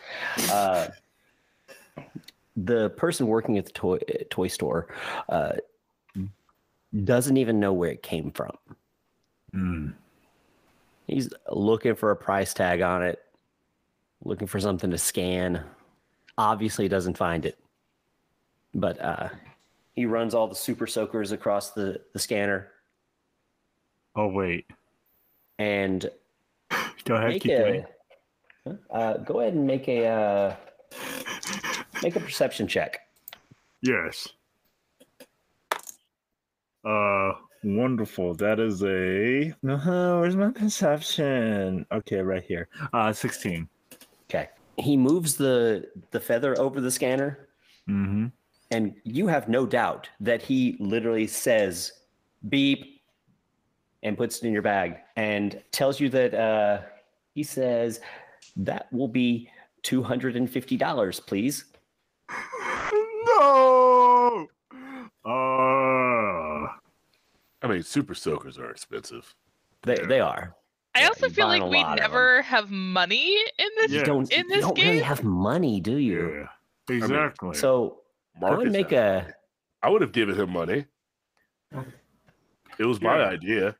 Uh, 0.51 0.89
the 2.57 2.91
person 2.91 3.27
working 3.27 3.59
at 3.59 3.67
the 3.67 3.73
toy 3.73 3.99
toy 4.31 4.49
store 4.49 4.89
uh, 5.29 5.53
doesn't 7.05 7.37
even 7.37 7.61
know 7.61 7.73
where 7.73 7.91
it 7.91 8.03
came 8.03 8.31
from. 8.31 8.57
Mm. 9.55 9.95
He's 11.07 11.29
looking 11.51 11.95
for 11.95 12.11
a 12.11 12.17
price 12.17 12.53
tag 12.53 12.81
on 12.81 13.03
it, 13.03 13.23
looking 14.25 14.47
for 14.47 14.59
something 14.61 14.91
to 14.91 14.99
scan. 14.99 15.63
Obviously, 16.39 16.89
doesn't 16.89 17.17
find 17.17 17.47
it, 17.47 17.59
but 18.75 19.01
uh, 19.01 19.29
he 19.95 20.05
runs 20.05 20.35
all 20.35 20.49
the 20.49 20.55
super 20.55 20.87
soakers 20.87 21.33
across 21.33 21.71
the, 21.71 22.01
the 22.13 22.19
scanner 22.19 22.73
Oh 24.17 24.29
wait. 24.29 24.67
and 25.59 26.11
Go 27.05 27.17
ahead. 27.17 27.41
Keep 27.41 27.59
going. 27.59 27.85
A. 28.67 28.95
Uh, 28.95 29.17
go 29.19 29.41
ahead 29.41 29.55
and 29.55 29.67
make 29.67 29.89
a 29.89 30.07
uh, 30.07 30.57
make 32.03 32.17
a 32.17 32.21
perception 32.21 32.67
check. 32.67 33.01
Yes. 33.83 34.29
Uh, 36.85 37.33
wonderful. 37.65 38.35
That 38.35 38.61
is 38.61 38.83
a. 38.83 39.51
Uh, 39.69 40.21
where's 40.21 40.37
my 40.37 40.51
perception? 40.51 41.85
Okay, 41.93 42.19
right 42.21 42.43
here. 42.45 42.69
Uh, 42.93 43.13
sixteen. 43.13 43.69
Okay. 44.29 44.49
He 44.79 44.97
moves 44.97 45.37
the 45.37 45.89
the 46.11 46.21
feather 46.21 46.59
over 46.59 46.81
the 46.81 46.91
scanner, 46.91 47.49
Mm-hmm. 47.89 48.27
and 48.73 48.95
you 49.05 49.27
have 49.29 49.49
no 49.49 49.65
doubt 49.65 50.09
that 50.21 50.43
he 50.43 50.77
literally 50.81 51.27
says 51.29 51.93
beep 52.49 53.01
and 54.03 54.17
puts 54.17 54.39
it 54.39 54.47
in 54.47 54.53
your 54.53 54.63
bag 54.63 54.97
and 55.17 55.63
tells 55.73 55.99
you 56.01 56.09
that 56.11 56.35
uh, 56.35 56.83
he 57.35 57.43
says 57.45 58.01
that 58.57 58.93
will 58.93 59.09
be 59.09 59.51
two 59.83 60.03
hundred 60.03 60.37
and 60.37 60.49
fifty 60.51 60.77
dollars, 60.77 61.21
please. 61.21 61.65
No. 63.27 64.47
Uh, 65.25 65.29
I 67.63 67.69
mean, 67.69 67.83
super 67.83 68.15
soakers 68.15 68.59
are 68.59 68.71
expensive. 68.71 69.35
They 69.83 69.97
they 70.09 70.21
are. 70.21 70.55
I 70.95 71.01
Yeah, 71.01 71.09
also 71.09 71.27
you 71.27 71.33
feel 71.33 71.49
like 71.49 71.63
we 71.65 71.83
lot 71.83 71.99
of 71.99 72.05
'em. 72.05 72.11
never 72.11 72.43
have 72.43 72.71
money 72.71 73.37
in 73.59 73.69
this. 73.77 73.91
Yeah. 73.93 73.99
You 74.01 74.05
don't 74.07 74.33
In 74.33 74.45
you 74.49 74.49
this 74.49 74.61
don't 74.63 74.79
really 74.79 75.01
have 75.01 75.23
money, 75.25 75.81
do 75.81 75.97
you? 75.97 76.47
yeah. 76.89 76.95
Exactly. 76.97 77.55
So 77.57 78.03
go 78.41 78.47
Marcus, 78.47 78.65
and 78.65 78.73
make 78.73 78.93
a 78.93 79.35
I 79.83 79.91
would 79.91 80.01
have 80.03 80.13
given 80.13 80.37
him 80.37 80.51
money. 80.53 80.87
It 82.79 82.85
was 82.85 83.01
my 83.01 83.25
idea. 83.25 83.77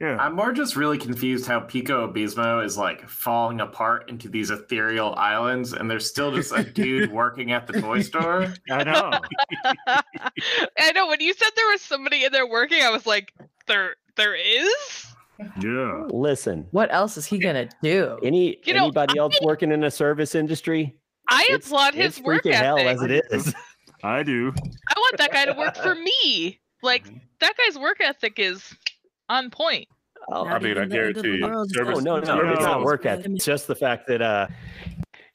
Yeah. 0.00 0.16
I'm 0.20 0.34
more 0.34 0.52
just 0.52 0.76
really 0.76 0.96
confused 0.96 1.46
how 1.46 1.58
Pico 1.60 2.06
Abismo 2.06 2.64
is 2.64 2.78
like 2.78 3.08
falling 3.08 3.60
apart 3.60 4.08
into 4.08 4.28
these 4.28 4.50
ethereal 4.50 5.14
islands, 5.16 5.72
and 5.72 5.90
there's 5.90 6.08
still 6.08 6.32
just 6.32 6.52
a 6.52 6.62
dude 6.62 7.10
working 7.12 7.50
at 7.50 7.66
the 7.66 7.80
toy 7.80 8.02
store. 8.02 8.54
I 8.70 8.84
know. 8.84 9.20
I 10.78 10.92
know 10.92 11.08
when 11.08 11.20
you 11.20 11.34
said 11.34 11.50
there 11.56 11.68
was 11.68 11.80
somebody 11.80 12.24
in 12.24 12.32
there 12.32 12.46
working, 12.46 12.82
I 12.82 12.90
was 12.90 13.06
like, 13.06 13.32
there, 13.66 13.96
there 14.16 14.36
is. 14.36 15.06
Yeah. 15.60 16.04
listen. 16.10 16.66
What 16.70 16.92
else 16.92 17.16
is 17.16 17.26
he 17.26 17.38
gonna 17.38 17.68
do? 17.82 18.18
Any 18.22 18.58
You 18.64 18.74
know, 18.74 18.84
anybody 18.84 19.18
else 19.18 19.38
working 19.42 19.72
in 19.72 19.84
a 19.84 19.90
service 19.90 20.34
industry? 20.34 20.96
I 21.28 21.42
It's- 21.50 21.66
applaud 21.66 21.94
his 21.94 22.18
it's 22.18 22.20
work 22.20 22.44
freaking 22.44 22.54
ethic. 22.54 22.64
hell 22.64 22.78
as 22.78 23.02
it 23.02 23.10
is. 23.30 23.54
I 24.02 24.22
do. 24.22 24.52
I 24.56 24.94
want 24.96 25.18
that 25.18 25.32
guy 25.32 25.44
to 25.44 25.54
work 25.54 25.76
for 25.76 25.94
me. 25.94 26.60
Like 26.82 27.04
mm-hmm. 27.04 27.18
that 27.40 27.54
guy's 27.56 27.78
work 27.78 28.00
ethic 28.00 28.38
is 28.38 28.74
on 29.28 29.50
point. 29.50 29.86
Oh, 30.30 30.46
I 30.46 30.58
mean, 30.58 30.76
I 30.76 30.84
guarantee 30.86 31.36
you, 31.36 31.66
service- 31.74 31.98
Oh 31.98 32.00
no, 32.00 32.18
no, 32.20 32.42
No. 32.42 32.50
it's 32.52 32.60
not 32.62 32.82
work 32.82 33.06
ethic. 33.06 33.26
It's 33.32 33.44
just 33.44 33.66
the 33.66 33.74
fact 33.74 34.06
that 34.08 34.20
uh, 34.20 34.48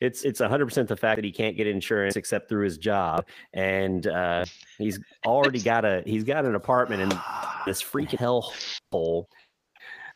it's 0.01 0.23
it's 0.23 0.39
100% 0.41 0.87
the 0.87 0.95
fact 0.95 1.17
that 1.17 1.25
he 1.25 1.31
can't 1.31 1.55
get 1.57 1.65
insurance 1.65 2.15
except 2.15 2.47
through 2.49 2.65
his 2.65 2.77
job 2.77 3.25
and 3.53 4.05
uh, 4.07 4.45
he's 4.77 4.99
already 5.25 5.59
got 5.61 5.85
a 5.85 6.03
he's 6.05 6.23
got 6.23 6.45
an 6.45 6.55
apartment 6.55 7.01
in 7.01 7.09
this 7.65 7.81
freaking 7.81 8.19
hell 8.19 8.53
hole 8.91 9.27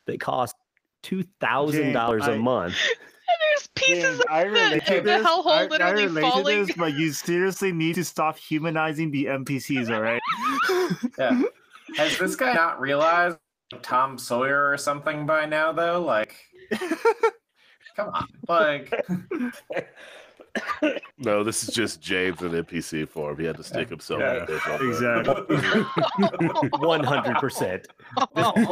that 0.05 0.19
costs 0.19 0.59
$2000 1.03 2.27
a 2.27 2.31
I- 2.31 2.37
month 2.37 2.75
And 3.29 3.35
There's 3.51 3.67
pieces 3.75 4.03
James, 4.03 4.19
of 4.21 4.25
I 4.29 4.43
the, 4.45 4.49
relate 4.51 4.85
to 4.85 4.93
the 4.95 5.01
this. 5.01 5.25
hellhole 5.27 5.47
I, 5.47 5.63
I 5.63 5.67
literally 5.67 6.05
relate 6.05 6.21
to 6.21 6.29
falling. 6.31 6.65
this, 6.65 6.75
but 6.77 6.93
you 6.93 7.11
seriously 7.11 7.73
need 7.73 7.95
to 7.95 8.05
stop 8.05 8.37
humanizing 8.37 9.11
the 9.11 9.25
NPCs. 9.25 9.89
All 9.93 10.01
right. 10.01 10.21
Yeah. 11.19 11.41
Has 11.97 12.17
this 12.17 12.35
guy 12.37 12.53
not 12.53 12.79
realized 12.79 13.37
Tom 13.81 14.17
Sawyer 14.17 14.69
or 14.69 14.77
something 14.77 15.25
by 15.25 15.45
now, 15.45 15.71
though? 15.71 16.01
Like, 16.01 16.35
come 17.95 18.09
on. 18.13 18.27
Like, 18.47 18.93
No, 21.19 21.43
this 21.43 21.63
is 21.63 21.73
just 21.73 21.99
James 21.99 22.41
in 22.41 22.51
NPC 22.51 23.07
form. 23.09 23.39
He 23.39 23.45
had 23.45 23.57
to 23.57 23.63
stick 23.63 23.89
himself 23.89 24.21
Yeah, 24.21 24.41
out 24.41 24.47
there. 24.47 24.87
exactly. 24.87 25.57
100% 26.77 27.85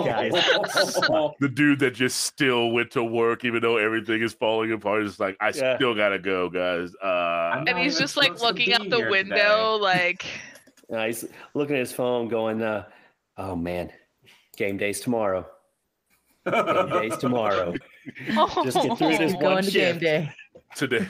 guy 0.06 0.30
The 1.40 1.50
dude 1.50 1.80
that 1.80 1.92
just 1.92 2.22
still 2.22 2.72
went 2.72 2.92
to 2.92 3.04
work, 3.04 3.46
even 3.46 3.62
though 3.62 3.78
everything 3.78 4.22
is 4.22 4.34
falling 4.34 4.72
apart, 4.72 5.04
is 5.04 5.20
like, 5.20 5.38
I 5.40 5.50
Yeah. 5.50 5.76
still 5.76 5.96
gotta 5.96 6.20
go, 6.20 6.50
guys. 6.50 6.94
Uh, 6.96 7.64
and 7.68 7.78
he's 7.78 7.98
just 7.98 8.18
like 8.18 8.40
looking 8.42 8.68
be 8.68 8.74
out 8.74 8.90
the 8.90 8.98
here 8.98 9.10
window, 9.10 9.78
like 9.82 10.26
Uh, 10.92 11.06
he's 11.08 11.26
looking 11.56 11.76
at 11.76 11.80
his 11.80 11.92
phone 11.92 12.28
going 12.28 12.62
uh, 12.62 12.86
oh 13.38 13.56
man 13.56 13.92
game 14.56 14.78
days 14.78 15.00
tomorrow 15.00 15.46
game 16.46 16.90
days 16.90 17.18
tomorrow 17.18 17.74
oh, 18.32 18.62
Just 18.64 18.78
get 18.82 18.98
through 18.98 19.18
this 19.18 19.32
Keep 19.34 19.42
one 19.42 19.54
going 19.54 19.64
to 19.64 19.72
game 19.72 19.94
shift. 19.94 20.00
day. 20.02 20.32
today. 20.76 21.08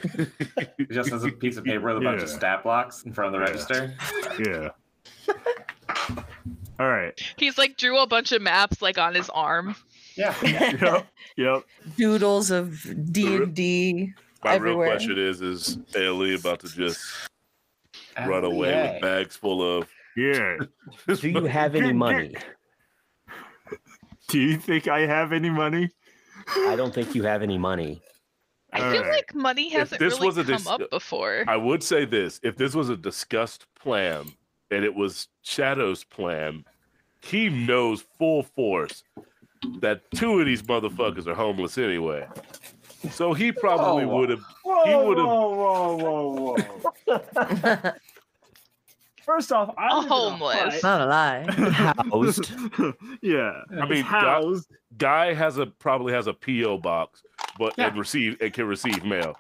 Just 0.92 1.10
has 1.10 1.24
a 1.26 1.32
piece 1.32 1.58
of 1.58 1.64
paper 1.66 1.88
with 1.88 1.98
a 1.98 2.00
bunch 2.02 2.22
of 2.24 2.30
Yeah. 2.30 2.36
stat 2.36 2.64
blocks 2.64 3.04
in 3.04 3.12
front 3.14 3.34
of 3.36 3.40
the 3.42 3.46
Yeah. 3.46 3.52
register. 3.52 3.94
Yeah. 4.48 4.70
All 6.80 6.88
right. 6.90 7.20
he's 7.38 7.58
like 7.58 7.78
drew 7.78 7.98
a 8.00 8.08
bunch 8.08 8.32
of 8.32 8.42
maps 8.42 8.82
like 8.82 8.98
on 8.98 9.14
his 9.16 9.30
arm. 9.30 9.76
Yeah. 10.16 10.34
Yep. 10.44 11.08
Yep. 11.38 11.64
Doodles 11.98 12.52
of 12.52 13.12
D 13.12 13.36
and 13.36 13.54
D. 13.54 14.14
My 14.44 14.54
Everywhere. 14.56 14.88
real 14.88 14.92
question 14.96 15.18
is: 15.18 15.42
Is 15.42 15.78
Ellie 15.96 16.36
about 16.36 16.60
to 16.62 16.68
just 16.68 17.02
run 18.26 18.46
away 18.46 18.92
with 18.94 19.02
bags 19.02 19.36
full 19.36 19.78
of? 19.80 19.90
Yeah. 20.16 20.58
do 21.14 21.30
you 21.30 21.44
have 21.46 21.76
any 21.76 21.92
money 21.92 22.36
Do 24.28 24.40
you 24.40 24.58
think 24.58 24.88
I 24.88 25.02
have 25.02 25.32
any 25.34 25.50
money? 25.50 25.90
i 26.68 26.76
don't 26.76 26.94
think 26.94 27.16
you 27.16 27.24
have 27.24 27.42
any 27.42 27.58
money 27.58 28.02
I 28.72 28.82
All 28.82 28.92
feel 28.92 29.02
right. 29.04 29.12
like 29.12 29.34
money 29.34 29.70
hasn't 29.70 30.00
this 30.00 30.16
really 30.16 30.28
was 30.28 30.38
a 30.38 30.44
come 30.44 30.58
dis- 30.58 30.68
up 30.68 30.90
before. 30.92 31.46
I 31.48 31.56
would 31.56 31.82
say 31.82 32.04
this: 32.04 32.42
if 32.44 32.58
this 32.58 32.76
was 32.76 32.90
a 32.90 32.98
discussed 32.98 33.66
plan 33.80 34.26
and 34.70 34.84
it 34.84 34.94
was 34.94 35.30
Shadow's 35.44 36.04
plan, 36.04 36.66
he 37.22 37.48
knows 37.50 38.04
full 38.20 38.44
force 38.44 39.02
that 39.80 40.02
two 40.14 40.40
of 40.42 40.46
these 40.46 40.62
motherfuckers 40.64 41.26
are 41.26 41.36
homeless 41.36 41.78
anyway. 41.78 42.28
So 43.12 43.34
he 43.34 43.54
probably 43.54 44.06
would 44.06 44.30
have. 44.30 44.44
He 44.86 44.94
would've- 44.96 45.24
whoa, 45.24 45.96
whoa, 45.96 46.56
whoa, 46.58 46.58
whoa. 47.08 47.92
First 49.26 49.52
off, 49.52 49.74
I'm 49.78 50.06
A 50.06 50.08
homeless. 50.08 50.84
Not 50.84 51.02
a 51.02 51.06
lie. 51.08 51.46
housed 52.12 52.52
yeah. 53.22 53.62
I 53.82 53.88
mean, 53.88 54.04
God- 54.04 54.44
housed. 54.44 54.72
Guy 54.98 55.34
has 55.34 55.58
a 55.58 55.66
probably 55.66 56.14
has 56.14 56.28
a 56.28 56.34
PO 56.34 56.78
box, 56.78 57.24
but 57.60 57.74
Yeah. 57.78 57.88
and 57.88 57.98
receive 57.98 58.38
and 58.40 58.54
can 58.54 58.66
receive 58.66 59.04
mail. 59.04 59.36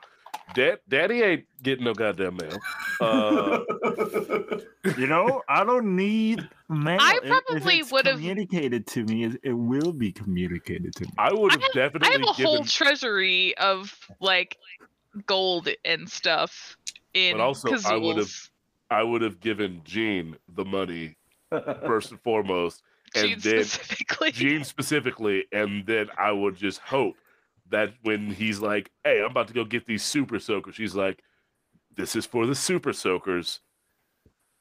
Dad, 0.53 0.79
Daddy 0.89 1.21
ain't 1.21 1.45
getting 1.63 1.85
no 1.85 1.93
goddamn 1.93 2.37
mail. 2.37 2.57
Uh, 2.99 3.59
You 4.97 5.07
know, 5.07 5.41
I 5.49 5.63
don't 5.63 5.95
need 5.95 6.47
mail. 6.69 6.99
I 7.01 7.15
If- 7.17 7.23
if 7.23 7.29
probably 7.45 7.83
would've- 7.83 8.11
communicated 8.17 8.85
to 8.87 9.03
me. 9.05 9.23
It, 9.25 9.39
it 9.43 9.53
will 9.53 9.91
be 9.93 10.11
communicated 10.11 10.93
to 10.95 11.05
me. 11.05 11.11
I 11.17 11.33
would 11.33 11.51
have 11.53 11.61
definitely. 11.73 12.07
I 12.07 12.11
definitely 12.11 12.27
have 12.27 12.39
a 12.39 12.47
whole 12.47 12.63
treasury 12.65 13.57
of 13.57 13.97
like 14.19 14.57
gold 15.25 15.69
and 15.85 16.07
stuff 16.09 16.77
in 17.13 17.37
but 17.37 17.43
also, 17.43 17.69
I 17.87 17.95
would've- 17.97 18.25
Kazools. 18.27 18.49
I 18.95 19.03
would 19.03 19.21
have 19.23 19.41
given 19.41 19.81
Gene 19.83 20.37
the 20.47 20.63
money 20.63 21.17
first 21.85 22.11
and 22.11 22.21
foremost, 22.21 22.81
and 23.13 23.27
Gene 23.27 23.39
then 23.39 23.63
specifically. 23.65 24.31
Gene 24.31 24.63
specifically, 24.63 25.45
and 25.51 25.85
then 25.85 26.07
I 26.17 26.31
would 26.31 26.55
just 26.55 26.79
hope 26.79 27.17
that 27.69 27.91
when 28.03 28.27
he's 28.31 28.61
like, 28.61 28.89
"Hey, 29.03 29.19
I'm 29.19 29.31
about 29.31 29.49
to 29.49 29.53
go 29.53 29.65
get 29.65 29.85
these 29.85 30.01
super 30.01 30.39
soakers," 30.39 30.75
she's 30.75 30.95
like, 30.95 31.21
"This 31.93 32.15
is 32.15 32.25
for 32.25 32.45
the 32.45 32.55
super 32.55 32.93
soakers," 32.93 33.59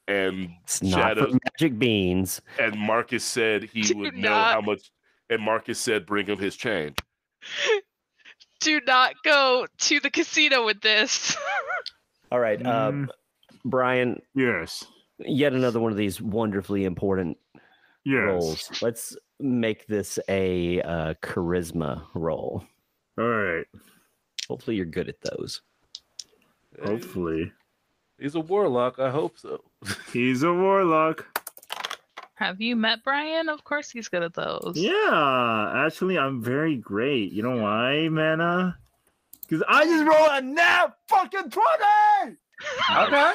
and 0.08 0.50
it's 0.64 0.82
not 0.82 1.16
for 1.16 1.28
magic 1.28 1.78
beans 1.78 2.42
and 2.58 2.76
Marcus 2.76 3.22
said 3.22 3.62
he 3.62 3.82
Do 3.82 3.98
would 3.98 4.16
know 4.16 4.34
how 4.34 4.60
much, 4.60 4.90
and 5.30 5.42
Marcus 5.42 5.78
said, 5.78 6.06
"Bring 6.06 6.26
him 6.26 6.38
his 6.38 6.56
change." 6.56 6.98
Do 8.60 8.80
not 8.84 9.14
go 9.22 9.68
to 9.78 10.00
the 10.00 10.10
casino 10.10 10.64
with 10.64 10.80
this. 10.80 11.36
all 12.32 12.40
right 12.40 12.64
um, 12.66 13.06
Mm, 13.06 13.08
brian 13.64 14.20
yes. 14.34 14.84
yet 15.18 15.52
another 15.52 15.80
one 15.80 15.92
of 15.92 15.98
these 15.98 16.20
wonderfully 16.20 16.84
important 16.84 17.36
Yes. 18.06 18.18
rolls 18.26 18.70
let's 18.82 19.16
make 19.40 19.86
this 19.86 20.18
a 20.28 20.80
uh, 20.82 21.14
charisma 21.22 22.04
roll 22.14 22.62
All 23.18 23.24
right. 23.28 23.64
hopefully 24.48 24.76
you're 24.76 24.84
good 24.86 25.08
at 25.08 25.20
those 25.22 25.62
Hopefully. 26.84 27.52
he's 28.18 28.34
a 28.34 28.40
warlock. 28.40 28.98
I 28.98 29.08
hope 29.08 29.38
so. 29.38 29.60
He's 30.12 30.42
a 30.42 30.52
warlock. 30.52 31.24
Have 32.34 32.60
you 32.60 32.74
met 32.74 33.04
Brian? 33.04 33.48
Of 33.48 33.62
course 33.62 33.90
he's 33.90 34.08
good 34.08 34.24
at 34.24 34.34
those. 34.34 34.72
Yeah, 34.74 35.72
actually, 35.86 36.18
I'm 36.18 36.42
very 36.42 36.74
great. 36.76 37.30
You 37.30 37.44
know 37.44 37.62
why, 37.62 38.08
Mana? 38.08 38.76
Because 39.42 39.62
I 39.68 39.84
just 39.84 40.04
rolled 40.04 40.30
a 40.32 40.40
nat 40.42 40.88
fucking 41.08 41.50
20! 41.50 42.36
Okay. 42.96 43.32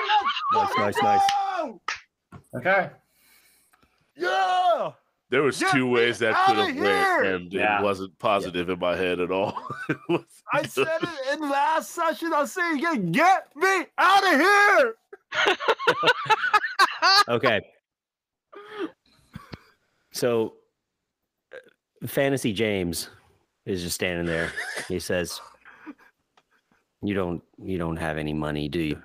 Nice, 0.53 0.77
nice, 0.77 0.95
nice. 1.03 1.21
Okay. 2.55 2.89
Yeah! 4.15 4.91
There 5.29 5.43
was 5.43 5.59
Get 5.59 5.71
two 5.71 5.87
ways 5.87 6.17
that 6.19 6.35
could 6.45 6.57
have 6.57 6.75
went, 6.75 7.25
and 7.25 7.53
Yeah. 7.53 7.79
it 7.79 7.83
wasn't 7.83 8.17
positive 8.19 8.69
in 8.69 8.79
my 8.79 8.95
head 8.95 9.19
at 9.19 9.31
all. 9.31 9.55
I 10.53 10.63
said 10.65 10.87
it 11.03 11.33
in 11.39 11.49
last 11.49 11.91
session. 11.91 12.31
I'll 12.33 12.47
say 12.47 12.61
it 12.71 12.77
again. 12.79 13.11
Get 13.11 13.47
me 13.55 13.85
out 13.97 14.23
of 14.33 14.39
here! 14.39 14.95
okay 17.29 17.61
so 20.11 20.53
uh, 21.53 22.07
fantasy 22.07 22.51
james 22.51 23.09
is 23.65 23.81
just 23.83 23.95
standing 23.95 24.25
there 24.25 24.51
he 24.87 24.99
says 24.99 25.39
you 27.01 27.13
don't 27.13 27.43
you 27.61 27.77
don't 27.77 27.97
have 27.97 28.17
any 28.17 28.33
money 28.33 28.67
do 28.67 28.79
you 28.79 29.01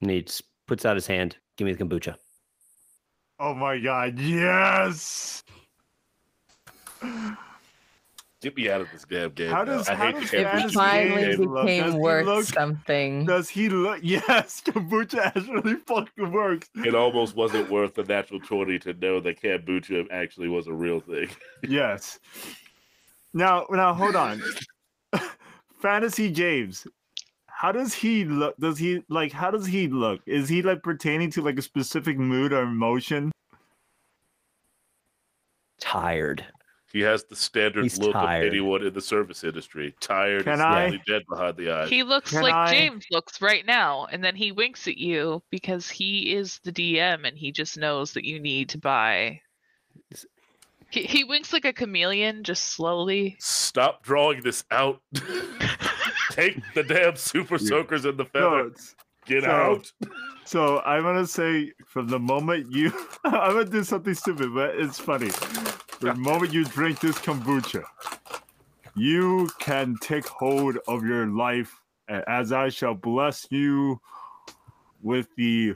and 0.00 0.10
he 0.10 0.22
just 0.22 0.42
puts 0.66 0.84
out 0.84 0.96
his 0.96 1.06
hand 1.06 1.36
give 1.56 1.66
me 1.66 1.72
the 1.72 1.84
kombucha 1.84 2.14
Oh 3.40 3.54
my 3.54 3.78
god, 3.78 4.18
yes! 4.18 5.44
Get 8.40 8.56
me 8.56 8.68
out 8.70 8.80
of 8.80 8.88
this 8.92 9.04
damn 9.08 9.30
game. 9.30 9.50
How 9.50 9.64
now. 9.64 9.76
does- 9.78 9.88
I 9.88 9.94
how 9.94 10.06
hate 10.06 10.20
does 10.20 10.30
the 10.30 10.40
It 10.40 10.44
Fantasy 10.44 10.74
finally 10.74 11.36
game 11.36 11.54
became 11.54 11.94
worth 11.98 12.26
look- 12.26 12.44
something. 12.44 13.24
Does 13.26 13.48
he 13.48 13.68
look? 13.68 13.98
Yes, 14.02 14.62
kombucha 14.64 15.18
actually 15.36 15.74
fucking 15.74 16.30
works. 16.32 16.68
It 16.76 16.94
almost 16.94 17.34
wasn't 17.34 17.68
worth 17.70 17.94
the 17.94 18.04
natural 18.04 18.38
20 18.40 18.78
to 18.80 18.92
know 18.94 19.18
that 19.20 19.40
kombucha 19.42 20.06
actually 20.12 20.48
was 20.48 20.66
a 20.68 20.72
real 20.72 21.00
thing. 21.00 21.28
Yes. 21.68 22.18
Now, 23.34 23.66
now, 23.70 23.92
hold 23.92 24.14
on. 24.16 24.40
Fantasy 25.80 26.30
James, 26.30 26.86
how 27.60 27.72
does 27.72 27.92
he 27.92 28.24
look? 28.24 28.56
Does 28.58 28.78
he 28.78 29.02
like? 29.08 29.32
How 29.32 29.50
does 29.50 29.66
he 29.66 29.88
look? 29.88 30.20
Is 30.26 30.48
he 30.48 30.62
like 30.62 30.80
pertaining 30.84 31.28
to 31.32 31.42
like 31.42 31.58
a 31.58 31.62
specific 31.62 32.16
mood 32.16 32.52
or 32.52 32.62
emotion? 32.62 33.32
tired 35.80 36.44
He 36.92 37.00
has 37.00 37.24
the 37.24 37.36
standard 37.36 37.82
He's 37.84 37.98
look 37.98 38.12
tired. 38.12 38.46
of 38.46 38.52
anyone 38.52 38.84
in 38.86 38.92
the 38.94 39.00
service 39.00 39.42
industry. 39.44 39.94
Tired 40.00 40.44
Can 40.44 40.54
and 40.54 40.62
I- 40.62 41.00
dead 41.06 41.22
behind 41.28 41.56
the 41.56 41.70
eyes. 41.70 41.88
He 41.88 42.02
looks 42.02 42.30
Can 42.30 42.42
like 42.42 42.54
I- 42.54 42.72
James 42.72 43.04
looks 43.10 43.40
right 43.42 43.64
now, 43.66 44.06
and 44.10 44.22
then 44.22 44.34
he 44.36 44.52
winks 44.52 44.86
at 44.88 44.98
you 44.98 45.42
because 45.50 45.88
he 45.90 46.32
is 46.34 46.60
the 46.64 46.72
DM 46.72 47.26
and 47.26 47.36
he 47.36 47.50
just 47.52 47.76
knows 47.76 48.12
that 48.12 48.24
you 48.24 48.38
need 48.40 48.68
to 48.70 48.78
buy. 48.78 49.40
He, 50.90 51.02
he 51.02 51.24
winks 51.24 51.52
like 51.52 51.64
a 51.64 51.72
chameleon, 51.72 52.42
just 52.44 52.66
slowly. 52.66 53.36
Stop 53.40 54.02
drawing 54.04 54.42
this 54.42 54.64
out. 54.70 55.00
Take 56.38 56.62
the 56.72 56.84
damn 56.84 57.16
super 57.16 57.58
soakers 57.58 58.04
and 58.04 58.16
the 58.16 58.24
feather. 58.24 58.70
Get 59.26 59.42
so- 59.42 59.50
out. 59.50 59.92
so 60.44 60.80
I'm 60.82 61.02
gonna 61.02 61.26
say 61.26 61.72
from 61.84 62.06
the 62.06 62.20
moment 62.20 62.70
you, 62.70 62.92
I'm 63.24 63.54
gonna 63.54 63.64
do 63.64 63.82
something 63.82 64.14
stupid, 64.14 64.54
but 64.54 64.76
it's 64.76 65.00
funny. 65.00 65.30
The 66.00 66.14
moment 66.16 66.52
you 66.52 66.64
drink 66.64 67.00
this 67.00 67.18
kombucha, 67.18 67.82
you 68.94 69.50
can 69.58 69.96
take 70.00 70.28
hold 70.28 70.78
of 70.86 71.04
your 71.04 71.26
life 71.26 71.74
as 72.08 72.52
I 72.52 72.68
shall 72.68 72.94
bless 72.94 73.46
you 73.50 74.00
with 75.02 75.26
the 75.36 75.74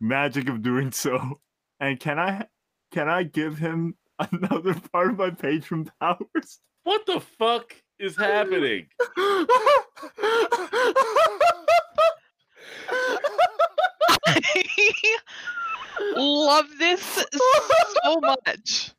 magic 0.00 0.48
of 0.48 0.62
doing 0.62 0.92
so. 0.92 1.40
And 1.82 1.98
can 1.98 2.18
I 2.18 2.44
can 2.92 3.08
I 3.08 3.22
give 3.22 3.56
him 3.56 3.96
another 4.18 4.74
part 4.92 5.12
of 5.12 5.16
my 5.16 5.30
patron 5.30 5.90
powers? 5.98 6.60
What 6.84 7.06
the 7.06 7.20
fuck 7.20 7.74
is 8.00 8.16
happening? 8.16 8.86
Love 16.16 16.66
this 16.78 17.24
so 18.04 18.20
much. 18.20 18.92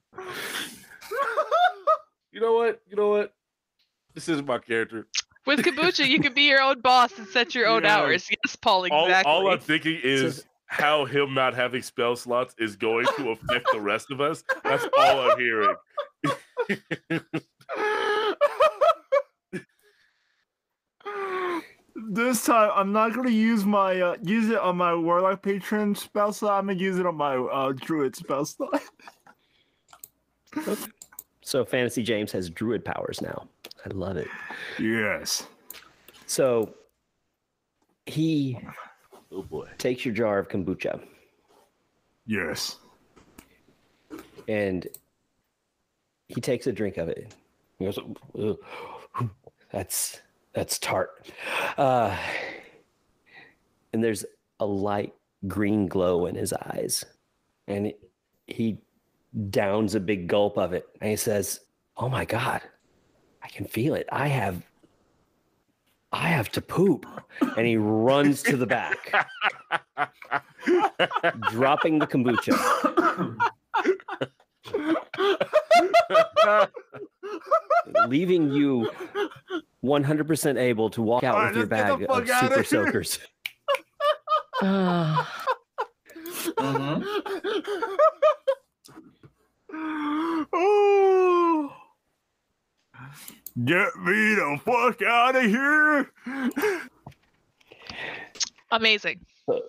You 2.31 2.39
know 2.39 2.53
what? 2.53 2.81
You 2.87 2.95
know 2.95 3.09
what? 3.09 3.33
This 4.13 4.29
is 4.29 4.41
my 4.43 4.59
character. 4.59 5.07
With 5.45 5.61
kombucha, 5.61 6.07
you 6.07 6.19
can 6.19 6.33
be 6.33 6.43
your 6.43 6.61
own 6.61 6.81
boss 6.81 7.17
and 7.17 7.27
set 7.27 7.55
your 7.55 7.67
own 7.67 7.83
Yeah. 7.83 7.97
hours. 7.97 8.29
Yes, 8.29 8.55
Paul, 8.55 8.87
All, 8.91 9.05
exactly. 9.05 9.31
all 9.31 9.51
I'm 9.51 9.59
thinking 9.59 9.99
is 10.03 10.45
how 10.67 11.05
him 11.05 11.33
not 11.33 11.55
having 11.55 11.81
spell 11.81 12.15
slots 12.15 12.53
is 12.59 12.75
going 12.75 13.07
to 13.17 13.31
affect 13.31 13.67
the 13.73 13.81
rest 13.81 14.11
of 14.11 14.21
us. 14.21 14.43
That's 14.63 14.85
all 14.97 15.31
I'm 15.31 15.39
hearing. 15.39 15.75
This 22.09 22.45
time, 22.45 22.71
I'm 22.73 22.91
not 22.91 23.13
gonna 23.13 23.29
use 23.29 23.63
my 23.65 23.99
uh, 24.01 24.15
use 24.23 24.49
it 24.49 24.57
on 24.57 24.77
my 24.77 24.93
warlock 24.95 25.41
patron 25.41 25.93
spell 25.95 26.33
slot. 26.33 26.59
I'm 26.59 26.67
gonna 26.67 26.79
use 26.79 26.97
it 26.99 27.05
on 27.05 27.15
my 27.15 27.35
uh, 27.35 27.73
druid 27.73 28.15
spell 28.15 28.45
slot. 28.45 28.81
So 31.43 31.65
Fantasy 31.65 32.03
James 32.03 32.31
has 32.33 32.49
druid 32.49 32.85
powers 32.85 33.19
now. 33.21 33.47
I 33.85 33.89
love 33.89 34.15
it. 34.15 34.27
yes. 34.79 35.47
So 36.27 36.73
he 38.05 38.59
Oh 39.31 39.41
boy. 39.41 39.67
takes 39.77 40.05
your 40.05 40.13
jar 40.13 40.37
of 40.39 40.49
kombucha 40.49 41.01
Yes. 42.27 42.77
and 44.47 44.87
he 46.27 46.39
takes 46.39 46.67
a 46.67 46.71
drink 46.71 46.97
of 46.97 47.09
it. 47.09 47.33
He 47.79 47.85
goes, 47.85 47.97
"Ugh, 48.39 48.57
"That's 49.71 50.21
that's 50.53 50.79
tart," 50.79 51.31
uh, 51.77 52.15
and 53.93 54.03
there's 54.03 54.25
a 54.59 54.65
light 54.65 55.13
green 55.47 55.87
glow 55.87 56.25
in 56.25 56.35
his 56.35 56.53
eyes, 56.53 57.05
and 57.67 57.93
he 58.47 58.79
downs 59.49 59.95
a 59.95 59.99
big 59.99 60.27
gulp 60.27 60.57
of 60.57 60.73
it, 60.73 60.87
and 60.99 61.09
he 61.09 61.15
says, 61.15 61.61
"Oh 61.97 62.09
my 62.09 62.25
god, 62.25 62.61
I 63.43 63.47
can 63.47 63.65
feel 63.65 63.95
it. 63.95 64.07
I 64.11 64.27
have." 64.27 64.63
I 66.13 66.27
have 66.27 66.49
to 66.51 66.61
poop. 66.61 67.05
And 67.57 67.65
he 67.65 67.77
runs 67.77 68.43
to 68.43 68.57
the 68.57 68.65
back, 68.65 69.13
dropping 71.51 71.99
the 71.99 72.07
kombucha. 72.07 72.57
leaving 78.07 78.51
you 78.51 78.89
100% 79.83 80.57
able 80.57 80.89
to 80.91 81.01
walk 81.01 81.23
out 81.23 81.35
Alright, 81.35 81.49
with 81.49 81.57
your 81.57 81.67
bag 81.67 82.05
of 82.07 82.27
super 82.27 82.55
here. 82.55 82.63
soakers. 82.63 83.19
Oh. 84.61 85.27
Get 93.65 93.95
me 93.97 94.35
the 94.35 94.59
fuck 94.63 95.01
out 95.01 95.35
of 95.35 95.43
here! 95.43 96.09
Amazing. 98.71 99.19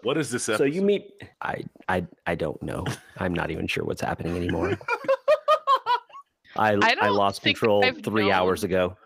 What 0.02 0.16
is 0.16 0.30
this 0.30 0.48
episode? 0.48 0.58
So 0.58 0.64
you 0.64 0.82
meet 0.82 1.10
I 1.40 1.64
I 1.88 2.06
I 2.26 2.36
don't 2.36 2.62
know. 2.62 2.84
I'm 3.18 3.34
not 3.34 3.50
even 3.50 3.66
sure 3.66 3.84
what's 3.84 4.00
happening 4.00 4.36
anymore. 4.36 4.78
I 6.56 6.74
I, 6.74 6.94
don't 6.94 7.14
lost 7.14 7.42
control 7.42 7.84
I've 7.84 8.02
3 8.02 8.30
hours 8.30 8.62
ago. 8.62 8.96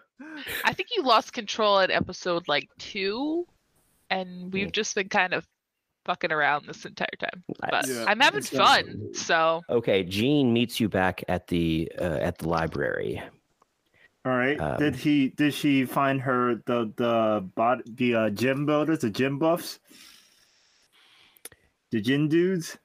I 0.65 0.73
think 0.73 0.89
you 0.97 1.03
lost 1.03 1.33
control 1.33 1.79
at 1.81 1.91
episode 1.91 2.49
like 2.49 2.69
two, 2.79 3.47
and 4.11 4.53
we've 4.53 4.73
just 4.73 4.95
been 4.95 5.09
kind 5.09 5.35
of 5.35 5.47
fucking 6.05 6.31
around 6.33 6.67
this 6.67 6.85
entire 6.85 7.09
time. 7.19 7.43
I- 7.63 7.71
But 7.71 7.87
Yeah, 7.89 8.05
I'm 8.07 8.21
having 8.21 8.43
fun, 8.43 9.15
so 9.15 9.63
Okay, 9.69 10.05
Jean 10.05 10.53
meets 10.53 10.79
you 10.81 10.89
back 10.89 11.25
at 11.29 11.47
the 11.49 11.91
uh, 11.99 12.19
at 12.21 12.39
the 12.39 12.49
library. 12.49 13.21
All 14.25 14.33
right. 14.37 14.61
Um, 14.61 14.77
did 14.79 14.97
he? 14.97 15.29
Did 15.31 15.55
she 15.55 15.85
find 15.85 16.21
her 16.21 16.57
the 16.67 16.93
the 16.97 17.49
bot 17.55 17.83
the 17.87 18.15
uh, 18.15 18.31
gym 18.31 18.67
builders, 18.67 19.01
the 19.01 19.11
gym 19.11 19.39
buffs, 19.39 19.79
the 21.93 22.01
gym 22.01 22.29
dudes? 22.29 22.77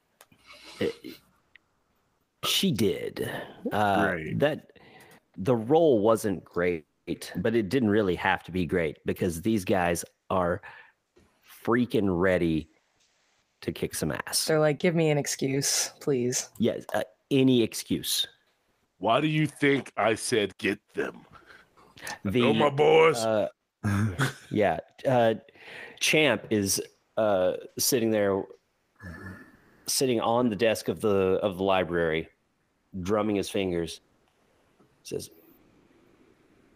She 2.44 2.72
did. 2.72 3.30
Uh, 3.72 4.10
Great. 4.10 4.40
That 4.40 4.72
the 5.38 5.56
roll 5.56 6.00
wasn't 6.00 6.44
great, 6.44 6.86
but 7.38 7.56
it 7.56 7.70
didn't 7.70 7.90
really 7.90 8.16
have 8.16 8.44
to 8.44 8.52
be 8.52 8.66
great 8.66 8.98
because 9.06 9.42
these 9.42 9.66
guys 9.66 10.04
are 10.30 10.62
freaking 11.66 12.08
ready 12.10 12.70
to 13.62 13.72
kick 13.72 13.94
some 13.94 14.12
ass. 14.12 14.46
they're 14.46 14.60
like, 14.60 14.80
give 14.80 14.96
me 14.96 15.10
an 15.10 15.18
excuse, 15.18 15.92
please. 16.00 16.50
Yes, 16.58 16.84
uh, 16.94 17.04
any 17.30 17.62
excuse. 17.62 18.28
Why 18.98 19.22
do 19.22 19.28
you 19.28 19.48
think 19.48 19.92
I 19.98 20.16
said 20.16 20.58
get 20.58 20.80
them? 20.94 21.26
The 22.26 22.44
oh 22.44 22.54
my 22.54 22.70
boys. 22.70 23.18
uh, 23.18 23.48
yeah, 24.52 24.80
uh, 25.08 25.36
Champ 26.00 26.46
is 26.50 26.82
uh, 27.18 27.54
sitting 27.78 28.12
there, 28.12 28.44
sitting 29.88 30.20
on 30.20 30.50
the 30.50 30.56
desk 30.56 30.88
of 30.88 31.02
the 31.02 31.40
of 31.42 31.58
the 31.58 31.64
library, 31.64 32.30
drumming 33.02 33.36
his 33.36 33.50
fingers. 33.50 34.02
Says, 35.04 35.30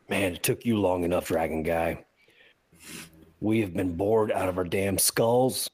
"Man, 0.10 0.34
it 0.34 0.44
took 0.44 0.66
you 0.66 0.80
long 0.80 1.04
enough, 1.04 1.28
Dragon 1.28 1.64
Guy. 1.64 2.06
We 3.40 3.62
have 3.62 3.74
been 3.74 3.96
bored 3.96 4.32
out 4.32 4.50
of 4.50 4.58
our 4.58 4.64
damn 4.64 4.98
skulls. 4.98 5.70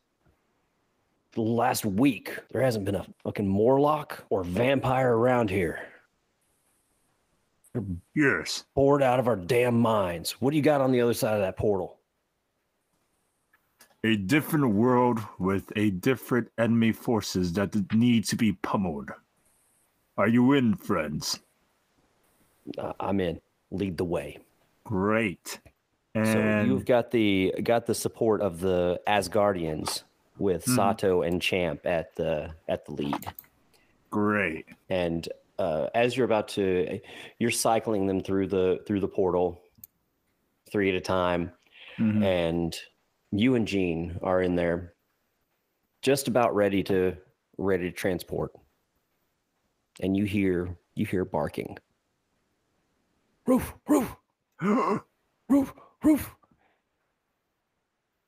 The 1.34 1.42
last 1.42 1.86
week, 1.86 2.38
there 2.52 2.62
hasn't 2.62 2.86
been 2.86 2.96
a 2.96 3.06
fucking 3.24 3.48
Morlock 3.48 4.26
or 4.30 4.44
vampire 4.44 5.16
around 5.16 5.50
here. 5.50 5.88
yes. 8.14 8.66
Bored 8.76 9.02
out 9.02 9.20
of 9.20 9.28
our 9.28 9.38
damn 9.38 9.80
minds. 9.80 10.32
What 10.42 10.52
do 10.52 10.58
you 10.58 10.64
got 10.64 10.82
on 10.82 10.92
the 10.92 11.02
other 11.02 11.14
side 11.14 11.36
of 11.36 11.42
that 11.42 11.58
portal?" 11.58 12.00
A 14.04 14.16
different 14.16 14.74
world 14.74 15.20
with 15.38 15.72
a 15.76 15.92
different 15.92 16.50
enemy 16.58 16.92
forces 16.92 17.54
that 17.54 17.94
need 17.94 18.26
to 18.26 18.36
be 18.36 18.54
pummeled. 18.54 19.12
Are 20.18 20.28
you 20.28 20.54
in, 20.54 20.76
friends? 20.76 21.40
Uh, 22.78 22.94
I'm 23.00 23.20
in. 23.20 23.40
Lead 23.72 23.98
the 23.98 24.06
way. 24.06 24.38
Great. 24.84 25.60
So 26.14 26.62
you've 26.66 26.84
got 26.86 27.12
the 27.12 27.54
got 27.64 27.86
the 27.86 27.96
support 27.96 28.42
of 28.42 28.60
the 28.60 29.00
Asgardians 29.08 30.04
with 30.38 30.66
Mhm. 30.66 30.76
Sato 30.76 31.22
and 31.22 31.42
Champ 31.42 31.86
at 31.86 32.14
the 32.16 32.54
at 32.68 32.86
the 32.86 32.92
lead. 32.94 33.28
great. 34.10 34.66
And 34.90 35.30
uh, 35.58 35.88
as 35.96 36.18
you're 36.18 36.26
about 36.26 36.50
to, 36.50 37.00
you're 37.40 37.50
cycling 37.52 38.08
them 38.08 38.20
through 38.22 38.48
the 38.48 38.84
through 38.86 39.00
the 39.00 39.08
portal, 39.08 39.62
three 40.70 40.90
at 40.90 40.96
a 40.96 41.00
time, 41.02 41.52
Mhm. 41.98 42.24
and 42.24 42.78
you 43.32 43.56
and 43.56 43.66
Jean 43.66 44.20
are 44.22 44.42
in 44.42 44.56
there, 44.56 44.94
just 46.02 46.28
about 46.28 46.54
ready 46.56 46.84
to 46.84 47.16
ready 47.58 47.84
to 47.90 47.92
transport. 47.96 48.52
And 50.02 50.18
you 50.18 50.26
hear 50.26 50.76
you 50.96 51.06
hear 51.06 51.24
barking. 51.24 51.78
Roof, 53.52 53.74
roof, 53.86 54.16
roof, 55.50 55.74
roof. 56.02 56.36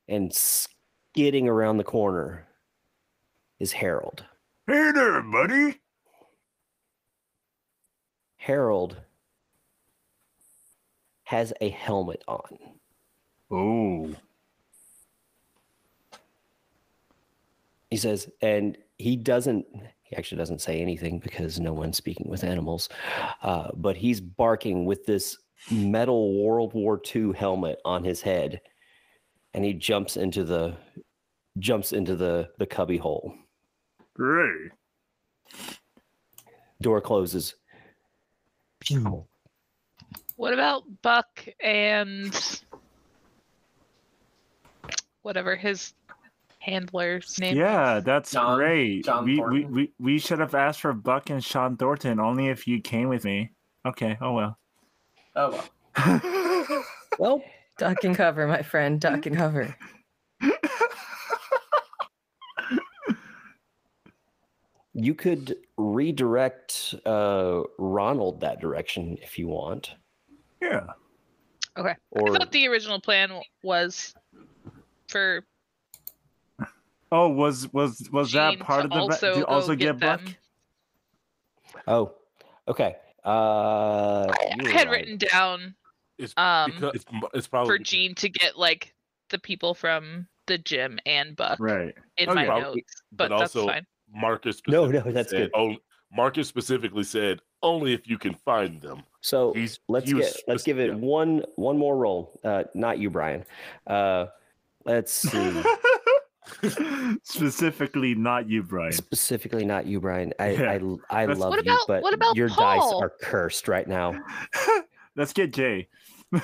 And 0.09 0.34
skidding 0.34 1.47
around 1.47 1.78
the 1.78 1.86
corner 1.86 2.45
is 3.57 3.71
Harold. 3.71 4.26
hey 4.67 4.91
there, 4.93 5.21
buddy. 5.21 5.80
Harold 8.36 8.97
has 11.24 11.53
a 11.61 11.69
helmet 11.69 12.21
on. 12.28 12.57
Oh. 13.49 14.13
He 17.89 17.95
says, 17.95 18.30
and 18.41 18.78
he 18.97 19.15
doesn't, 19.15 19.67
he 20.14 20.18
actually 20.18 20.38
doesn't 20.38 20.61
say 20.61 20.80
anything 20.80 21.18
because 21.18 21.59
no 21.59 21.74
one's 21.74 21.97
speaking 21.97 22.30
with 22.30 22.43
animals, 22.43 22.88
uh, 23.41 23.70
but 23.74 23.97
he's 23.97 24.22
barking 24.22 24.86
with 24.86 25.05
this 25.05 25.38
metal 25.72 26.43
World 26.43 26.74
War 26.74 27.01
II 27.16 27.34
helmet 27.34 27.80
on 27.84 28.03
his 28.03 28.22
head. 28.22 28.61
And 29.55 29.66
he 29.66 29.74
jumps 29.74 30.18
into 30.18 30.43
the 30.43 30.78
jumps 31.59 31.93
into 31.93 32.16
the 32.16 32.49
the 32.59 32.66
cubby 32.66 32.97
hole. 32.97 33.34
Great. 34.14 34.72
Door 36.82 37.01
closes. 37.01 37.55
What 40.36 40.53
about 40.53 40.84
Buck 41.01 41.47
and 41.59 42.61
whatever 45.22 45.55
his 45.55 45.93
handler's 46.64 47.39
name? 47.39 47.57
Yeah, 47.57 47.99
that's 47.99 48.32
John- 48.32 48.57
great. 48.57 49.05
John 49.05 49.26
we, 49.26 49.39
we 49.39 49.66
we 49.66 49.91
we 49.99 50.20
should 50.20 50.39
have 50.39 50.55
asked 50.55 50.82
for 50.82 50.93
Buck 50.93 51.30
and 51.30 51.43
Sean 51.43 51.76
Thornton 51.78 52.20
only 52.20 52.47
if 52.47 52.68
you 52.68 52.80
came 52.82 53.09
with 53.09 53.26
me. 53.26 53.51
Okay. 53.86 54.18
Oh 54.22 54.34
well. 54.34 54.57
Oh 55.36 55.64
well. 55.95 56.22
Well, 57.20 57.43
Duck 57.78 58.03
and 58.03 58.16
cover, 58.16 58.47
my 58.47 58.64
friend. 58.64 58.99
Duck 58.99 59.28
and 59.28 59.36
cover. 59.38 59.76
you 64.93 65.14
could 65.16 65.55
redirect 65.78 66.95
uh, 67.05 67.61
Ronald 67.78 68.41
that 68.41 68.59
direction 68.59 69.18
if 69.22 69.38
you 69.38 69.47
want, 69.47 69.91
yeah. 70.61 70.88
Okay. 71.78 71.95
I 72.16 72.30
thought 72.30 72.51
the 72.51 72.68
original 72.68 73.01
plan 73.01 73.41
was 73.64 74.14
for 75.07 75.43
Oh, 77.14 77.28
was 77.30 77.72
was 77.74 78.09
was 78.11 78.32
that 78.32 78.57
part 78.59 78.86
of 78.86 78.89
the 78.91 78.97
also 78.97 79.34
to 79.36 79.39
go 79.41 79.45
also 79.45 79.76
get, 79.76 79.99
Buck? 79.99 80.20
them. 80.26 80.36
oh, 81.88 82.14
okay. 82.68 82.95
Uh, 83.24 84.34
you 84.57 84.68
I 84.68 84.72
had 84.72 84.88
right. 84.88 84.89
written 85.01 85.18
down 85.18 85.76
It's 86.18 86.34
um 86.38 86.72
because 86.72 86.95
it's, 86.95 87.05
it's 87.36 87.47
probably 87.47 87.78
for 87.78 87.78
Gene 87.84 88.16
to 88.16 88.30
get 88.30 88.57
like 88.57 88.93
the 89.30 89.38
people 89.38 89.76
from 89.76 90.28
the 90.47 90.57
gym 90.57 90.97
and 91.05 91.36
Buck 91.36 91.57
Right. 91.59 91.93
in 92.18 92.30
Okay. 92.30 92.34
my 92.36 92.45
Probably- 92.47 92.82
notes, 92.82 93.01
but 93.11 93.30
but, 93.30 93.38
that's 93.38 93.55
also- 93.55 93.68
fine. 93.68 93.86
Marcus. 94.11 94.61
No, 94.68 94.86
no, 94.88 94.99
that's 95.01 95.30
said 95.30 95.38
good. 95.39 95.51
Only, 95.53 95.80
Marcus 96.11 96.47
specifically 96.47 97.03
said 97.03 97.41
only 97.61 97.93
if 97.93 98.07
you 98.07 98.18
can 98.18 98.34
find 98.34 98.82
them. 98.82 99.03
So 99.22 99.53
He's 99.53 99.80
let's 99.88 100.07
he 100.07 100.16
was 100.16 100.34
get 100.34 100.43
let's 100.47 100.64
give 100.64 100.80
it 100.80 100.89
spec- 100.89 100.99
one 101.01 101.43
one 101.57 101.78
more 101.78 101.95
roll. 101.95 102.39
Uh, 102.43 102.64
not 102.74 102.97
you, 102.97 103.09
Brian. 103.11 103.45
Uh, 103.88 104.26
let's 104.86 105.11
see. 105.14 105.64
Specifically, 107.23 108.15
not 108.15 108.49
you, 108.49 108.63
Brian. 108.63 108.91
Specifically, 108.91 109.65
not 109.65 109.85
you, 109.85 109.99
Brian. 109.99 110.33
I 110.39 110.49
Yeah. 110.51 110.71
I, 111.09 111.21
I 111.21 111.25
Let's- 111.25 111.39
love 111.39 111.51
What 111.51 111.65
you, 111.65 111.79
but 111.87 112.01
what 112.03 112.13
about 112.13 112.35
your 112.35 112.49
dice 112.49 112.81
are 112.93 113.11
cursed 113.21 113.67
right 113.67 113.87
now. 113.87 114.19
Let's 115.15 115.33
get 115.33 115.53
Jay. 115.53 115.87
Jay, 116.33 116.41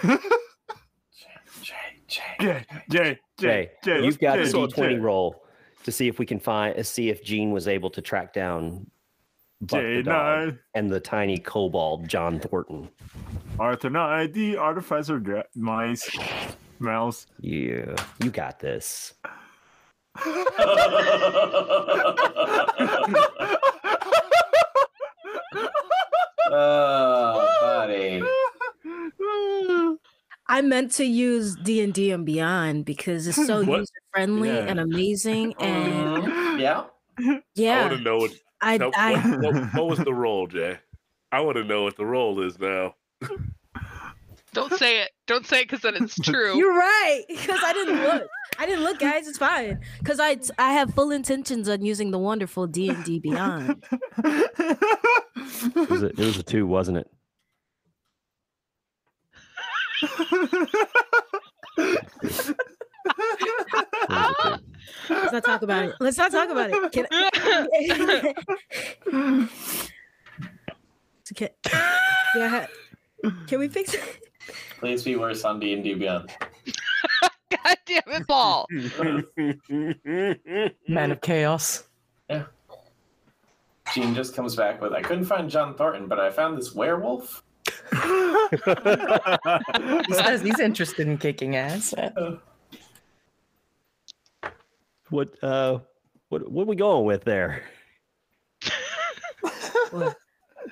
Jay, 1.21 1.75
Jay, 2.07 2.25
Jay, 2.39 2.65
Jay, 2.89 3.19
Jay, 3.39 3.71
Jay. 3.83 4.03
you've 4.05 4.19
got 4.19 4.37
Jay, 4.37 4.45
the 4.51 4.67
D 4.67 4.73
twenty 4.73 4.95
roll 4.95 5.43
to 5.83 5.91
see 5.91 6.07
if 6.07 6.19
we 6.19 6.25
can 6.25 6.39
find 6.39 6.77
uh, 6.77 6.83
see 6.83 7.09
if 7.09 7.23
Gene 7.23 7.51
was 7.51 7.67
able 7.67 7.89
to 7.91 8.01
track 8.01 8.33
down 8.33 8.85
Buck 9.61 9.81
Jay 9.81 9.97
the 9.97 10.03
dog 10.03 10.45
nine, 10.47 10.59
and 10.75 10.89
the 10.91 10.99
tiny 10.99 11.37
kobold 11.37 12.07
John 12.07 12.39
Thornton. 12.39 12.89
Arthur 13.59 13.89
nine, 13.89 14.31
the 14.31 14.57
artificer 14.57 15.19
dra- 15.19 15.45
mice, 15.55 16.09
mouse. 16.79 17.27
Yeah, 17.39 17.95
you 18.23 18.29
got 18.31 18.59
this. 18.59 19.13
Oh, 26.51 27.47
buddy. 27.61 28.21
I 30.47 30.61
meant 30.61 30.91
to 30.93 31.05
use 31.05 31.55
D 31.55 31.81
and 31.83 31.93
D 31.93 32.11
and 32.11 32.25
Beyond 32.25 32.85
because 32.85 33.27
it's 33.27 33.45
so 33.45 33.63
What? 33.63 33.79
user 33.79 33.91
friendly 34.11 34.49
Yeah. 34.49 34.65
and 34.67 34.79
amazing, 34.79 35.53
and 35.59 36.23
Mhm. 36.23 37.43
Yeah. 37.55 37.79
I 37.79 37.81
want 37.87 37.97
to 37.97 38.03
know 38.03 38.17
what, 38.17 38.31
I, 38.61 38.77
tell- 38.77 38.91
I, 38.95 39.13
what, 39.37 39.53
what, 39.53 39.73
what 39.73 39.87
was 39.87 39.99
the 39.99 40.13
roll, 40.13 40.47
Jay. 40.47 40.79
I 41.31 41.41
want 41.41 41.57
to 41.57 41.63
know 41.63 41.83
what 41.83 41.95
the 41.97 42.05
roll 42.05 42.41
is 42.41 42.57
now. 42.59 42.95
Don't 44.53 44.73
say 44.73 45.01
it. 45.01 45.11
Don't 45.27 45.45
say 45.45 45.61
it 45.61 45.69
because 45.69 45.81
then 45.81 45.95
it's 46.03 46.15
true. 46.19 46.57
You're 46.57 46.75
right 46.75 47.23
because 47.27 47.59
I 47.63 47.73
didn't 47.73 48.01
look. 48.01 48.23
I 48.57 48.65
didn't 48.65 48.83
look, 48.83 48.99
guys. 48.99 49.27
It's 49.27 49.37
fine 49.37 49.79
because 49.99 50.19
I 50.19 50.37
I 50.57 50.73
have 50.73 50.93
full 50.93 51.11
intentions 51.11 51.69
on 51.69 51.83
using 51.83 52.11
the 52.11 52.19
wonderful 52.19 52.67
D 52.67 52.89
and 52.89 53.03
D 53.03 53.19
Beyond. 53.19 53.83
It 54.23 55.89
was 55.89 56.03
a, 56.03 56.07
it 56.07 56.17
was 56.17 56.37
a 56.37 56.43
two, 56.43 56.65
wasn't 56.67 56.97
it? 56.97 57.07
It 60.01 60.41
was 60.41 60.69
a 62.49 62.55
two. 64.07 64.55
Let's 65.09 65.33
not 65.33 65.43
talk 65.43 65.61
about 65.61 65.85
it. 65.85 65.95
Let's 65.99 66.17
not 66.17 66.31
talk 66.31 66.49
about 66.49 66.71
it. 66.71 66.91
Can 66.91 67.05
I- 67.11 68.33
can, 71.35 71.49
yeah, 72.35 72.65
can 73.47 73.59
we 73.59 73.67
fix 73.67 73.93
it? 73.93 74.01
Please 74.79 75.03
be 75.03 75.15
worse 75.15 75.43
on 75.43 75.59
D 75.59 75.73
and 75.73 75.83
D 75.83 75.93
Beyond. 75.93 76.31
God 77.51 77.77
damn 77.85 78.01
it, 78.07 78.27
Paul. 78.27 78.67
Man 80.87 81.11
of 81.11 81.21
chaos. 81.21 81.83
Yeah. 82.29 82.43
Gene 83.93 84.13
just 84.13 84.35
comes 84.35 84.55
back 84.55 84.81
with, 84.81 84.93
"I 84.93 85.01
couldn't 85.01 85.25
find 85.25 85.49
John 85.49 85.75
Thornton, 85.75 86.07
but 86.07 86.19
I 86.19 86.29
found 86.29 86.57
this 86.57 86.73
werewolf." 86.73 87.43
He 88.51 90.13
says 90.13 90.41
he's 90.41 90.59
interested 90.59 91.07
in 91.07 91.17
kicking 91.17 91.55
ass. 91.55 91.93
What 95.09 95.43
uh, 95.43 95.79
what 96.29 96.51
what 96.51 96.63
are 96.63 96.65
we 96.65 96.75
going 96.75 97.05
with 97.05 97.23
there? 97.23 97.63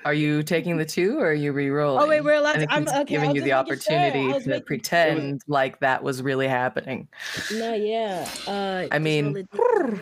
Are 0.04 0.14
you 0.14 0.42
taking 0.42 0.76
the 0.76 0.84
two 0.84 1.18
or 1.18 1.28
are 1.28 1.34
you 1.34 1.52
re-rolling? 1.52 2.02
Oh 2.02 2.08
wait, 2.08 2.22
we're 2.22 2.34
allowed. 2.34 2.50
I 2.50 2.52
To, 2.54 2.58
think 2.60 2.72
I'm 2.72 2.82
he's 2.82 2.90
okay. 2.92 3.00
I 3.00 3.04
giving 3.04 3.34
you 3.36 3.42
the 3.42 3.48
just 3.50 3.68
making 3.68 3.80
sure. 3.82 3.96
opportunity 3.96 4.42
to 4.44 4.48
making- 4.48 4.64
pretend 4.66 5.42
like 5.48 5.80
that 5.80 6.02
was 6.02 6.22
really 6.22 6.48
happening. 6.48 7.08
No, 7.54 7.74
yeah. 7.74 8.28
Uh, 8.46 8.86
I 8.92 8.98
mean- 8.98 9.34
roll 9.34 9.36
it. 9.36 10.00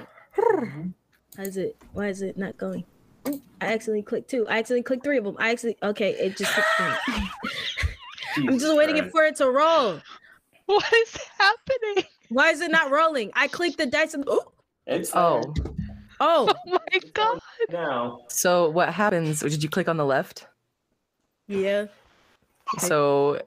Why 1.37 1.45
is 1.45 1.57
it? 1.57 1.77
Why 1.93 2.09
is 2.09 2.23
it 2.23 2.37
not 2.39 2.57
going? 2.57 2.85
I 3.27 3.73
accidentally 3.73 4.03
clicked 4.03 4.31
two. 4.31 4.47
I 4.49 4.59
accidentally 4.59 4.83
clicked 4.85 5.05
three 5.05 5.19
of 5.19 5.25
them. 5.25 5.37
I 5.39 5.51
actually 5.51 5.77
okay. 5.83 6.11
It 6.13 6.37
just. 6.37 6.53
clicked 6.53 7.01
three. 7.07 7.15
I'm 8.37 8.43
Jesus 8.49 8.63
just 8.63 8.77
waiting 8.77 8.97
Christ. 8.97 9.13
for 9.13 9.25
it 9.25 9.37
to 9.37 9.51
roll. 9.51 10.01
What 10.67 10.85
is 10.93 11.17
happening? 11.39 12.05
Why 12.29 12.51
is 12.51 12.61
it 12.61 12.73
not 12.73 12.91
rolling? 12.91 13.31
I 13.35 13.47
clicked 13.47 13.79
the 13.79 13.87
dice 13.87 14.15
and 14.15 14.27
ooh, 14.29 14.41
It's 14.89 15.13
Oh, 15.15 15.55
oh 16.21 16.49
Oh 16.67 16.71
my 16.93 17.01
god. 17.15 17.41
no. 17.71 18.25
so 18.29 18.69
what 18.71 18.93
happens? 18.93 19.41
Did 19.41 19.63
you 19.63 19.69
click 19.69 19.89
on 19.89 19.97
the 19.97 20.05
left? 20.07 20.47
yeah. 21.49 21.87
So 22.79 23.41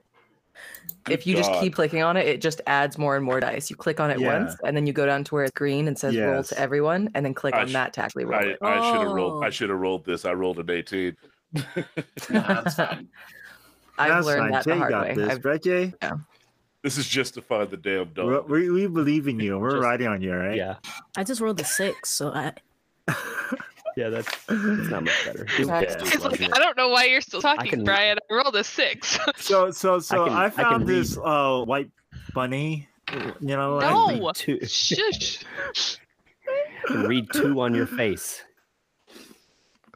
if 1.08 1.26
you 1.26 1.34
just 1.36 1.50
God. 1.50 1.60
keep 1.62 1.74
clicking 1.74 2.02
on 2.02 2.16
it, 2.16 2.26
it 2.26 2.40
just 2.40 2.60
adds 2.66 2.96
more 2.98 3.16
and 3.16 3.24
more 3.24 3.40
dice. 3.40 3.68
You 3.70 3.76
click 3.76 4.00
on 4.00 4.10
it 4.10 4.18
Yeah. 4.20 4.38
once, 4.38 4.56
and 4.64 4.76
then 4.76 4.86
you 4.86 4.92
go 4.92 5.04
down 5.06 5.24
to 5.24 5.34
where 5.34 5.44
it's 5.44 5.52
green 5.52 5.88
and 5.88 5.98
says 5.98 6.16
roll 6.16 6.36
Yes. 6.36 6.48
to 6.50 6.58
everyone, 6.58 7.10
and 7.14 7.24
then 7.24 7.34
click 7.34 7.54
I 7.54 7.60
on 7.62 7.68
sh- 7.68 7.72
that 7.74 7.92
to 7.94 8.02
actually 8.02 8.24
roll 8.24 8.40
I, 8.40 8.42
it. 8.44 8.58
I 8.62 8.90
should 8.92 9.00
have 9.00 9.10
rolled. 9.12 9.44
I 9.44 9.46
Oh. 9.48 9.50
should 9.50 9.70
have 9.70 9.78
rolled 9.78 10.04
this. 10.04 10.24
I 10.24 10.32
rolled 10.32 10.58
an 10.58 10.70
eighteen. 10.70 11.16
No, 11.52 11.62
that's 12.28 12.74
fine. 12.76 13.08
I've 13.98 14.08
That's 14.08 14.26
learned 14.26 14.40
fine. 14.42 14.52
that 14.52 14.64
Jay 14.64 14.70
the 14.70 14.76
hard 14.78 14.90
got 14.90 15.08
way. 15.08 15.14
this, 15.14 15.30
I've- 15.30 15.48
right, 15.48 15.62
Jay? 15.62 15.92
This 16.82 16.96
is 16.96 17.06
just 17.08 17.34
to 17.34 17.42
find 17.42 17.68
the 17.68 17.76
damn 17.76 18.08
We, 18.08 18.14
dog. 18.14 18.48
we, 18.48 18.70
we 18.70 18.86
believe 18.86 19.28
in 19.28 19.38
you. 19.38 19.58
We're 19.58 19.72
Just- 19.72 19.82
riding 19.84 20.06
on 20.06 20.22
you, 20.22 20.34
right? 20.34 20.56
Yeah, 20.56 20.76
I 21.16 21.24
just 21.24 21.40
rolled 21.40 21.60
a 21.60 21.64
six, 21.64 22.08
so 22.10 22.28
I. 22.30 22.52
yeah, 23.96 24.08
that's 24.08 24.28
that's 24.46 24.88
not 24.88 25.04
much 25.04 25.24
better. 25.26 25.44
It 25.44 25.58
was 25.58 25.66
That's- 25.68 25.96
bad, 25.96 26.14
It's 26.14 26.24
like, 26.24 26.42
I 26.42 26.58
don't 26.58 26.76
know 26.76 26.88
why 26.88 27.04
you're 27.04 27.20
still 27.20 27.42
talking, 27.42 27.70
can- 27.70 27.84
Brian. 27.84 28.18
I 28.30 28.34
rolled 28.34 28.56
a 28.56 28.64
six. 28.64 29.18
So 29.36 29.70
so 29.70 29.98
so 29.98 30.24
can- 30.26 30.32
I, 30.32 30.44
I 30.46 30.50
found 30.50 30.88
read. 30.88 30.96
this 30.96 31.18
uh 31.22 31.62
white 31.64 31.90
bunny. 32.34 32.88
You 33.40 33.56
know, 33.56 33.76
like- 33.76 33.90
No. 33.90 34.26
Read 34.28 34.34
two, 34.36 34.60
Shush. 34.66 35.44
read 36.90 37.26
two 37.32 37.60
on 37.60 37.74
your 37.74 37.86
face. 37.86 38.42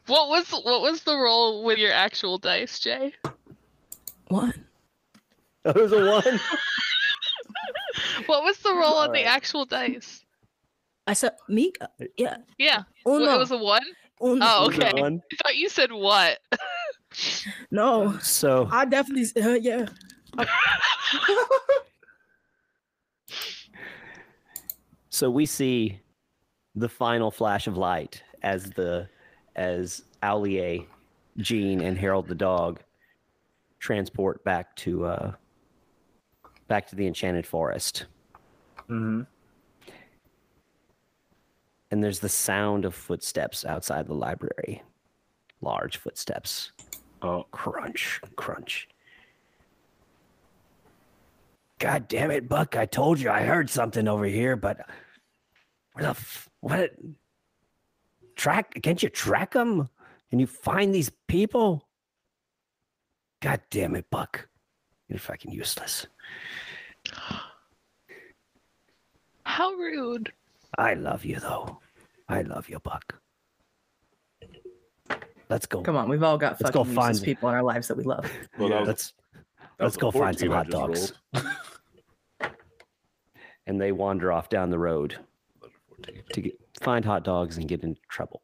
What 0.07 0.29
was 0.29 0.51
what 0.51 0.81
was 0.81 1.01
the 1.03 1.17
roll 1.17 1.63
with 1.63 1.77
your 1.79 1.93
actual 1.93 2.37
dice, 2.37 2.77
Jay? 2.79 3.13
One. 4.27 4.64
It 5.69 5.75
was 5.75 5.91
a 5.93 6.05
one. 6.05 6.39
What 8.27 8.43
was 8.43 8.57
the 8.59 8.73
roll 8.73 8.95
on 8.95 9.11
the 9.11 9.23
actual 9.23 9.65
dice? 9.65 10.23
I 11.07 11.13
said 11.13 11.33
me. 11.47 11.71
Yeah. 12.17 12.37
Yeah, 12.57 12.83
well, 13.05 13.21
Uno. 13.21 13.35
it 13.35 13.37
was 13.39 13.51
a 13.51 13.57
one. 13.57 13.83
Uno. 14.21 14.39
Oh, 14.45 14.63
It 14.63 14.67
was 14.67 14.77
a 14.79 14.87
okay. 14.89 15.01
one. 15.01 15.21
I 15.31 15.35
thought 15.43 15.55
you 15.55 15.69
said 15.69 15.91
what? 15.91 16.39
No, 17.71 18.17
So 18.19 18.67
I 18.71 18.85
definitely. 18.85 19.23
s- 19.23 19.33
Uh, 19.37 19.57
yeah. 19.61 19.85
so 25.09 25.29
we 25.29 25.45
see 25.45 25.99
the 26.75 26.89
final 26.89 27.31
flash 27.31 27.67
of 27.67 27.77
light 27.77 28.21
as 28.43 28.69
the 28.71 29.07
as 29.55 30.03
Aulier, 30.21 30.85
Jean, 31.37 31.81
and 31.81 31.97
Harold 31.97 32.27
the 32.27 32.35
dog 32.35 32.81
transport 33.79 34.43
back 34.43 34.75
to 34.77 35.05
uh 35.05 35.33
back 36.67 36.87
to 36.87 36.95
the 36.95 37.07
enchanted 37.07 37.45
forest. 37.45 38.05
Mhm. 38.89 39.27
And 41.91 42.03
there's 42.03 42.19
the 42.19 42.29
sound 42.29 42.85
of 42.85 42.93
footsteps 42.95 43.63
outside 43.65 44.07
the 44.07 44.13
library. 44.15 44.83
Large 45.61 45.97
footsteps. 45.97 46.71
Oh, 47.21 47.43
Crunch, 47.51 48.21
crunch. 48.35 48.87
God 51.79 52.07
damn 52.07 52.31
it, 52.31 52.47
Buck! 52.47 52.75
I 52.75 52.85
told 52.85 53.19
you 53.19 53.29
I 53.29 53.41
heard 53.43 53.69
something 53.69 54.07
over 54.07 54.25
here, 54.25 54.55
but 54.55 54.87
where 55.93 56.03
the 56.03 56.09
f- 56.09 56.49
what? 56.61 56.91
Track? 58.35 58.81
Can't 58.81 59.01
you 59.01 59.09
track 59.09 59.51
them? 59.53 59.89
Can 60.29 60.39
you 60.39 60.47
find 60.47 60.93
these 60.93 61.11
people? 61.27 61.87
God 63.41 63.61
damn 63.69 63.95
it, 63.95 64.09
Buck! 64.09 64.47
You're 65.09 65.19
fucking 65.19 65.51
useless. 65.51 66.07
How 69.43 69.71
rude. 69.73 70.31
I 70.77 70.93
love 70.95 71.23
you 71.25 71.39
though. 71.39 71.79
I 72.27 72.41
love 72.41 72.67
you, 72.69 72.79
Buck. 72.79 73.15
Let's 75.49 75.67
go. 75.67 75.81
Come 75.81 75.95
on, 75.95 76.09
we've 76.09 76.23
all 76.23 76.39
got 76.39 76.59
Let's 76.59 76.71
go 76.71 76.83
fucking 76.83 76.95
useless 76.95 77.17
find- 77.19 77.25
people 77.25 77.49
in 77.49 77.55
our 77.55 77.61
lives 77.63 77.87
that 77.87 77.97
we 77.97 78.03
love. 78.03 78.29
Well, 78.57 78.69
that 78.69 78.79
was- 78.81 78.87
Let's 78.87 79.13
let's 79.79 79.97
go 79.97 80.09
find 80.11 80.37
some 80.37 80.49
hot 80.49 80.69
dogs. 80.69 81.13
and 83.67 83.79
they 83.79 83.91
wander 83.91 84.31
off 84.31 84.49
down 84.49 84.69
the 84.71 84.79
road 84.79 85.17
to 86.33 86.41
get, 86.41 86.59
find 86.81 87.05
hot 87.05 87.23
dogs 87.23 87.57
and 87.57 87.67
get 87.67 87.83
into 87.83 88.01
trouble. 88.09 88.41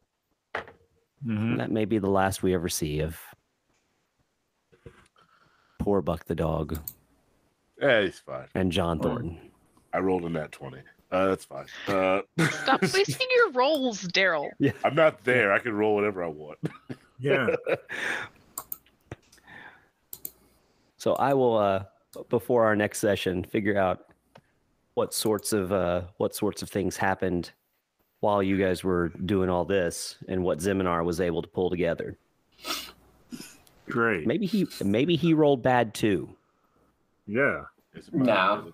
Mhm. 1.25 1.57
That 1.57 1.71
may 1.71 1.85
be 1.85 1.97
the 1.99 2.09
last 2.09 2.43
we 2.43 2.53
ever 2.53 2.69
see 2.69 2.99
of 2.99 3.19
poor 5.83 6.01
Buck 6.01 6.25
the 6.25 6.35
dog 6.35 6.79
Yeah, 7.81 8.01
he's 8.01 8.19
fine. 8.19 8.47
and 8.55 8.71
John 8.71 8.99
Oh. 8.99 9.03
Thornton. 9.03 9.39
I 9.93 9.99
rolled 9.99 10.25
in 10.25 10.33
that 10.33 10.51
20. 10.51 10.77
Uh, 11.11 11.27
that's 11.27 11.43
fine. 11.45 11.65
Uh, 11.87 12.21
Stop 12.49 12.81
wasting 12.93 13.27
your 13.35 13.51
rolls, 13.51 14.03
Daryl. 14.07 14.49
Yeah. 14.59 14.71
I'm 14.85 14.95
not 14.95 15.23
there. 15.25 15.51
I 15.51 15.59
can 15.59 15.73
roll 15.73 15.95
whatever 15.95 16.23
I 16.23 16.27
want. 16.27 16.57
Yeah. 17.23 17.55
So 20.97 21.13
I 21.13 21.33
will, 21.35 21.57
uh, 21.57 21.83
before 22.29 22.65
our 22.65 22.75
next 22.75 22.97
session, 22.99 23.43
figure 23.43 23.77
out 23.77 24.07
what 24.93 25.13
sorts 25.13 25.53
of 25.53 25.71
uh, 25.71 26.01
what 26.17 26.35
sorts 26.35 26.61
of 26.61 26.69
things 26.69 26.97
happened 26.97 27.51
while 28.19 28.41
you 28.43 28.57
guys 28.57 28.83
were 28.83 29.09
doing 29.25 29.49
all 29.49 29.65
this, 29.65 30.17
and 30.27 30.43
what 30.43 30.59
Zemenar 30.59 31.03
was 31.05 31.21
able 31.21 31.41
to 31.41 31.47
pull 31.47 31.69
together. 31.69 32.17
Great. 33.91 34.25
Maybe 34.27 34.45
he 34.45 34.67
maybe 34.83 35.15
he 35.15 35.33
rolled 35.33 35.61
bad 35.61 35.93
too. 35.93 36.35
Yeah. 37.27 37.63
No. 38.11 38.71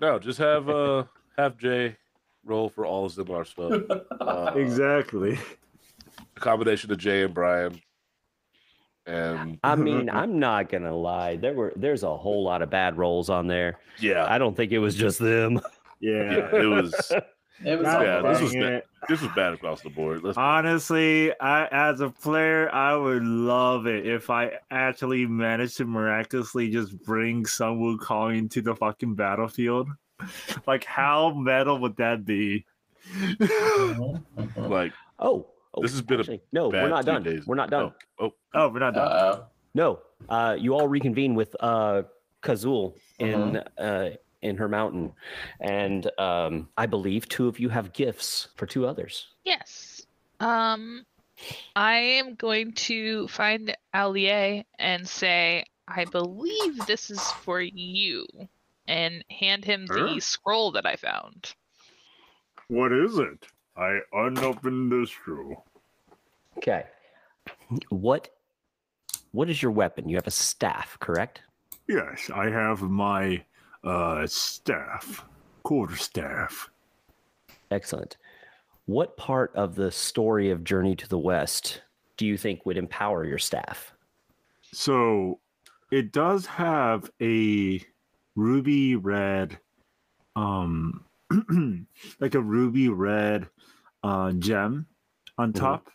No, 0.00 0.18
just 0.18 0.38
have 0.38 0.68
uh 0.68 1.04
have 1.36 1.58
Jay 1.58 1.96
roll 2.44 2.68
for 2.68 2.86
all 2.86 3.04
of 3.06 3.12
Zimlar 3.12 3.46
stuff. 3.46 3.82
Uh, 4.20 4.52
Exactly. 4.56 5.38
A 6.36 6.40
combination 6.40 6.90
of 6.92 6.98
Jay 6.98 7.22
and 7.22 7.34
Brian. 7.34 7.80
And 9.06 9.58
I 9.64 9.74
mean, 9.74 10.08
I'm 10.10 10.38
not 10.38 10.68
gonna 10.68 10.94
lie. 10.94 11.36
There 11.36 11.54
were 11.54 11.72
there's 11.74 12.04
a 12.04 12.16
whole 12.16 12.44
lot 12.44 12.62
of 12.62 12.70
bad 12.70 12.96
rolls 12.96 13.28
on 13.30 13.48
there. 13.48 13.78
yeah, 13.98 14.26
I 14.28 14.38
don't 14.38 14.56
think 14.56 14.70
it 14.70 14.78
was 14.78 14.94
just 14.94 15.18
them. 15.18 15.60
Yeah. 16.00 16.32
yeah, 16.32 16.56
it 16.56 16.66
was 16.66 17.12
It 17.64 17.78
was 17.78 17.86
God 17.86 18.02
Yeah, 18.02 18.20
this 18.22 18.40
was 18.40 18.52
dang 18.52 18.60
bad. 18.62 18.82
this 19.08 19.20
was 19.20 19.30
bad 19.36 19.52
across 19.54 19.80
the 19.82 19.90
board. 19.90 20.22
Let's 20.22 20.36
Honestly, 20.38 21.32
I 21.40 21.66
as 21.66 22.00
a 22.00 22.10
player, 22.10 22.72
I 22.74 22.94
would 22.96 23.22
love 23.24 23.86
it 23.86 24.06
if 24.06 24.30
I 24.30 24.52
actually 24.70 25.26
managed 25.26 25.76
to 25.78 25.84
miraculously 25.84 26.70
just 26.70 26.96
bring 27.04 27.46
Sun 27.46 27.78
Wukong 27.80 28.36
into 28.38 28.62
the 28.62 28.74
fucking 28.76 29.14
battlefield. 29.14 29.88
Like, 30.68 30.84
how 30.84 31.30
metal 31.34 31.78
would 31.80 31.96
that 31.96 32.24
be? 32.24 32.64
Mhm. 33.12 34.22
like 34.68 34.92
Oh, 35.18 35.46
oh, 35.74 35.82
This 35.82 35.90
has 35.92 36.02
been 36.02 36.18
a 36.18 36.20
actually, 36.20 36.42
no. 36.52 36.70
bad 36.70 36.84
We're 36.84 36.88
not 36.90 37.04
done. 37.04 37.22
days. 37.22 37.46
We're 37.46 37.56
not 37.56 37.70
done. 37.70 37.92
Oh, 38.20 38.26
oh, 38.26 38.32
Oh, 38.54 38.68
we're 38.68 38.78
not 38.78 38.94
done. 38.94 39.08
Uh-oh. 39.08 39.44
No, 39.74 40.00
uh, 40.28 40.56
you 40.58 40.74
all 40.74 40.86
reconvene 40.86 41.34
with 41.34 41.56
uh, 41.60 42.02
Kazul 42.42 42.94
in 43.18 43.56
uh, 43.78 44.10
in 44.42 44.56
her 44.56 44.68
mountain, 44.68 45.12
and 45.60 46.10
um, 46.18 46.68
I 46.76 46.86
believe 46.86 47.28
two 47.28 47.48
of 47.48 47.58
you 47.58 47.68
have 47.68 47.92
gifts 47.92 48.48
for 48.56 48.66
two 48.66 48.86
others. 48.86 49.28
Yes. 49.44 50.06
Um, 50.40 51.06
I 51.76 51.94
am 51.94 52.34
going 52.34 52.72
to 52.72 53.28
find 53.28 53.76
Allier 53.94 54.64
and 54.78 55.08
say, 55.08 55.64
I 55.88 56.04
believe 56.04 56.86
this 56.86 57.10
is 57.10 57.20
for 57.20 57.60
you, 57.60 58.26
and 58.86 59.24
hand 59.30 59.64
him 59.64 59.86
the 59.86 60.14
Huh? 60.14 60.20
scroll 60.20 60.72
that 60.72 60.86
I 60.86 60.96
found. 60.96 61.54
What 62.68 62.92
is 62.92 63.18
it? 63.18 63.46
I 63.76 64.00
unopened 64.12 64.92
this 64.92 65.10
scroll. 65.10 65.64
Okay. 66.58 66.84
What 67.88 68.28
what 69.32 69.48
is 69.48 69.62
your 69.62 69.72
weapon? 69.72 70.08
You 70.08 70.16
have 70.16 70.26
a 70.26 70.30
staff, 70.30 70.98
correct? 71.00 71.40
Yes, 71.88 72.30
I 72.34 72.50
have 72.50 72.82
my 72.82 73.42
uh 73.84 74.26
staff, 74.26 75.24
quarter 75.62 75.96
staff. 75.96 76.70
Excellent. 77.70 78.16
What 78.86 79.16
part 79.16 79.52
of 79.54 79.74
the 79.74 79.90
story 79.90 80.50
of 80.50 80.64
Journey 80.64 80.94
to 80.96 81.08
the 81.08 81.18
West 81.18 81.82
do 82.16 82.26
you 82.26 82.36
think 82.36 82.66
would 82.66 82.76
empower 82.76 83.24
your 83.24 83.38
staff? 83.38 83.92
So 84.72 85.40
it 85.90 86.12
does 86.12 86.46
have 86.46 87.10
a 87.20 87.84
ruby 88.34 88.96
red, 88.96 89.58
um, 90.36 91.04
like 92.20 92.34
a 92.34 92.40
ruby 92.40 92.88
red 92.88 93.48
uh, 94.02 94.32
gem 94.32 94.86
on 95.38 95.52
Mhm. 95.52 95.58
top. 95.58 95.90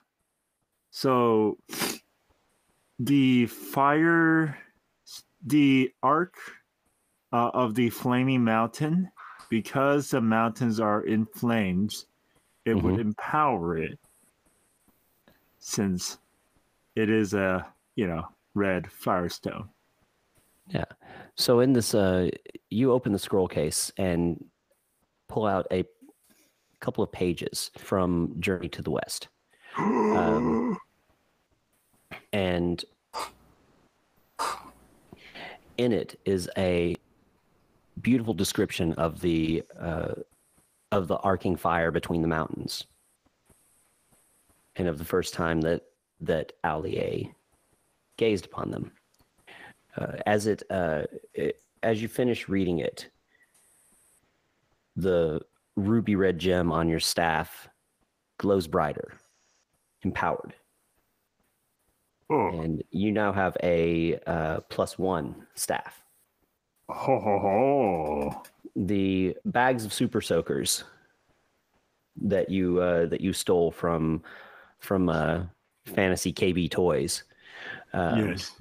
So 0.92 1.58
the 3.00 3.46
fire, 3.48 4.58
the 5.46 5.94
arc 6.02 6.36
uh, 7.32 7.50
of 7.54 7.76
the 7.76 7.90
flaming 7.90 8.44
mountain, 8.44 9.10
because 9.50 10.10
the 10.10 10.22
mountains 10.22 10.80
are 10.80 11.02
in 11.02 11.26
flames, 11.26 12.06
it 12.66 12.76
would 12.76 13.00
empower 13.00 13.78
it 13.78 13.98
since 15.60 16.18
it 16.96 17.10
is 17.10 17.34
a 17.34 17.66
you 17.96 18.08
know 18.08 18.28
red 18.54 18.92
firestone. 18.92 19.70
Yeah. 20.70 20.86
So 21.36 21.62
in 21.62 21.74
this, 21.74 21.94
uh, 21.94 22.30
you 22.70 22.92
open 22.92 23.14
the 23.14 23.20
scroll 23.20 23.48
case 23.48 23.92
and 23.98 24.44
pull 25.30 25.46
out 25.46 25.66
a 25.72 25.86
couple 26.80 27.04
of 27.04 27.12
pages 27.12 27.72
from 27.78 28.36
Journey 28.40 28.70
to 28.70 28.82
the 28.82 28.92
West, 28.92 29.30
Um, 29.78 30.78
and 32.34 32.84
in 35.78 35.92
it 35.92 36.20
is 36.26 36.50
a 36.58 36.96
beautiful 38.02 38.34
description 38.34 38.94
of 38.94 39.22
the 39.22 39.64
uh, 39.80 40.14
of 40.92 41.08
the 41.08 41.18
arcing 41.18 41.56
fire 41.56 41.92
between 41.92 42.22
the 42.22 42.28
mountains, 42.28 42.86
and 44.76 44.88
of 44.88 44.98
the 44.98 45.06
first 45.06 45.34
time 45.34 45.62
that 45.62 45.84
that 46.22 46.54
Allier 46.64 47.24
gazed 48.18 48.46
upon 48.46 48.72
them. 48.72 48.92
Uh, 49.96 50.14
as 50.26 50.48
it, 50.48 50.64
uh, 50.70 51.04
it 51.34 51.62
as 51.84 52.02
you 52.02 52.08
finish 52.08 52.48
reading 52.50 52.80
it, 52.80 53.10
the 54.96 55.42
ruby 55.76 56.16
red 56.16 56.40
gem 56.40 56.72
on 56.72 56.88
your 56.88 57.00
staff 57.00 57.68
glows 58.38 58.68
brighter, 58.68 59.14
empowered, 60.04 60.54
oh, 62.30 62.62
and 62.62 62.84
you 62.92 63.12
now 63.12 63.32
have 63.32 63.58
a 63.64 64.20
uh, 64.28 64.60
plus 64.70 64.98
one 65.00 65.48
staff. 65.56 66.04
Ho, 66.90 67.20
ho, 67.20 67.40
ho. 67.40 68.44
The 68.76 69.36
bags 69.46 69.86
of 69.86 69.94
super 69.94 70.22
soakers 70.22 70.84
that 72.22 72.50
you 72.50 72.80
uh, 72.82 73.06
that 73.08 73.22
you 73.22 73.34
stole 73.34 73.72
from 73.72 74.22
from 74.80 75.10
uh, 75.10 75.44
Fantasy 75.86 76.32
KB 76.34 76.70
Toys. 76.70 77.24
Um, 77.94 78.30
yes. 78.30 78.52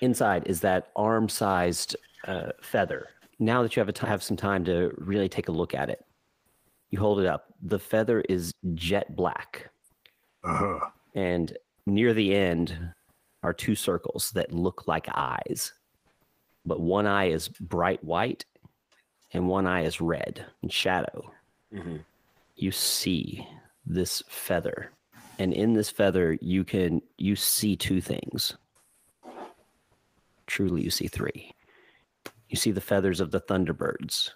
inside 0.00 0.46
is 0.46 0.60
that 0.60 0.88
arm-sized 0.96 1.96
uh, 2.26 2.52
feather. 2.62 3.08
Now 3.38 3.62
that 3.62 3.76
you 3.76 3.80
have 3.80 3.88
a 3.88 3.92
t- 3.92 4.06
have 4.06 4.22
some 4.22 4.36
time 4.36 4.64
to 4.64 4.92
really 4.96 5.28
take 5.28 5.48
a 5.48 5.52
look 5.52 5.74
at 5.74 5.90
it, 5.90 6.04
you 6.90 6.98
hold 6.98 7.20
it 7.20 7.26
up. 7.26 7.52
The 7.62 7.78
feather 7.78 8.22
is 8.22 8.52
jet 8.74 9.14
black, 9.14 9.70
Uh-huh. 10.44 10.80
and 11.14 11.56
near 11.84 12.14
the 12.14 12.34
end 12.34 12.92
are 13.42 13.52
two 13.52 13.74
circles 13.74 14.30
that 14.32 14.52
look 14.52 14.88
like 14.88 15.06
eyes, 15.14 15.72
but 16.66 16.80
one 16.80 17.06
eye 17.06 17.26
is 17.26 17.48
bright 17.48 18.02
white, 18.04 18.44
and 19.32 19.48
one 19.48 19.66
eye 19.66 19.84
is 19.84 20.00
red 20.00 20.44
and 20.62 20.72
shadow. 20.72 21.32
Mhm. 21.72 22.04
You 22.56 22.72
see 22.72 23.46
this 23.84 24.22
feather, 24.28 24.92
and 25.38 25.52
in 25.52 25.74
this 25.74 25.90
feather, 25.90 26.38
you 26.40 26.64
can 26.64 27.02
you 27.16 27.36
see 27.36 27.76
two 27.76 28.00
things 28.00 28.56
truly 30.46 30.82
you 30.82 30.90
see 30.90 31.08
three. 31.08 31.52
You 32.48 32.56
see 32.56 32.70
the 32.70 32.80
feathers 32.80 33.20
of 33.20 33.30
the 33.30 33.40
thunderbirds 33.40 34.30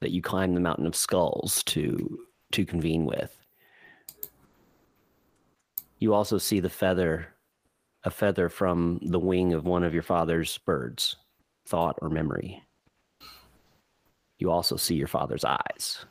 that 0.00 0.10
you 0.10 0.20
climb 0.20 0.54
the 0.54 0.60
mountain 0.60 0.86
of 0.86 0.96
skulls 0.96 1.62
to 1.64 2.26
to 2.52 2.64
convene 2.64 3.04
with. 3.04 3.36
You 5.98 6.12
also 6.14 6.38
see 6.38 6.60
the 6.60 6.70
feather, 6.70 7.28
a 8.04 8.10
feather 8.10 8.48
from 8.48 9.00
the 9.02 9.18
wing 9.18 9.54
of 9.54 9.64
one 9.64 9.82
of 9.82 9.94
your 9.94 10.02
father's 10.02 10.58
birds, 10.58 11.16
thought 11.66 11.98
or 12.02 12.10
memory. 12.10 12.62
you 14.38 14.50
also 14.50 14.76
see 14.76 14.94
your 14.94 15.08
father's 15.08 15.44
eyes. 15.44 16.04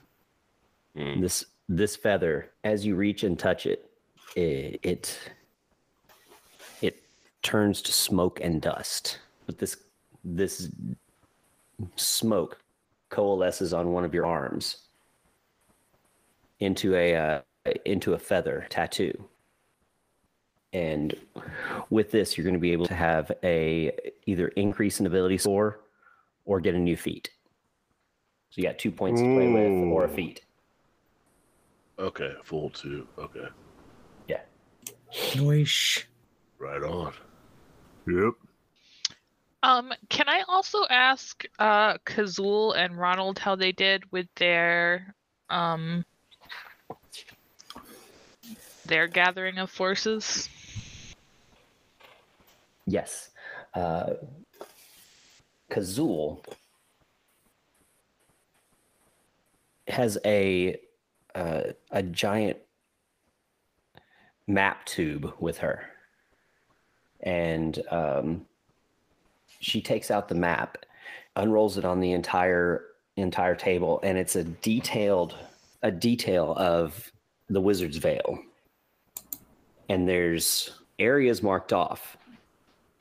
Mm. 0.98 1.22
This 1.22 1.46
this 1.70 1.96
feather, 1.96 2.52
as 2.64 2.86
you 2.86 2.96
reach 2.96 3.24
and 3.24 3.38
touch 3.38 3.66
it, 3.66 3.90
it 4.36 4.80
it, 4.84 5.20
it 6.82 7.04
turns 7.42 7.82
to 7.84 7.92
smoke 7.94 8.40
and 8.42 8.62
dust. 8.62 9.20
But 9.46 9.58
this 9.58 9.78
this 10.24 10.70
smoke 11.96 12.60
coalesces 13.10 13.74
on 13.74 13.92
one 13.92 14.04
of 14.04 14.14
your 14.14 14.26
arms 14.26 14.78
into 16.60 16.96
a 16.96 17.16
uh, 17.16 17.42
into 17.86 18.14
a 18.14 18.20
feather 18.20 18.66
tattoo. 18.70 19.14
And 20.74 21.16
with 21.92 22.10
this, 22.12 22.36
you're 22.36 22.44
going 22.44 22.56
to 22.56 22.60
be 22.60 22.72
able 22.72 22.88
to 22.88 22.96
have 22.96 23.32
a 23.44 23.92
either 24.26 24.48
increase 24.50 25.00
in 25.00 25.06
ability 25.06 25.38
score 25.38 25.80
or 26.46 26.60
get 26.60 26.74
a 26.74 26.80
new 26.80 26.98
feat. 26.98 27.30
So 28.50 28.62
you 28.62 28.68
got 28.68 28.80
two 28.80 28.92
points 28.92 29.22
to 29.22 29.26
play 29.36 29.48
with 29.52 29.92
or 29.92 30.06
a 30.06 30.10
feat. 30.10 30.42
Okay, 32.00 32.34
full 32.44 32.72
two. 32.72 33.08
Okay, 33.20 33.46
Yeah. 34.28 34.42
Noish. 35.36 36.04
right 36.58 36.82
on. 36.84 37.14
Yep. 38.08 38.34
Um, 39.62 39.94
can 40.10 40.28
I 40.28 40.44
also 40.48 40.86
ask 40.90 41.46
uh 41.60 41.98
Kazul 42.00 42.76
and 42.76 42.98
Ronald 42.98 43.38
how 43.40 43.56
they 43.56 43.72
did 43.72 44.12
with 44.12 44.28
their 44.36 45.16
um 45.50 46.04
their 48.86 49.08
gathering 49.08 49.58
of 49.60 49.70
forces? 49.70 50.50
Yes. 52.86 53.30
Uh, 53.74 54.14
has 59.88 60.18
a 60.26 60.80
uh, 61.36 61.64
a 61.92 62.04
giant 62.04 62.58
map 64.48 64.86
tube 64.86 65.34
with 65.40 65.58
her, 65.60 65.84
and 67.22 67.82
um, 67.90 68.46
she 69.60 69.82
takes 69.82 70.12
out 70.12 70.28
the 70.28 70.36
map, 70.36 70.78
unrolls 71.36 71.78
it 71.78 71.86
on 71.86 72.00
the 72.00 72.12
entire 72.12 72.86
entire 73.16 73.56
table, 73.56 74.00
and 74.04 74.18
it's 74.18 74.36
a 74.36 74.44
detailed 74.44 75.36
a 75.82 75.92
detail 75.92 76.54
of 76.58 77.12
the 77.50 77.62
wizard's 77.62 77.98
veil. 77.98 78.40
And 79.90 80.08
there's 80.08 80.72
areas 80.98 81.44
marked 81.44 81.74
off 81.74 82.18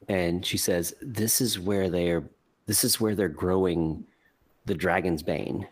and 0.08 0.44
she 0.44 0.56
says 0.56 0.94
this 1.00 1.40
is 1.40 1.58
where 1.58 1.88
they're 1.90 2.24
this 2.66 2.84
is 2.84 3.00
where 3.00 3.14
they're 3.14 3.28
growing 3.28 4.04
the 4.66 4.74
dragon's 4.74 5.22
bane 5.22 5.66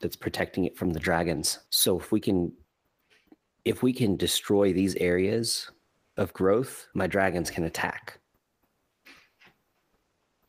that's 0.00 0.16
protecting 0.16 0.64
it 0.64 0.76
from 0.76 0.92
the 0.92 1.00
dragons 1.00 1.60
so 1.70 1.98
if 1.98 2.12
we 2.12 2.20
can 2.20 2.52
if 3.64 3.82
we 3.82 3.92
can 3.92 4.16
destroy 4.16 4.72
these 4.72 4.94
areas 4.96 5.70
of 6.16 6.32
growth 6.32 6.88
my 6.94 7.06
dragons 7.06 7.50
can 7.50 7.64
attack 7.64 8.18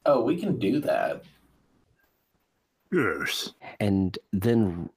Oh, 0.10 0.22
we 0.24 0.40
can 0.40 0.58
do 0.58 0.80
that. 0.80 1.24
Yes. 2.94 3.52
and 3.82 4.18
then 4.32 4.90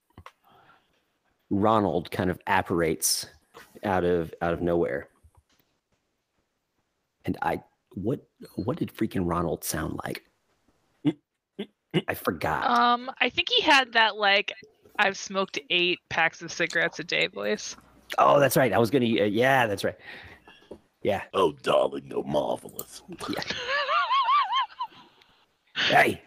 ronald 1.51 2.09
kind 2.13 2.31
of 2.31 2.39
apparates 2.47 3.27
out 3.83 4.05
of 4.05 4.33
out 4.41 4.53
of 4.53 4.63
nowhere 4.63 5.09
and 7.25 7.37
i 7.43 7.61
what 7.95 8.21
what 8.57 8.77
did 8.77 8.95
freaking 8.95 9.23
ronald 9.25 9.65
sound 9.65 9.99
like 10.05 10.23
i 12.09 12.15
forgot 12.15 12.71
Um, 12.71 13.11
I 13.21 13.29
think 13.31 13.49
he 13.49 13.63
had 13.63 13.93
that 13.95 14.17
like 14.17 14.53
I've 14.99 15.17
smoked 15.17 15.59
eight 15.71 15.99
packs 16.11 16.43
of 16.43 16.53
cigarettes 16.53 16.99
a 16.99 17.05
day 17.05 17.27
voice. 17.27 17.75
Oh, 18.19 18.39
that's 18.39 18.57
right. 18.57 18.73
I 18.73 18.79
was 18.79 18.91
gonna. 18.91 19.07
Uh, 19.07 19.25
yeah, 19.25 19.67
that's 19.67 19.83
right. 19.83 19.97
Yeah. 21.03 21.23
Oh, 21.33 21.53
darling, 21.63 22.07
no 22.07 22.23
marvelous. 22.23 23.03
Hey, 25.75 26.21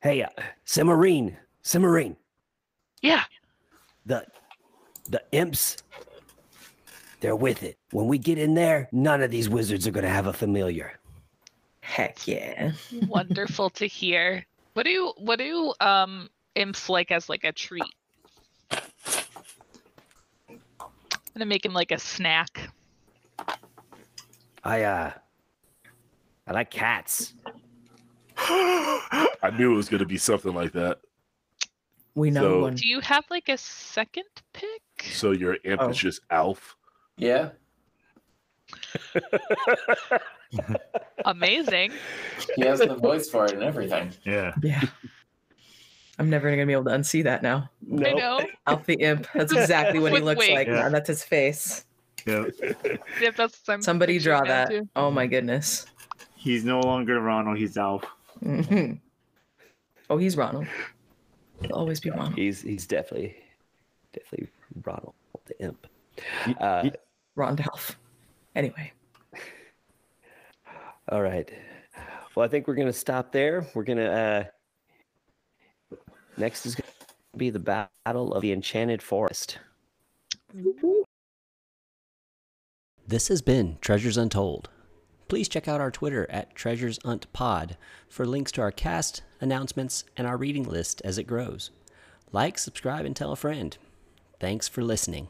hey, 0.00 0.22
uh, 0.22 0.28
Cimorene, 0.64 1.36
Cimorene. 1.62 2.16
Yeah. 3.02 3.24
The 4.06 4.24
the 5.10 5.22
imps. 5.32 5.82
They're 7.20 7.36
with 7.36 7.62
it. 7.62 7.76
When 7.90 8.06
we 8.06 8.16
get 8.16 8.38
in 8.38 8.54
there, 8.54 8.88
none 8.90 9.22
of 9.22 9.30
these 9.30 9.48
wizards 9.50 9.86
are 9.86 9.90
gonna 9.90 10.08
have 10.08 10.26
a 10.26 10.32
familiar. 10.32 10.98
Heck 11.84 12.26
yeah. 12.26 12.72
Wonderful 13.08 13.68
to 13.70 13.86
hear. 13.86 14.44
What 14.72 14.84
do 14.84 14.90
you 14.90 15.12
what 15.18 15.38
do 15.38 15.44
you? 15.44 15.74
um 15.80 16.30
imps 16.54 16.88
like 16.88 17.10
as 17.10 17.28
like 17.28 17.44
a 17.44 17.52
treat? 17.52 17.82
I'm 18.70 18.78
gonna 21.34 21.46
make 21.46 21.64
him 21.64 21.74
like 21.74 21.90
a 21.92 21.98
snack. 21.98 22.70
I 24.64 24.82
uh, 24.82 25.12
I 26.46 26.52
like 26.52 26.70
cats. 26.70 27.34
I 28.38 29.50
knew 29.58 29.72
it 29.72 29.76
was 29.76 29.88
going 29.90 30.00
to 30.00 30.06
be 30.06 30.16
something 30.18 30.54
like 30.54 30.72
that. 30.72 31.00
We 32.14 32.30
know 32.30 32.40
So- 32.42 32.60
one. 32.62 32.74
Do 32.76 32.88
you 32.88 33.00
have 33.00 33.24
like 33.30 33.48
a 33.50 33.58
second 33.58 34.24
pick? 34.54 34.80
So 35.12 35.32
your 35.32 35.58
imp 35.64 35.82
Oh. 35.82 35.88
is 35.90 35.98
just 35.98 36.20
Alf. 36.30 36.76
Yeah. 37.18 37.50
Amazing. 41.24 41.92
He 42.56 42.62
has 42.66 42.80
the 42.80 42.94
voice 42.94 43.28
for 43.30 43.44
it 43.46 43.52
and 43.52 43.62
everything. 43.62 44.12
Yeah. 44.24 44.54
Yeah. 44.62 44.82
I'm 46.18 46.30
never 46.30 46.48
gonna 46.50 46.66
be 46.66 46.72
able 46.72 46.84
to 46.84 46.90
unsee 46.90 47.24
that 47.24 47.42
now. 47.42 47.70
I 47.92 48.12
know. 48.12 48.46
Alf 48.66 48.86
the 48.86 48.94
imp. 48.94 49.26
That's 49.34 49.52
exactly 49.52 49.98
what 49.98 50.12
he 50.12 50.14
With 50.14 50.24
looks 50.24 50.38
wings. 50.38 50.54
like. 50.54 50.66
Yeah. 50.68 50.74
now. 50.74 50.88
That's 50.90 51.08
his 51.08 51.24
face. 51.24 51.84
Yep. 52.26 52.52
Yep, 53.20 53.36
that's 53.36 53.60
what 53.66 53.74
I'm 53.74 53.82
Somebody 53.82 54.14
picturing 54.14 54.38
draw 54.38 54.40
now, 54.44 54.64
that. 54.64 54.70
too. 54.70 54.88
Oh 54.96 55.10
my 55.10 55.26
goodness. 55.26 55.86
He's 56.36 56.64
no 56.64 56.80
longer 56.80 57.20
Ronald. 57.20 57.58
He's 57.58 57.76
Alf. 57.76 58.04
hmm 58.42 58.92
Oh, 60.10 60.18
he's 60.18 60.36
Ronald. 60.36 60.66
He'll 61.62 61.72
always 61.76 61.98
be 62.00 62.10
Ronald. 62.10 62.34
He's 62.34 62.60
he's 62.62 62.86
definitely 62.86 63.36
definitely 64.12 64.48
Ronald 64.84 65.14
the 65.46 65.60
imp. 65.62 65.86
Uh, 66.60 66.90
Ron 67.34 67.58
Alf. 67.60 67.98
Anyway. 68.54 68.92
All 71.08 71.22
right. 71.22 71.50
Well, 72.34 72.44
I 72.44 72.48
think 72.48 72.66
we're 72.66 72.74
gonna 72.74 72.92
stop 72.92 73.32
there. 73.32 73.66
We're 73.74 73.84
gonna 73.84 74.50
uh, 75.92 75.96
next 76.36 76.66
is 76.66 76.74
gonna 76.74 76.90
be 77.36 77.50
the 77.50 77.60
battle 77.60 78.32
of 78.34 78.42
the 78.42 78.52
enchanted 78.52 79.02
forest. 79.02 79.58
This 83.06 83.28
has 83.28 83.42
been 83.42 83.78
Treasures 83.80 84.16
Untold. 84.16 84.70
Please 85.28 85.48
check 85.48 85.68
out 85.68 85.80
our 85.80 85.90
Twitter 85.90 86.26
at 86.30 86.54
Treasures 86.54 86.98
Unt 87.04 87.32
Pod 87.32 87.76
for 88.08 88.26
links 88.26 88.52
to 88.52 88.62
our 88.62 88.70
cast, 88.70 89.22
announcements, 89.40 90.04
and 90.16 90.26
our 90.26 90.36
reading 90.36 90.64
list 90.64 91.02
as 91.04 91.18
it 91.18 91.24
grows. 91.24 91.70
Like, 92.32 92.58
subscribe, 92.58 93.04
and 93.04 93.14
tell 93.14 93.32
a 93.32 93.36
friend. 93.36 93.76
Thanks 94.40 94.68
for 94.68 94.82
listening. 94.82 95.28